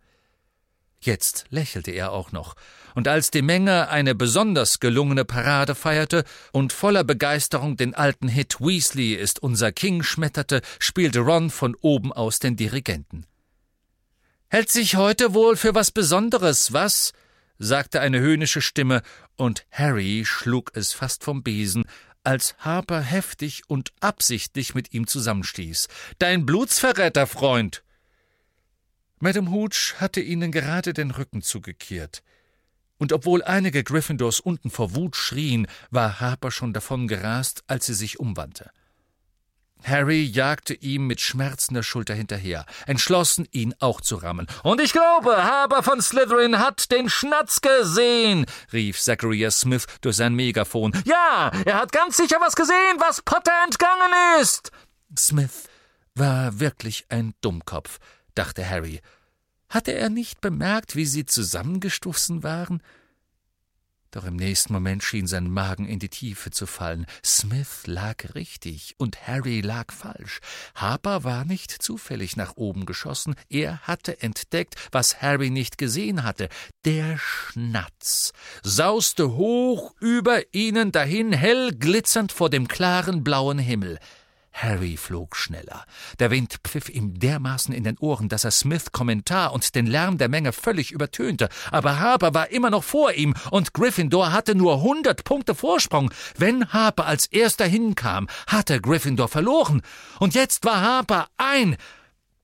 Jetzt 1.01 1.47
lächelte 1.49 1.93
er 1.93 2.12
auch 2.12 2.30
noch, 2.30 2.57
und 2.95 3.09
als 3.09 3.30
die 3.30 3.41
Menge 3.41 3.89
eine 3.89 4.14
besonders 4.14 4.80
gelungene 4.80 5.24
Parade 5.24 5.74
feierte 5.74 6.24
und 6.53 6.74
voller 6.74 7.05
Begeisterung 7.05 7.78
den 7.78 7.95
alten 7.95 8.28
Hit 8.28 8.61
Weasley 8.61 9.14
ist 9.14 9.43
unser 9.43 9.72
King 9.72 10.03
schmetterte, 10.03 10.61
spielte 10.78 11.20
Ron 11.20 11.49
von 11.49 11.74
oben 11.80 12.12
aus 12.12 12.39
den 12.39 12.57
Dirigenten. 12.57 13.26
Hält 14.49 14.70
sich 14.70 14.97
heute 14.97 15.32
wohl 15.32 15.57
für 15.57 15.74
was 15.74 15.91
Besonderes, 15.91 16.74
was? 16.74 17.12
Sagte 17.59 18.01
eine 18.01 18.21
höhnische 18.21 18.61
Stimme, 18.61 19.03
und 19.37 19.67
Harry 19.71 20.25
schlug 20.25 20.73
es 20.75 20.93
fast 20.93 21.25
vom 21.25 21.43
Besen, 21.43 21.85
als 22.25 22.57
Harper 22.59 23.01
heftig 23.01 23.63
und 23.69 23.93
absichtlich 24.01 24.75
mit 24.75 24.95
ihm 24.95 25.07
zusammenstieß. 25.07 25.89
Dein 26.19 26.47
Blutsverräter, 26.47 27.27
Freund! 27.27 27.83
Madame 29.21 29.51
Hooch 29.51 29.95
hatte 29.99 30.21
ihnen 30.21 30.53
gerade 30.53 30.93
den 30.93 31.11
Rücken 31.11 31.43
zugekehrt. 31.43 32.23
Und 32.99 33.13
obwohl 33.13 33.43
einige 33.43 33.83
Gryffindors 33.85 34.41
unten 34.41 34.71
vor 34.71 34.95
Wut 34.95 35.17
schrien, 35.17 35.67
war 35.91 36.21
Harper 36.21 36.51
schon 36.51 36.73
davon 36.73 37.09
gerast, 37.09 37.65
als 37.67 37.87
sie 37.87 37.95
sich 37.95 38.21
umwandte. 38.21 38.71
Harry 39.85 40.22
jagte 40.22 40.74
ihm 40.74 41.07
mit 41.07 41.20
schmerzender 41.20 41.82
Schulter 41.82 42.14
hinterher, 42.14 42.64
entschlossen, 42.87 43.47
ihn 43.51 43.74
auch 43.80 44.01
zu 44.01 44.16
rammen. 44.16 44.47
Und 44.62 44.80
ich 44.80 44.93
glaube, 44.93 45.45
Haber 45.45 45.82
von 45.82 46.01
Slytherin 46.01 46.59
hat 46.59 46.91
den 46.91 47.09
Schnatz 47.09 47.61
gesehen, 47.61 48.47
rief 48.72 49.01
Zachariah 49.01 49.51
Smith 49.51 49.87
durch 50.01 50.16
sein 50.16 50.35
Megafon. 50.35 50.93
Ja, 51.05 51.53
er 51.64 51.74
hat 51.74 51.93
ganz 51.93 52.16
sicher 52.16 52.39
was 52.41 52.57
gesehen, 52.57 52.97
was 52.99 53.22
Potter 53.22 53.53
entgangen 53.64 54.12
ist. 54.41 54.70
Smith 55.18 55.68
war 56.14 56.59
wirklich 56.61 57.07
ein 57.09 57.35
Dummkopf, 57.41 57.99
dachte 58.35 58.68
Harry. 58.68 59.01
Hatte 59.68 59.93
er 59.93 60.09
nicht 60.09 60.41
bemerkt, 60.41 60.97
wie 60.97 61.07
sie 61.07 61.26
zusammengestoßen 61.26 62.43
waren? 62.43 62.82
Doch 64.15 64.27
im 64.27 64.37
nächsten 64.37 64.73
Moment 64.73 65.03
schien 65.03 65.27
sein 65.27 65.51
Magen 65.51 65.87
in 65.89 65.99
die 65.99 66.09
Tiefe 66.09 66.53
zu 66.53 66.67
fallen. 66.67 67.05
Smith 67.25 67.83
lag 67.87 68.37
richtig 68.37 68.95
und 68.97 69.27
Harry 69.27 69.61
lag 69.61 69.93
falsch. 69.93 70.39
Harper 70.77 71.25
war 71.25 71.45
nicht 71.45 71.73
zufällig 71.73 72.37
nach 72.37 72.53
oben 72.55 72.87
geschossen, 72.87 73.35
er 73.49 73.81
hatte 73.81 74.23
entdeckt, 74.23 74.77
was 74.93 75.21
Harry 75.21 75.51
nicht 75.51 75.79
gesehen 75.79 76.23
hatte. 76.23 76.49
Der 76.85 77.19
Schnatz 77.19 78.33
sauste 78.62 79.33
hoch 79.33 79.97
über 79.99 80.55
ihnen 80.55 80.93
dahin, 80.93 81.33
hell 81.33 81.73
glitzernd 81.73 82.31
vor 82.31 82.51
dem 82.51 82.69
klaren 82.69 83.25
blauen 83.25 83.59
Himmel. 83.59 83.99
Harry 84.55 84.97
flog 84.97 85.35
schneller. 85.37 85.85
Der 86.21 86.31
Wind 86.31 86.59
pfiff 86.65 86.89
ihm 86.89 87.19
dermaßen 87.19 87.75
in 87.75 87.83
den 87.83 87.99
Ohren, 87.99 88.29
dass 88.29 88.45
er 88.45 88.53
Smith 88.53 88.93
Kommentar 88.93 89.53
und 89.53 89.75
den 89.75 89.87
Lärm 89.87 90.17
der 90.17 90.29
Menge 90.29 90.53
völlig 90.53 90.93
übertönte. 90.93 91.49
Aber 91.73 91.99
Harper 91.99 92.35
war 92.35 92.51
immer 92.51 92.71
noch 92.71 92.85
vor 92.85 93.13
ihm 93.13 93.35
und 93.51 93.75
Gryffindor 93.75 94.33
hatte 94.33 94.55
nur 94.55 94.81
hundert 94.81 95.25
Punkte 95.25 95.55
Vorsprung. 95.55 96.11
Wenn 96.39 96.73
Harper 96.73 97.07
als 97.07 97.27
erster 97.27 97.67
hinkam, 97.67 98.29
hatte 98.47 98.81
Gryffindor 98.81 99.29
verloren. 99.29 99.83
Und 100.21 100.35
jetzt 100.35 100.65
war 100.65 100.81
Harper 100.81 101.27
ein, 101.37 101.77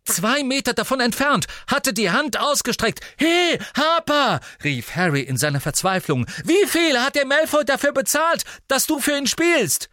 zwei 0.04 0.42
Meter 0.42 0.74
davon 0.74 1.00
entfernt, 1.00 1.46
hatte 1.68 1.92
die 1.92 2.10
Hand 2.10 2.38
ausgestreckt. 2.38 3.00
He, 3.18 3.58
Harper! 3.76 4.40
rief 4.64 4.96
Harry 4.96 5.22
in 5.22 5.36
seiner 5.36 5.60
Verzweiflung. 5.60 6.26
Wie 6.44 6.66
viel 6.66 6.98
hat 6.98 7.14
der 7.14 7.26
Malfoy 7.26 7.64
dafür 7.64 7.92
bezahlt, 7.92 8.42
dass 8.66 8.86
du 8.86 8.98
für 8.98 9.16
ihn 9.16 9.28
spielst? 9.28 9.88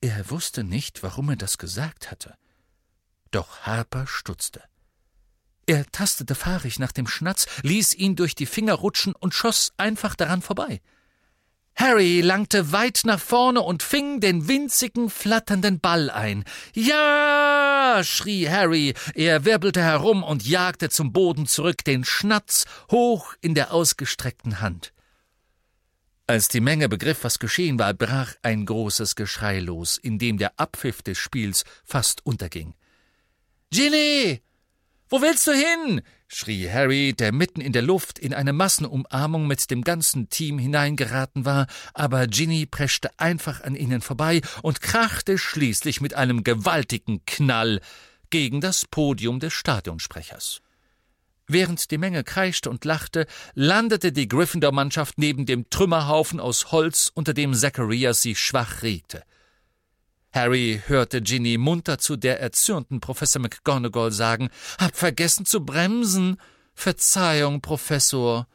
Er 0.00 0.30
wusste 0.30 0.64
nicht, 0.64 1.02
warum 1.02 1.30
er 1.30 1.36
das 1.36 1.58
gesagt 1.58 2.10
hatte. 2.10 2.34
Doch 3.30 3.60
Harper 3.60 4.06
stutzte. 4.06 4.62
Er 5.66 5.86
tastete 5.92 6.34
fahrig 6.34 6.78
nach 6.78 6.92
dem 6.92 7.06
Schnatz, 7.06 7.46
ließ 7.62 7.94
ihn 7.94 8.16
durch 8.16 8.34
die 8.34 8.46
Finger 8.46 8.74
rutschen 8.74 9.14
und 9.14 9.34
schoss 9.34 9.72
einfach 9.76 10.16
daran 10.16 10.42
vorbei. 10.42 10.80
Harry 11.76 12.20
langte 12.20 12.72
weit 12.72 13.02
nach 13.04 13.20
vorne 13.20 13.60
und 13.60 13.82
fing 13.82 14.20
den 14.20 14.48
winzigen, 14.48 15.08
flatternden 15.08 15.80
Ball 15.80 16.10
ein. 16.10 16.44
Ja! 16.74 18.00
schrie 18.02 18.48
Harry. 18.48 18.94
Er 19.14 19.44
wirbelte 19.44 19.82
herum 19.82 20.22
und 20.22 20.46
jagte 20.46 20.90
zum 20.90 21.12
Boden 21.12 21.46
zurück, 21.46 21.84
den 21.84 22.04
Schnatz 22.04 22.64
hoch 22.90 23.34
in 23.40 23.54
der 23.54 23.72
ausgestreckten 23.72 24.60
Hand. 24.60 24.92
Als 26.30 26.46
die 26.46 26.60
Menge 26.60 26.88
begriff, 26.88 27.24
was 27.24 27.40
geschehen 27.40 27.80
war, 27.80 27.92
brach 27.92 28.36
ein 28.42 28.64
großes 28.64 29.16
Geschrei 29.16 29.58
los, 29.58 29.98
in 29.98 30.20
dem 30.20 30.38
der 30.38 30.60
Abpfiff 30.60 31.02
des 31.02 31.18
Spiels 31.18 31.64
fast 31.84 32.24
unterging. 32.24 32.74
Ginny! 33.72 34.40
Wo 35.08 35.20
willst 35.22 35.48
du 35.48 35.52
hin? 35.52 36.02
schrie 36.28 36.70
Harry, 36.70 37.14
der 37.14 37.32
mitten 37.32 37.60
in 37.60 37.72
der 37.72 37.82
Luft 37.82 38.20
in 38.20 38.32
eine 38.32 38.52
Massenumarmung 38.52 39.48
mit 39.48 39.72
dem 39.72 39.82
ganzen 39.82 40.28
Team 40.28 40.60
hineingeraten 40.60 41.44
war, 41.44 41.66
aber 41.94 42.28
Ginny 42.28 42.64
preschte 42.64 43.10
einfach 43.18 43.62
an 43.62 43.74
ihnen 43.74 44.00
vorbei 44.00 44.40
und 44.62 44.80
krachte 44.80 45.36
schließlich 45.36 46.00
mit 46.00 46.14
einem 46.14 46.44
gewaltigen 46.44 47.24
Knall 47.26 47.80
gegen 48.30 48.60
das 48.60 48.84
Podium 48.86 49.40
des 49.40 49.52
Stadionsprechers. 49.52 50.60
Während 51.52 51.90
die 51.90 51.98
Menge 51.98 52.22
kreischte 52.22 52.70
und 52.70 52.84
lachte, 52.84 53.26
landete 53.54 54.12
die 54.12 54.28
Gryffindor-Mannschaft 54.28 55.18
neben 55.18 55.46
dem 55.46 55.68
Trümmerhaufen 55.68 56.38
aus 56.38 56.70
Holz, 56.70 57.10
unter 57.12 57.34
dem 57.34 57.54
Zacharias 57.54 58.22
sich 58.22 58.38
schwach 58.38 58.82
regte. 58.82 59.24
Harry 60.32 60.80
hörte 60.86 61.20
Ginny 61.20 61.58
munter 61.58 61.98
zu 61.98 62.16
der 62.16 62.38
erzürnten 62.38 63.00
Professor 63.00 63.42
McGonagall 63.42 64.12
sagen: 64.12 64.50
Hab 64.78 64.94
vergessen 64.94 65.44
zu 65.44 65.64
bremsen. 65.64 66.36
Verzeihung, 66.72 67.60
Professor. 67.60 68.46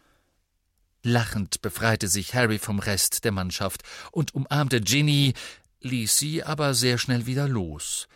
Lachend 1.04 1.62
befreite 1.62 2.08
sich 2.08 2.34
Harry 2.34 2.60
vom 2.60 2.80
Rest 2.80 3.26
der 3.26 3.34
Mannschaft 3.34 3.84
und 4.12 4.34
umarmte 4.34 4.80
Ginny, 4.80 5.34
ließ 5.82 6.18
sie 6.18 6.46
aber 6.46 6.74
sehr 6.74 6.98
schnell 6.98 7.26
wieder 7.26 7.50
los. 7.50 8.08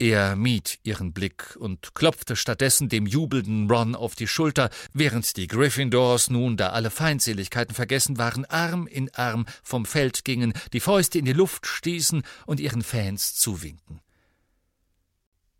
Er 0.00 0.34
mied 0.34 0.78
ihren 0.82 1.12
Blick 1.12 1.56
und 1.56 1.94
klopfte 1.94 2.34
stattdessen 2.34 2.88
dem 2.88 3.04
jubelnden 3.04 3.70
Ron 3.70 3.94
auf 3.94 4.14
die 4.14 4.26
Schulter, 4.26 4.70
während 4.94 5.36
die 5.36 5.46
Gryffindors 5.46 6.30
nun, 6.30 6.56
da 6.56 6.70
alle 6.70 6.88
Feindseligkeiten 6.88 7.74
vergessen 7.74 8.16
waren, 8.16 8.46
Arm 8.46 8.86
in 8.86 9.14
Arm 9.14 9.44
vom 9.62 9.84
Feld 9.84 10.24
gingen, 10.24 10.54
die 10.72 10.80
Fäuste 10.80 11.18
in 11.18 11.26
die 11.26 11.34
Luft 11.34 11.66
stießen 11.66 12.22
und 12.46 12.60
ihren 12.60 12.82
Fans 12.82 13.34
zuwinken. 13.34 14.00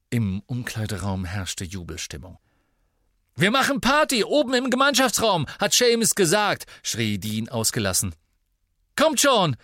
Im 0.09 0.41
Umkleideraum 0.47 1.27
herrschte 1.27 1.65
Jubelstimmung. 1.65 2.39
Wir 3.37 3.51
machen 3.51 3.83
Party 3.83 4.25
oben 4.25 4.55
im 4.55 4.71
Gemeinschaftsraum, 4.71 5.45
hat 5.59 5.75
Seamus 5.75 6.15
gesagt, 6.15 6.65
schrie 6.83 7.19
Dean 7.19 7.51
ausgelassen. 7.51 8.15
Kommt 8.97 9.21
schon! 9.21 9.57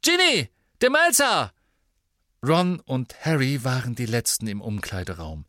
Ginny! 0.00 0.48
Der 0.80 0.88
Melzer! 0.88 1.52
Ron 2.46 2.78
und 2.80 3.24
Harry 3.24 3.64
waren 3.64 3.94
die 3.94 4.04
letzten 4.04 4.48
im 4.48 4.60
Umkleideraum. 4.60 5.46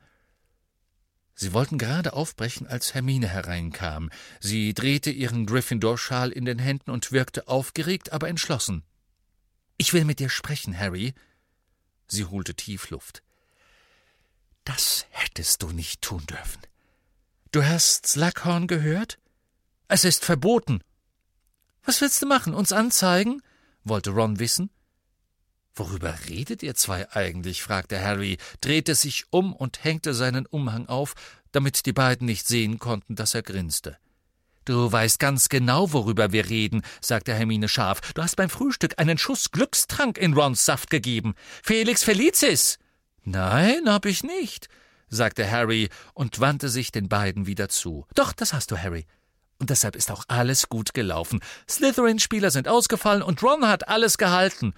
Sie 1.34 1.52
wollten 1.52 1.78
gerade 1.78 2.14
aufbrechen, 2.14 2.68
als 2.68 2.93
Hermine 2.93 3.28
hereinkam. 3.28 4.10
Sie 4.39 4.74
drehte 4.74 5.10
ihren 5.12 5.46
Gryffindor-Schal 5.46 6.32
in 6.32 6.46
den 6.46 6.58
Händen 6.58 6.91
und 6.91 7.12
wirkte 7.12 7.50
aufgeregt, 7.50 8.14
aber 8.14 8.30
entschlossen. 8.30 8.84
Ich 9.76 9.91
will 9.91 10.06
mit 10.06 10.20
dir 10.20 10.30
sprechen, 10.30 10.78
Harry. 10.78 11.14
Sie 12.08 12.24
holte 12.24 12.56
tief 12.56 12.89
Luft. 12.91 13.24
Das 14.64 15.06
hättest 15.10 15.64
du 15.64 15.72
nicht 15.72 16.02
tun 16.02 16.26
dürfen. 16.28 16.62
Du 17.52 17.66
hast 17.66 18.08
Slughorn 18.08 18.68
gehört? 18.68 19.20
Es 19.89 20.06
ist 20.06 20.24
verboten. 20.24 20.80
Was 21.84 22.00
willst 22.00 22.22
du 22.22 22.26
machen? 22.26 22.54
Uns 22.54 22.72
anzeigen? 22.72 23.41
wollte 23.84 24.12
Ron 24.12 24.39
wissen. 24.39 24.70
Worüber 25.76 26.15
redet 26.30 26.63
ihr 26.63 26.76
zwei 26.76 27.09
eigentlich? 27.11 27.61
fragte 27.61 28.01
Harry, 28.01 28.38
drehte 28.61 28.95
sich 28.95 29.26
um 29.30 29.53
und 29.53 29.84
hängte 29.84 30.13
seinen 30.13 30.45
Umhang 30.45 30.88
auf, 30.88 31.15
damit 31.51 31.86
die 31.86 31.93
beiden 31.93 32.26
nicht 32.26 32.47
sehen 32.47 32.80
konnten, 32.80 33.15
dass 33.15 33.36
er 33.36 33.43
grinste. 33.43 33.97
Du 34.63 34.91
weißt 34.91 35.19
ganz 35.19 35.47
genau, 35.49 35.93
worüber 35.93 36.32
wir 36.32 36.49
reden, 36.49 36.82
sagte 36.99 37.36
Hermine 37.36 37.69
scharf. 37.69 38.01
Du 38.13 38.23
hast 38.23 38.36
beim 38.36 38.49
Frühstück 38.49 38.95
einen 38.97 39.17
Schuss 39.19 39.51
Glückstrank 39.51 40.17
in 40.17 40.34
Rons 40.34 40.65
Saft 40.65 40.89
gegeben. 40.89 41.36
Felix 41.61 42.03
Felicis. 42.03 42.80
Nein, 43.23 43.84
hab 43.88 44.05
ich 44.05 44.23
nicht, 44.23 44.69
sagte 45.09 45.49
Harry 45.49 45.89
und 46.13 46.39
wandte 46.39 46.69
sich 46.69 46.91
den 46.91 47.09
beiden 47.09 47.45
wieder 47.45 47.69
zu. 47.69 48.07
Doch, 48.15 48.34
das 48.34 48.53
hast 48.53 48.71
du, 48.71 48.78
Harry. 48.78 49.05
Und 49.59 49.69
deshalb 49.69 49.95
ist 49.95 50.09
auch 50.09 50.23
alles 50.28 50.67
gut 50.67 50.93
gelaufen. 50.93 51.41
Slytherin-Spieler 51.69 52.49
sind 52.49 52.67
ausgefallen 52.67 53.21
und 53.21 53.43
Ron 53.43 53.67
hat 53.67 53.88
alles 53.88 54.17
gehalten. 54.17 54.73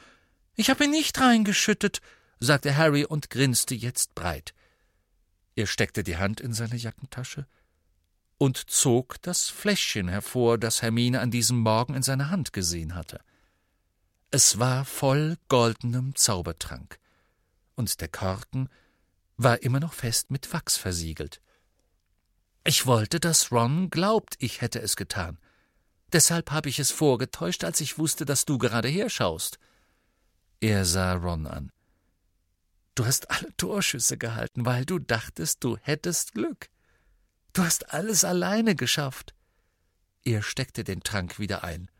Ich 0.59 0.71
habe 0.71 0.85
ihn 0.85 0.91
nicht 0.91 1.19
reingeschüttet, 1.19 2.01
sagte 2.39 2.75
Harry 2.75 3.05
und 3.05 3.29
grinste 3.29 3.75
jetzt 3.75 4.15
breit. 4.15 4.55
Er 5.55 5.67
steckte 5.67 6.03
die 6.03 6.17
Hand 6.17 6.41
in 6.41 6.51
seine 6.51 6.75
Jackentasche 6.75 7.45
und 8.39 8.57
zog 8.69 9.21
das 9.21 9.49
Fläschchen 9.49 10.07
hervor, 10.07 10.57
das 10.57 10.81
Hermine 10.81 11.21
an 11.21 11.29
diesem 11.29 11.59
Morgen 11.59 11.93
in 11.93 12.01
seiner 12.01 12.31
Hand 12.31 12.53
gesehen 12.53 12.95
hatte. 12.95 13.21
Es 14.31 14.57
war 14.57 14.83
voll 14.83 15.37
goldenem 15.47 16.15
Zaubertrank, 16.15 16.99
und 17.75 18.01
der 18.01 18.07
Korken 18.07 18.67
war 19.37 19.61
immer 19.61 19.79
noch 19.79 19.93
fest 19.93 20.31
mit 20.31 20.51
Wachs 20.53 20.75
versiegelt. 20.75 21.39
Ich 22.63 22.87
wollte, 22.87 23.19
dass 23.19 23.51
Ron 23.51 23.91
glaubt, 23.91 24.35
ich 24.39 24.61
hätte 24.61 24.81
es 24.81 24.95
getan. 24.95 25.37
Deshalb 26.11 26.49
habe 26.49 26.67
ich 26.67 26.79
es 26.79 26.91
vorgetäuscht, 26.91 27.63
als 27.63 27.79
ich 27.79 27.99
wusste, 27.99 28.25
dass 28.25 28.45
du 28.45 28.57
gerade 28.57 28.87
herschaust. 28.87 29.59
Er 30.59 30.85
sah 30.85 31.13
Ron 31.13 31.45
an. 31.45 31.71
Du 32.95 33.05
hast 33.05 33.29
alle 33.29 33.55
Torschüsse 33.57 34.17
gehalten, 34.17 34.65
weil 34.65 34.85
du 34.85 34.97
dachtest, 34.97 35.63
du 35.63 35.77
hättest 35.77 36.33
Glück. 36.33 36.69
Du 37.53 37.63
hast 37.63 37.93
alles 37.93 38.23
alleine 38.23 38.75
geschafft. 38.75 39.35
Er 40.23 40.41
steckte 40.41 40.83
den 40.83 41.01
Trank 41.01 41.37
wieder 41.37 41.63
ein. 41.63 41.91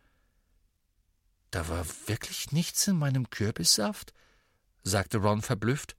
Da 1.52 1.70
war 1.70 1.86
wirklich 2.08 2.52
nichts 2.52 2.88
in 2.88 2.98
meinem 2.98 3.30
Kürbissaft, 3.30 4.14
sagte 4.84 5.20
Ron 5.20 5.42
verblüfft. 5.42 5.96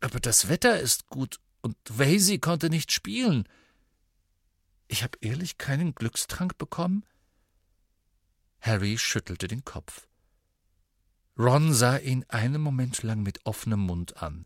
Aber 0.00 0.20
das 0.20 0.48
Wetter 0.48 0.80
ist 0.80 1.06
gut 1.08 1.38
und 1.60 1.76
Vasey 1.88 2.38
konnte 2.38 2.70
nicht 2.70 2.90
spielen. 2.90 3.46
Ich 4.86 5.02
habe 5.02 5.18
ehrlich 5.20 5.58
keinen 5.58 5.94
Glückstrank 5.94 6.56
bekommen? 6.56 7.04
Harry 8.60 8.96
schüttelte 8.96 9.46
den 9.46 9.64
Kopf. 9.64 10.07
Ron 11.38 11.72
sah 11.72 11.98
ihn 11.98 12.24
einen 12.28 12.60
Moment 12.60 13.04
lang 13.04 13.22
mit 13.22 13.46
offenem 13.46 13.78
Mund 13.78 14.20
an. 14.20 14.44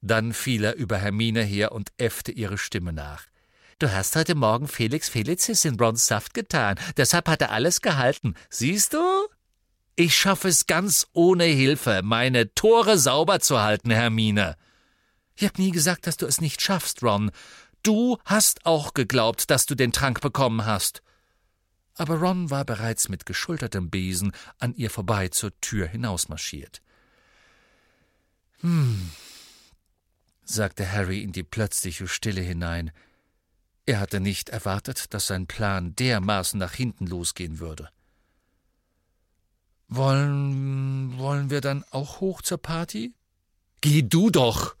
Dann 0.00 0.32
fiel 0.32 0.64
er 0.64 0.76
über 0.76 0.96
Hermine 0.96 1.42
her 1.42 1.72
und 1.72 1.92
äffte 1.98 2.32
ihre 2.32 2.56
Stimme 2.56 2.94
nach. 2.94 3.26
Du 3.78 3.92
hast 3.92 4.16
heute 4.16 4.34
Morgen 4.34 4.68
Felix 4.68 5.10
Felicis 5.10 5.66
in 5.66 5.78
Rons 5.78 6.06
Saft 6.06 6.32
getan, 6.32 6.78
deshalb 6.96 7.28
hat 7.28 7.42
er 7.42 7.50
alles 7.50 7.82
gehalten. 7.82 8.34
Siehst 8.48 8.94
du? 8.94 9.02
Ich 9.94 10.16
schaffe 10.16 10.48
es 10.48 10.66
ganz 10.66 11.08
ohne 11.12 11.44
Hilfe, 11.44 12.00
meine 12.02 12.54
Tore 12.54 12.96
sauber 12.96 13.40
zu 13.40 13.60
halten, 13.60 13.90
Hermine. 13.90 14.56
Ich 15.34 15.44
hab 15.44 15.58
nie 15.58 15.72
gesagt, 15.72 16.06
dass 16.06 16.16
du 16.16 16.24
es 16.24 16.40
nicht 16.40 16.62
schaffst, 16.62 17.02
Ron. 17.02 17.30
Du 17.82 18.16
hast 18.24 18.64
auch 18.64 18.94
geglaubt, 18.94 19.50
dass 19.50 19.66
du 19.66 19.74
den 19.74 19.92
Trank 19.92 20.22
bekommen 20.22 20.64
hast 20.64 21.02
aber 21.94 22.16
Ron 22.16 22.50
war 22.50 22.64
bereits 22.64 23.08
mit 23.08 23.26
geschultertem 23.26 23.90
Besen 23.90 24.32
an 24.58 24.74
ihr 24.74 24.90
vorbei 24.90 25.28
zur 25.28 25.58
Tür 25.60 25.86
hinausmarschiert. 25.86 26.82
Hm, 28.60 29.10
sagte 30.44 30.90
Harry 30.90 31.22
in 31.22 31.32
die 31.32 31.42
plötzliche 31.42 32.08
Stille 32.08 32.40
hinein. 32.40 32.92
Er 33.86 34.00
hatte 34.00 34.20
nicht 34.20 34.48
erwartet, 34.48 35.12
dass 35.12 35.26
sein 35.26 35.46
Plan 35.46 35.94
dermaßen 35.96 36.58
nach 36.58 36.72
hinten 36.72 37.06
losgehen 37.06 37.58
würde. 37.58 37.90
Wollen, 39.88 41.18
wollen 41.18 41.50
wir 41.50 41.60
dann 41.60 41.84
auch 41.90 42.20
hoch 42.20 42.40
zur 42.40 42.58
Party? 42.58 43.14
Geh 43.80 44.02
du 44.02 44.30
doch, 44.30 44.76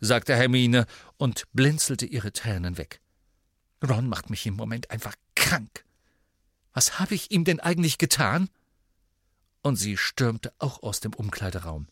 sagte 0.00 0.34
Hermine 0.34 0.86
und 1.18 1.44
blinzelte 1.52 2.06
ihre 2.06 2.32
Tränen 2.32 2.78
weg. 2.78 3.00
Ron 3.86 4.08
macht 4.08 4.30
mich 4.30 4.46
im 4.46 4.54
Moment 4.54 4.90
einfach 4.90 5.14
krank. 5.34 5.85
Was 6.76 6.98
habe 6.98 7.14
ich 7.14 7.30
ihm 7.30 7.44
denn 7.44 7.58
eigentlich 7.58 7.96
getan? 7.96 8.50
Und 9.62 9.76
sie 9.76 9.96
stürmte 9.96 10.52
auch 10.58 10.82
aus 10.82 11.00
dem 11.00 11.14
Umkleideraum. 11.14 11.88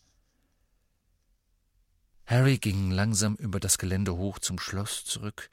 Harry 2.27 2.59
ging 2.59 2.91
langsam 2.91 3.33
über 3.33 3.59
das 3.59 3.79
Gelände 3.79 4.15
hoch 4.15 4.37
zum 4.37 4.59
Schloss 4.59 5.03
zurück, 5.03 5.49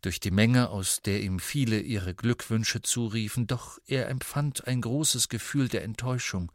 durch 0.00 0.20
die 0.20 0.30
Menge, 0.30 0.70
aus 0.70 1.02
der 1.02 1.22
ihm 1.22 1.38
viele 1.38 1.80
ihre 1.80 2.14
Glückwünsche 2.14 2.80
zuriefen, 2.80 3.46
doch 3.46 3.78
er 3.84 4.08
empfand 4.08 4.66
ein 4.66 4.80
großes 4.80 5.28
Gefühl 5.28 5.68
der 5.68 5.84
Enttäuschung. 5.84 6.50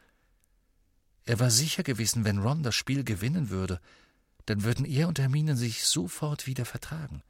Er 1.26 1.40
war 1.40 1.52
sicher 1.52 1.84
gewesen, 1.84 2.26
wenn 2.26 2.40
Ron 2.40 2.64
das 2.64 2.74
Spiel 2.74 3.04
gewinnen 3.04 3.52
würde, 3.52 3.80
dann 4.48 4.64
würden 4.64 4.86
er 4.86 5.08
und 5.08 5.20
Hermine 5.20 5.56
sich 5.56 5.86
sofort 5.86 6.48
wieder 6.48 6.66
vertragen. 6.66 7.22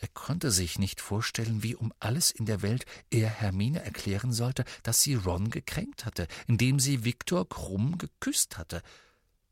Er 0.00 0.08
konnte 0.08 0.52
sich 0.52 0.78
nicht 0.78 1.00
vorstellen, 1.00 1.62
wie 1.62 1.74
um 1.74 1.92
alles 1.98 2.30
in 2.30 2.46
der 2.46 2.62
Welt 2.62 2.84
er 3.10 3.28
Hermine 3.28 3.84
erklären 3.84 4.32
sollte, 4.32 4.64
dass 4.84 5.02
sie 5.02 5.14
Ron 5.14 5.50
gekränkt 5.50 6.04
hatte, 6.04 6.28
indem 6.46 6.78
sie 6.78 7.04
Viktor 7.04 7.48
krumm 7.48 7.98
geküsst 7.98 8.58
hatte, 8.58 8.82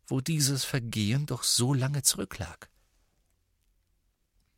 wo 0.06 0.20
dieses 0.20 0.64
Vergehen 0.64 1.26
doch 1.26 1.42
so 1.42 1.74
lange 1.74 2.02
zurücklag. 2.02 2.68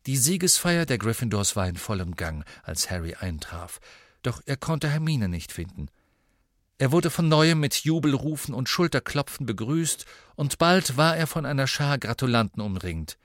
Die 0.04 0.18
Siegesfeier 0.18 0.84
der 0.84 0.98
Gryffindors 0.98 1.56
war 1.56 1.66
in 1.68 1.76
vollem 1.76 2.16
Gang, 2.16 2.44
als 2.62 2.90
Harry 2.90 3.14
eintraf, 3.14 3.80
doch 4.22 4.42
er 4.44 4.56
konnte 4.58 4.90
Hermine 4.90 5.28
nicht 5.28 5.52
finden. 5.52 5.88
Er 6.76 6.92
wurde 6.92 7.10
von 7.10 7.28
neuem 7.28 7.60
mit 7.60 7.74
Jubelrufen 7.84 8.54
und 8.54 8.68
Schulterklopfen 8.68 9.46
begrüßt, 9.46 10.04
und 10.36 10.58
bald 10.58 10.96
war 10.96 11.16
er 11.16 11.26
von 11.26 11.46
einer 11.46 11.66
Schar 11.66 11.98
Gratulanten 11.98 12.62
umringt. 12.62 13.18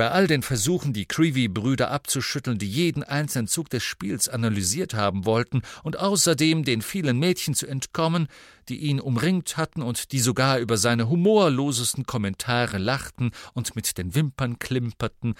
Bei 0.00 0.12
all 0.12 0.26
den 0.26 0.40
Versuchen, 0.40 0.94
die 0.94 1.04
Creevy-Brüder 1.04 1.90
abzuschütteln, 1.90 2.56
die 2.56 2.70
jeden 2.70 3.02
einzelnen 3.02 3.48
Zug 3.48 3.68
des 3.68 3.82
Spiels 3.82 4.30
analysiert 4.30 4.94
haben 4.94 5.26
wollten 5.26 5.60
und 5.82 5.98
außerdem 5.98 6.64
den 6.64 6.80
vielen 6.80 7.18
Mädchen 7.18 7.52
zu 7.52 7.66
entkommen, 7.66 8.26
die 8.70 8.78
ihn 8.78 8.98
umringt 8.98 9.58
hatten 9.58 9.82
und 9.82 10.12
die 10.12 10.20
sogar 10.20 10.58
über 10.58 10.78
seine 10.78 11.10
humorlosesten 11.10 12.06
Kommentare 12.06 12.78
lachten 12.78 13.32
und 13.52 13.76
mit 13.76 13.98
den 13.98 14.14
Wimpern 14.14 14.58
klimperten, 14.58 15.34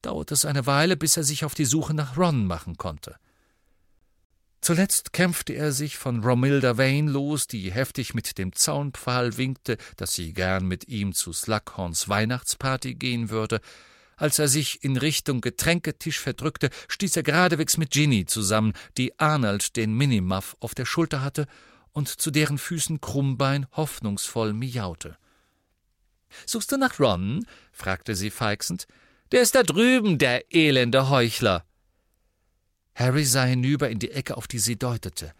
dauerte 0.00 0.32
es 0.32 0.46
eine 0.46 0.64
Weile, 0.64 0.96
bis 0.96 1.18
er 1.18 1.22
sich 1.22 1.44
auf 1.44 1.54
die 1.54 1.66
Suche 1.66 1.92
nach 1.92 2.16
Ron 2.16 2.46
machen 2.46 2.78
konnte. 2.78 3.16
Zuletzt 4.62 5.12
kämpfte 5.12 5.52
er 5.52 5.72
sich 5.72 5.98
von 5.98 6.24
Romilda 6.24 6.78
Vane 6.78 7.10
los, 7.10 7.48
die 7.48 7.70
heftig 7.70 8.14
mit 8.14 8.38
dem 8.38 8.54
Zaunpfahl 8.54 9.36
winkte, 9.36 9.76
dass 9.98 10.14
sie 10.14 10.32
gern 10.32 10.66
mit 10.66 10.88
ihm 10.88 11.12
zu 11.12 11.34
Slughorns 11.34 12.08
Weihnachtsparty 12.08 12.94
gehen 12.94 13.28
würde, 13.28 13.60
als 14.16 14.38
er 14.38 14.48
sich 14.48 14.82
in 14.82 14.96
Richtung 14.96 15.40
Getränketisch 15.40 16.18
verdrückte, 16.20 16.70
stieß 16.88 17.16
er 17.16 17.22
geradewegs 17.22 17.76
mit 17.76 17.90
Ginny 17.90 18.24
zusammen, 18.24 18.72
die 18.96 19.18
Arnold 19.18 19.76
den 19.76 19.94
Minimuff 19.94 20.56
auf 20.60 20.74
der 20.74 20.86
Schulter 20.86 21.22
hatte 21.22 21.46
und 21.92 22.08
zu 22.08 22.30
deren 22.30 22.58
Füßen 22.58 23.00
Krummbein 23.00 23.66
hoffnungsvoll 23.72 24.52
miaute. 24.52 25.16
Suchst 26.44 26.72
du 26.72 26.76
nach 26.76 26.98
Ron? 26.98 27.46
fragte 27.72 28.14
sie 28.14 28.30
feixend. 28.30 28.86
Der 29.32 29.42
ist 29.42 29.54
da 29.54 29.62
drüben, 29.62 30.18
der 30.18 30.52
elende 30.54 31.08
Heuchler. 31.08 31.64
Harry 32.94 33.24
sah 33.24 33.44
hinüber 33.44 33.90
in 33.90 33.98
die 33.98 34.10
Ecke, 34.10 34.36
auf 34.36 34.46
die 34.46 34.58
sie 34.58 34.78
deutete. 34.78 35.32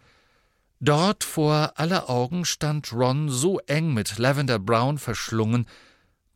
Dort 0.79 1.23
vor 1.23 1.73
aller 1.75 2.09
Augen 2.09 2.45
stand 2.45 2.93
Ron 2.93 3.29
so 3.29 3.59
eng 3.61 3.93
mit 3.93 4.19
Lavender 4.19 4.59
Brown 4.59 4.99
verschlungen, 4.99 5.67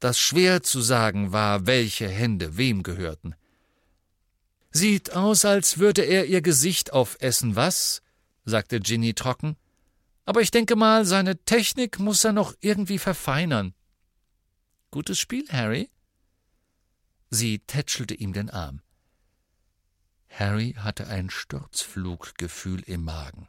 dass 0.01 0.19
schwer 0.19 0.63
zu 0.63 0.81
sagen 0.81 1.31
war, 1.31 1.67
welche 1.67 2.09
Hände 2.09 2.57
wem 2.57 2.83
gehörten. 2.83 3.35
Sieht 4.71 5.13
aus, 5.13 5.45
als 5.45 5.77
würde 5.77 6.01
er 6.01 6.25
ihr 6.25 6.41
Gesicht 6.41 6.91
aufessen, 6.91 7.55
was? 7.55 8.01
sagte 8.43 8.79
Ginny 8.79 9.13
trocken. 9.13 9.55
Aber 10.25 10.41
ich 10.41 10.49
denke 10.49 10.75
mal, 10.75 11.05
seine 11.05 11.37
Technik 11.37 11.99
muss 11.99 12.23
er 12.23 12.33
noch 12.33 12.55
irgendwie 12.61 12.97
verfeinern. 12.97 13.73
Gutes 14.89 15.19
Spiel, 15.19 15.47
Harry? 15.49 15.89
Sie 17.29 17.59
tätschelte 17.59 18.15
ihm 18.15 18.33
den 18.33 18.49
Arm. 18.49 18.81
Harry 20.29 20.73
hatte 20.77 21.07
ein 21.07 21.29
Sturzfluggefühl 21.29 22.81
im 22.87 23.03
Magen. 23.03 23.47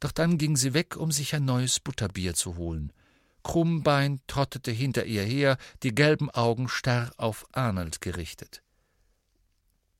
Doch 0.00 0.12
dann 0.12 0.36
ging 0.36 0.56
sie 0.56 0.74
weg, 0.74 0.96
um 0.96 1.10
sich 1.10 1.34
ein 1.34 1.44
neues 1.44 1.80
Butterbier 1.80 2.34
zu 2.34 2.56
holen. 2.56 2.92
Krummbein 3.48 4.20
trottete 4.26 4.70
hinter 4.70 5.06
ihr 5.06 5.22
her, 5.22 5.56
die 5.82 5.94
gelben 5.94 6.28
Augen 6.30 6.68
starr 6.68 7.10
auf 7.16 7.46
Arnold 7.52 8.02
gerichtet. 8.02 8.62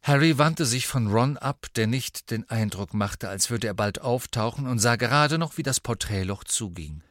Harry 0.02 0.36
wandte 0.36 0.66
sich 0.66 0.86
von 0.86 1.06
Ron 1.06 1.38
ab, 1.38 1.66
der 1.74 1.86
nicht 1.86 2.30
den 2.30 2.48
Eindruck 2.50 2.92
machte, 2.92 3.30
als 3.30 3.48
würde 3.48 3.66
er 3.66 3.72
bald 3.72 4.02
auftauchen, 4.02 4.66
und 4.66 4.80
sah 4.80 4.96
gerade 4.96 5.38
noch, 5.38 5.56
wie 5.56 5.62
das 5.62 5.80
Porträtloch 5.80 6.44
zuging. 6.44 7.02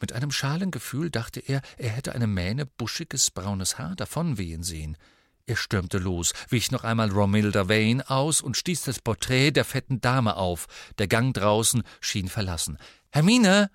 Mit 0.00 0.14
einem 0.14 0.30
schalen 0.30 0.70
Gefühl 0.70 1.10
dachte 1.10 1.40
er, 1.40 1.60
er 1.76 1.90
hätte 1.90 2.14
eine 2.14 2.26
Mähne 2.26 2.64
buschiges 2.64 3.30
braunes 3.30 3.78
Haar 3.78 3.96
davonwehen 3.96 4.62
sehen. 4.62 4.96
Er 5.44 5.56
stürmte 5.56 5.98
los, 5.98 6.32
wich 6.48 6.70
noch 6.70 6.82
einmal 6.82 7.10
Romilda 7.10 7.68
Vane 7.68 8.08
aus 8.08 8.40
und 8.40 8.56
stieß 8.56 8.84
das 8.84 9.00
Porträt 9.00 9.50
der 9.50 9.66
fetten 9.66 10.00
Dame 10.00 10.36
auf. 10.36 10.66
Der 10.96 11.08
Gang 11.08 11.34
draußen 11.34 11.82
schien 12.00 12.28
verlassen. 12.28 12.78
Hermine! 13.10 13.70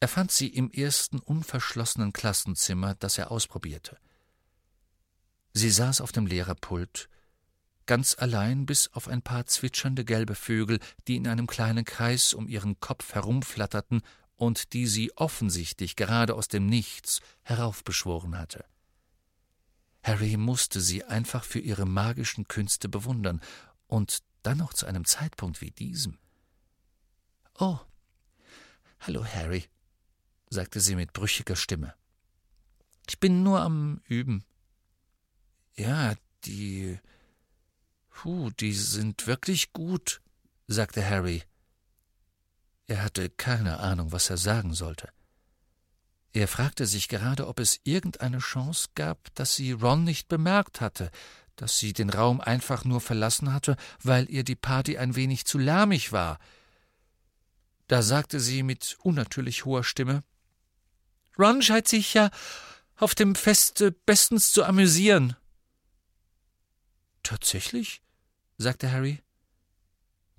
Er 0.00 0.08
fand 0.08 0.30
sie 0.30 0.48
im 0.48 0.70
ersten 0.70 1.18
unverschlossenen 1.18 2.12
Klassenzimmer, 2.12 2.94
das 2.94 3.18
er 3.18 3.30
ausprobierte. 3.30 3.98
Sie 5.54 5.70
saß 5.70 6.00
auf 6.00 6.12
dem 6.12 6.26
Lehrerpult, 6.26 7.08
ganz 7.86 8.16
allein 8.18 8.66
bis 8.66 8.92
auf 8.92 9.08
ein 9.08 9.22
paar 9.22 9.46
zwitschernde 9.46 10.04
gelbe 10.04 10.34
Vögel, 10.34 10.78
die 11.08 11.16
in 11.16 11.26
einem 11.26 11.46
kleinen 11.46 11.84
Kreis 11.84 12.32
um 12.32 12.46
ihren 12.46 12.78
Kopf 12.78 13.14
herumflatterten 13.14 14.02
und 14.36 14.72
die 14.72 14.86
sie 14.86 15.10
offensichtlich 15.16 15.96
gerade 15.96 16.34
aus 16.34 16.46
dem 16.46 16.66
Nichts 16.66 17.20
heraufbeschworen 17.42 18.38
hatte. 18.38 18.64
Harry 20.04 20.36
musste 20.36 20.80
sie 20.80 21.04
einfach 21.04 21.42
für 21.42 21.58
ihre 21.58 21.86
magischen 21.86 22.46
Künste 22.46 22.88
bewundern, 22.88 23.40
und 23.88 24.22
dann 24.42 24.58
noch 24.58 24.74
zu 24.74 24.86
einem 24.86 25.04
Zeitpunkt 25.04 25.60
wie 25.60 25.70
diesem. 25.70 26.18
Oh, 27.58 27.80
hallo 29.00 29.24
Harry, 29.24 29.64
sagte 30.50 30.80
sie 30.80 30.96
mit 30.96 31.12
brüchiger 31.12 31.56
Stimme. 31.56 31.94
Ich 33.08 33.18
bin 33.18 33.42
nur 33.42 33.60
am 33.60 34.00
Üben. 34.06 34.44
Ja, 35.76 36.14
die. 36.44 36.98
Puh, 38.10 38.50
die 38.50 38.72
sind 38.72 39.26
wirklich 39.26 39.72
gut, 39.72 40.20
sagte 40.66 41.08
Harry. 41.08 41.42
Er 42.86 43.02
hatte 43.02 43.30
keine 43.30 43.80
Ahnung, 43.80 44.12
was 44.12 44.28
er 44.28 44.38
sagen 44.38 44.74
sollte. 44.74 45.08
Er 46.32 46.48
fragte 46.48 46.86
sich 46.86 47.08
gerade, 47.08 47.46
ob 47.46 47.60
es 47.60 47.80
irgendeine 47.84 48.38
Chance 48.38 48.88
gab, 48.94 49.34
dass 49.34 49.54
sie 49.54 49.72
Ron 49.72 50.04
nicht 50.04 50.28
bemerkt 50.28 50.80
hatte, 50.80 51.10
dass 51.56 51.78
sie 51.78 51.92
den 51.92 52.10
Raum 52.10 52.40
einfach 52.40 52.84
nur 52.84 53.00
verlassen 53.00 53.52
hatte, 53.52 53.76
weil 54.02 54.30
ihr 54.30 54.44
die 54.44 54.56
Party 54.56 54.98
ein 54.98 55.16
wenig 55.16 55.46
zu 55.46 55.58
lärmig 55.58 56.12
war. 56.12 56.38
Da 57.86 58.02
sagte 58.02 58.40
sie 58.40 58.62
mit 58.62 58.98
unnatürlich 59.02 59.64
hoher 59.64 59.84
Stimme 59.84 60.22
Ron 61.38 61.62
scheint 61.62 61.88
sich 61.88 62.14
ja 62.14 62.30
auf 62.96 63.14
dem 63.14 63.34
Feste 63.34 63.92
bestens 63.92 64.52
zu 64.52 64.64
amüsieren. 64.64 65.36
Tatsächlich? 67.22 68.02
sagte 68.56 68.90
Harry. 68.90 69.22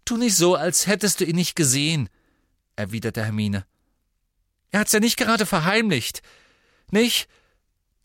Tu 0.04 0.18
nicht 0.18 0.36
so, 0.36 0.56
als 0.56 0.88
hättest 0.88 1.20
du 1.22 1.26
ihn 1.26 1.36
nicht 1.36 1.56
gesehen, 1.56 2.10
erwiderte 2.76 3.24
Hermine. 3.24 3.66
Er 4.72 4.82
hat's 4.82 4.92
ja 4.92 5.00
nicht 5.00 5.18
gerade 5.18 5.46
verheimlicht. 5.46 6.22
Nicht? 6.92 7.30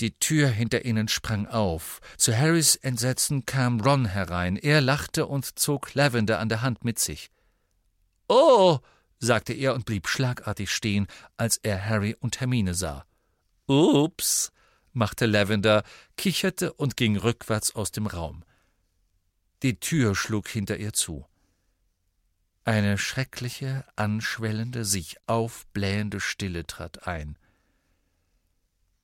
Die 0.01 0.19
Tür 0.19 0.49
hinter 0.49 0.85
ihnen 0.85 1.09
sprang 1.09 1.47
auf. 1.47 2.01
Zu 2.17 2.37
Harrys 2.37 2.75
Entsetzen 2.77 3.47
kam 3.47 3.81
Ron 3.81 4.07
herein. 4.07 4.57
Er 4.57 4.81
lachte 4.81 5.27
und 5.27 5.59
zog 5.59 5.95
Lavender 5.95 6.41
an 6.41 6.49
der 6.49 6.63
Hand 6.63 6.85
mit 6.85 6.99
sich. 6.99 7.31
Oh, 8.29 8.81
sagte 9.19 9.53
er 9.53 9.75
und 9.75 9.87
blieb 9.87 10.09
schlagartig 10.09 10.71
stehen, 10.71 11.07
als 11.37 11.57
er 11.59 11.85
Harry 11.85 12.17
und 12.19 12.41
Hermine 12.41 12.75
sah. 12.75 13.07
Ups, 13.67 14.53
machte 14.93 15.27
Lavender, 15.27 15.83
kicherte 16.17 16.73
und 16.73 16.97
ging 16.97 17.17
rückwärts 17.17 17.75
aus 17.75 17.91
dem 17.93 18.07
Raum. 18.07 18.45
Die 19.63 19.81
Tür 19.81 20.15
schlug 20.15 20.49
hinter 20.49 20.77
ihr 20.77 20.93
zu. 20.93 21.27
Eine 22.65 22.97
schreckliche, 22.97 23.85
anschwellende, 23.97 24.85
sich 24.85 25.17
aufblähende 25.27 26.21
Stille 26.21 26.67
trat 26.67 27.07
ein. 27.07 27.37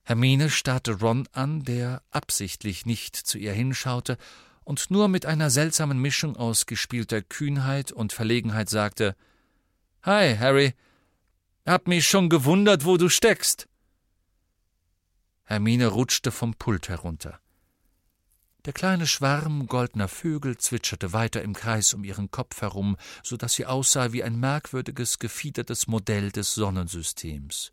Hermine 0.03 0.49
starrte 0.49 0.93
Ron 0.93 1.27
an, 1.31 1.63
der 1.63 2.01
absichtlich 2.09 2.85
nicht 2.85 3.15
zu 3.15 3.37
ihr 3.37 3.53
hinschaute 3.53 4.17
und 4.63 4.89
nur 4.89 5.07
mit 5.07 5.25
einer 5.25 5.49
seltsamen 5.49 5.99
Mischung 5.99 6.35
aus 6.35 6.65
gespielter 6.65 7.21
Kühnheit 7.21 7.91
und 7.91 8.13
Verlegenheit 8.13 8.69
sagte 8.69 9.15
Hi, 10.03 10.35
Harry. 10.35 10.73
Hab 11.63 11.87
mich 11.87 12.07
schon 12.07 12.29
gewundert, 12.29 12.85
wo 12.85 12.97
du 12.97 13.07
steckst. 13.07 13.67
Hermine 15.43 15.87
rutschte 15.87 16.31
vom 16.31 16.55
Pult 16.55 16.89
herunter. 16.89 17.39
Der 18.65 18.73
kleine 18.73 19.05
Schwarm 19.05 19.67
goldener 19.67 20.07
Vögel 20.07 20.57
zwitscherte 20.57 21.13
weiter 21.13 21.43
im 21.43 21.53
Kreis 21.53 21.93
um 21.93 22.03
ihren 22.03 22.31
Kopf 22.31 22.61
herum, 22.61 22.97
so 23.21 23.37
dass 23.37 23.53
sie 23.53 23.67
aussah 23.67 24.11
wie 24.11 24.23
ein 24.23 24.39
merkwürdiges, 24.39 25.19
gefiedertes 25.19 25.85
Modell 25.85 26.31
des 26.31 26.55
Sonnensystems. 26.55 27.71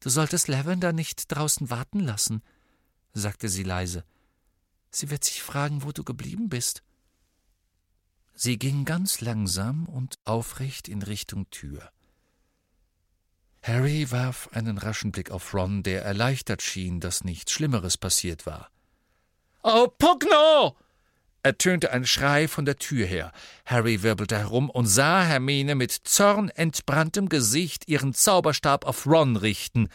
Du 0.00 0.08
solltest 0.08 0.48
Lavender 0.48 0.94
nicht 0.94 1.30
draußen 1.30 1.68
warten 1.68 2.00
lassen, 2.00 2.42
sagte 3.12 3.50
sie 3.50 3.62
leise. 3.62 4.04
Sie 4.90 5.10
wird 5.10 5.24
sich 5.24 5.42
fragen, 5.42 5.82
wo 5.82 5.92
du 5.92 6.02
geblieben 6.02 6.48
bist. 6.48 6.82
Sie 8.34 8.58
ging 8.58 8.84
ganz 8.84 9.20
langsam 9.20 9.86
und 9.86 10.16
aufrecht 10.24 10.88
in 10.88 11.02
Richtung 11.02 11.48
Tür. 11.50 11.90
Harry 13.62 14.10
warf 14.10 14.50
einen 14.52 14.76
raschen 14.76 15.12
Blick 15.12 15.30
auf 15.30 15.54
Ron, 15.54 15.82
der 15.82 16.02
erleichtert 16.04 16.60
schien, 16.60 17.00
dass 17.00 17.24
nichts 17.24 17.52
Schlimmeres 17.52 17.96
passiert 17.96 18.44
war. 18.44 18.70
Oh, 19.62 19.88
Pugno! 19.98 20.76
ertönte 21.44 21.92
ein 21.92 22.06
Schrei 22.06 22.48
von 22.48 22.64
der 22.64 22.76
Tür 22.78 23.06
her. 23.06 23.32
Harry 23.66 24.02
wirbelte 24.02 24.36
herum 24.36 24.68
und 24.68 24.86
sah 24.86 25.22
Hermine 25.22 25.74
mit 25.74 25.92
zornentbranntem 25.92 27.28
Gesicht 27.28 27.88
ihren 27.88 28.14
Zauberstab 28.14 28.84
auf 28.84 29.06
Ron 29.06 29.36
richten. 29.36 29.88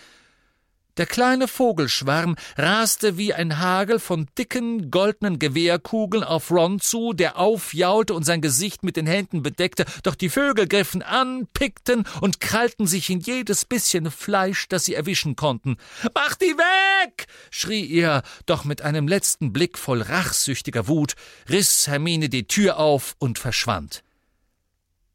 Der 0.99 1.05
kleine 1.05 1.47
Vogelschwarm 1.47 2.35
raste 2.57 3.17
wie 3.17 3.33
ein 3.33 3.57
Hagel 3.57 3.99
von 3.99 4.27
dicken, 4.37 4.91
goldenen 4.91 5.39
Gewehrkugeln 5.39 6.25
auf 6.25 6.51
Ron 6.51 6.81
zu, 6.81 7.13
der 7.13 7.37
aufjaulte 7.37 8.13
und 8.13 8.25
sein 8.25 8.41
Gesicht 8.41 8.83
mit 8.83 8.97
den 8.97 9.07
Händen 9.07 9.41
bedeckte, 9.41 9.85
doch 10.03 10.15
die 10.15 10.27
Vögel 10.27 10.67
griffen 10.67 11.01
an, 11.01 11.47
pickten 11.53 12.03
und 12.19 12.41
krallten 12.41 12.85
sich 12.85 13.09
in 13.09 13.21
jedes 13.21 13.63
bisschen 13.63 14.11
Fleisch, 14.11 14.67
das 14.67 14.83
sie 14.83 14.93
erwischen 14.93 15.37
konnten. 15.37 15.77
Mach 16.13 16.35
die 16.35 16.57
weg! 16.57 17.27
schrie 17.49 17.89
er, 17.93 18.21
doch 18.45 18.65
mit 18.65 18.81
einem 18.81 19.07
letzten 19.07 19.53
Blick 19.53 19.77
voll 19.77 20.01
rachsüchtiger 20.01 20.89
Wut 20.89 21.15
riss 21.49 21.87
Hermine 21.87 22.27
die 22.27 22.45
Tür 22.45 22.77
auf 22.77 23.15
und 23.19 23.39
verschwand. 23.39 24.03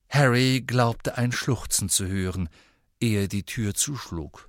Harry 0.09 0.64
glaubte 0.66 1.18
ein 1.18 1.30
Schluchzen 1.30 1.91
zu 1.91 2.07
hören, 2.07 2.49
ehe 3.01 3.28
die 3.28 3.43
Tür 3.43 3.74
zuschlug. 3.74 4.49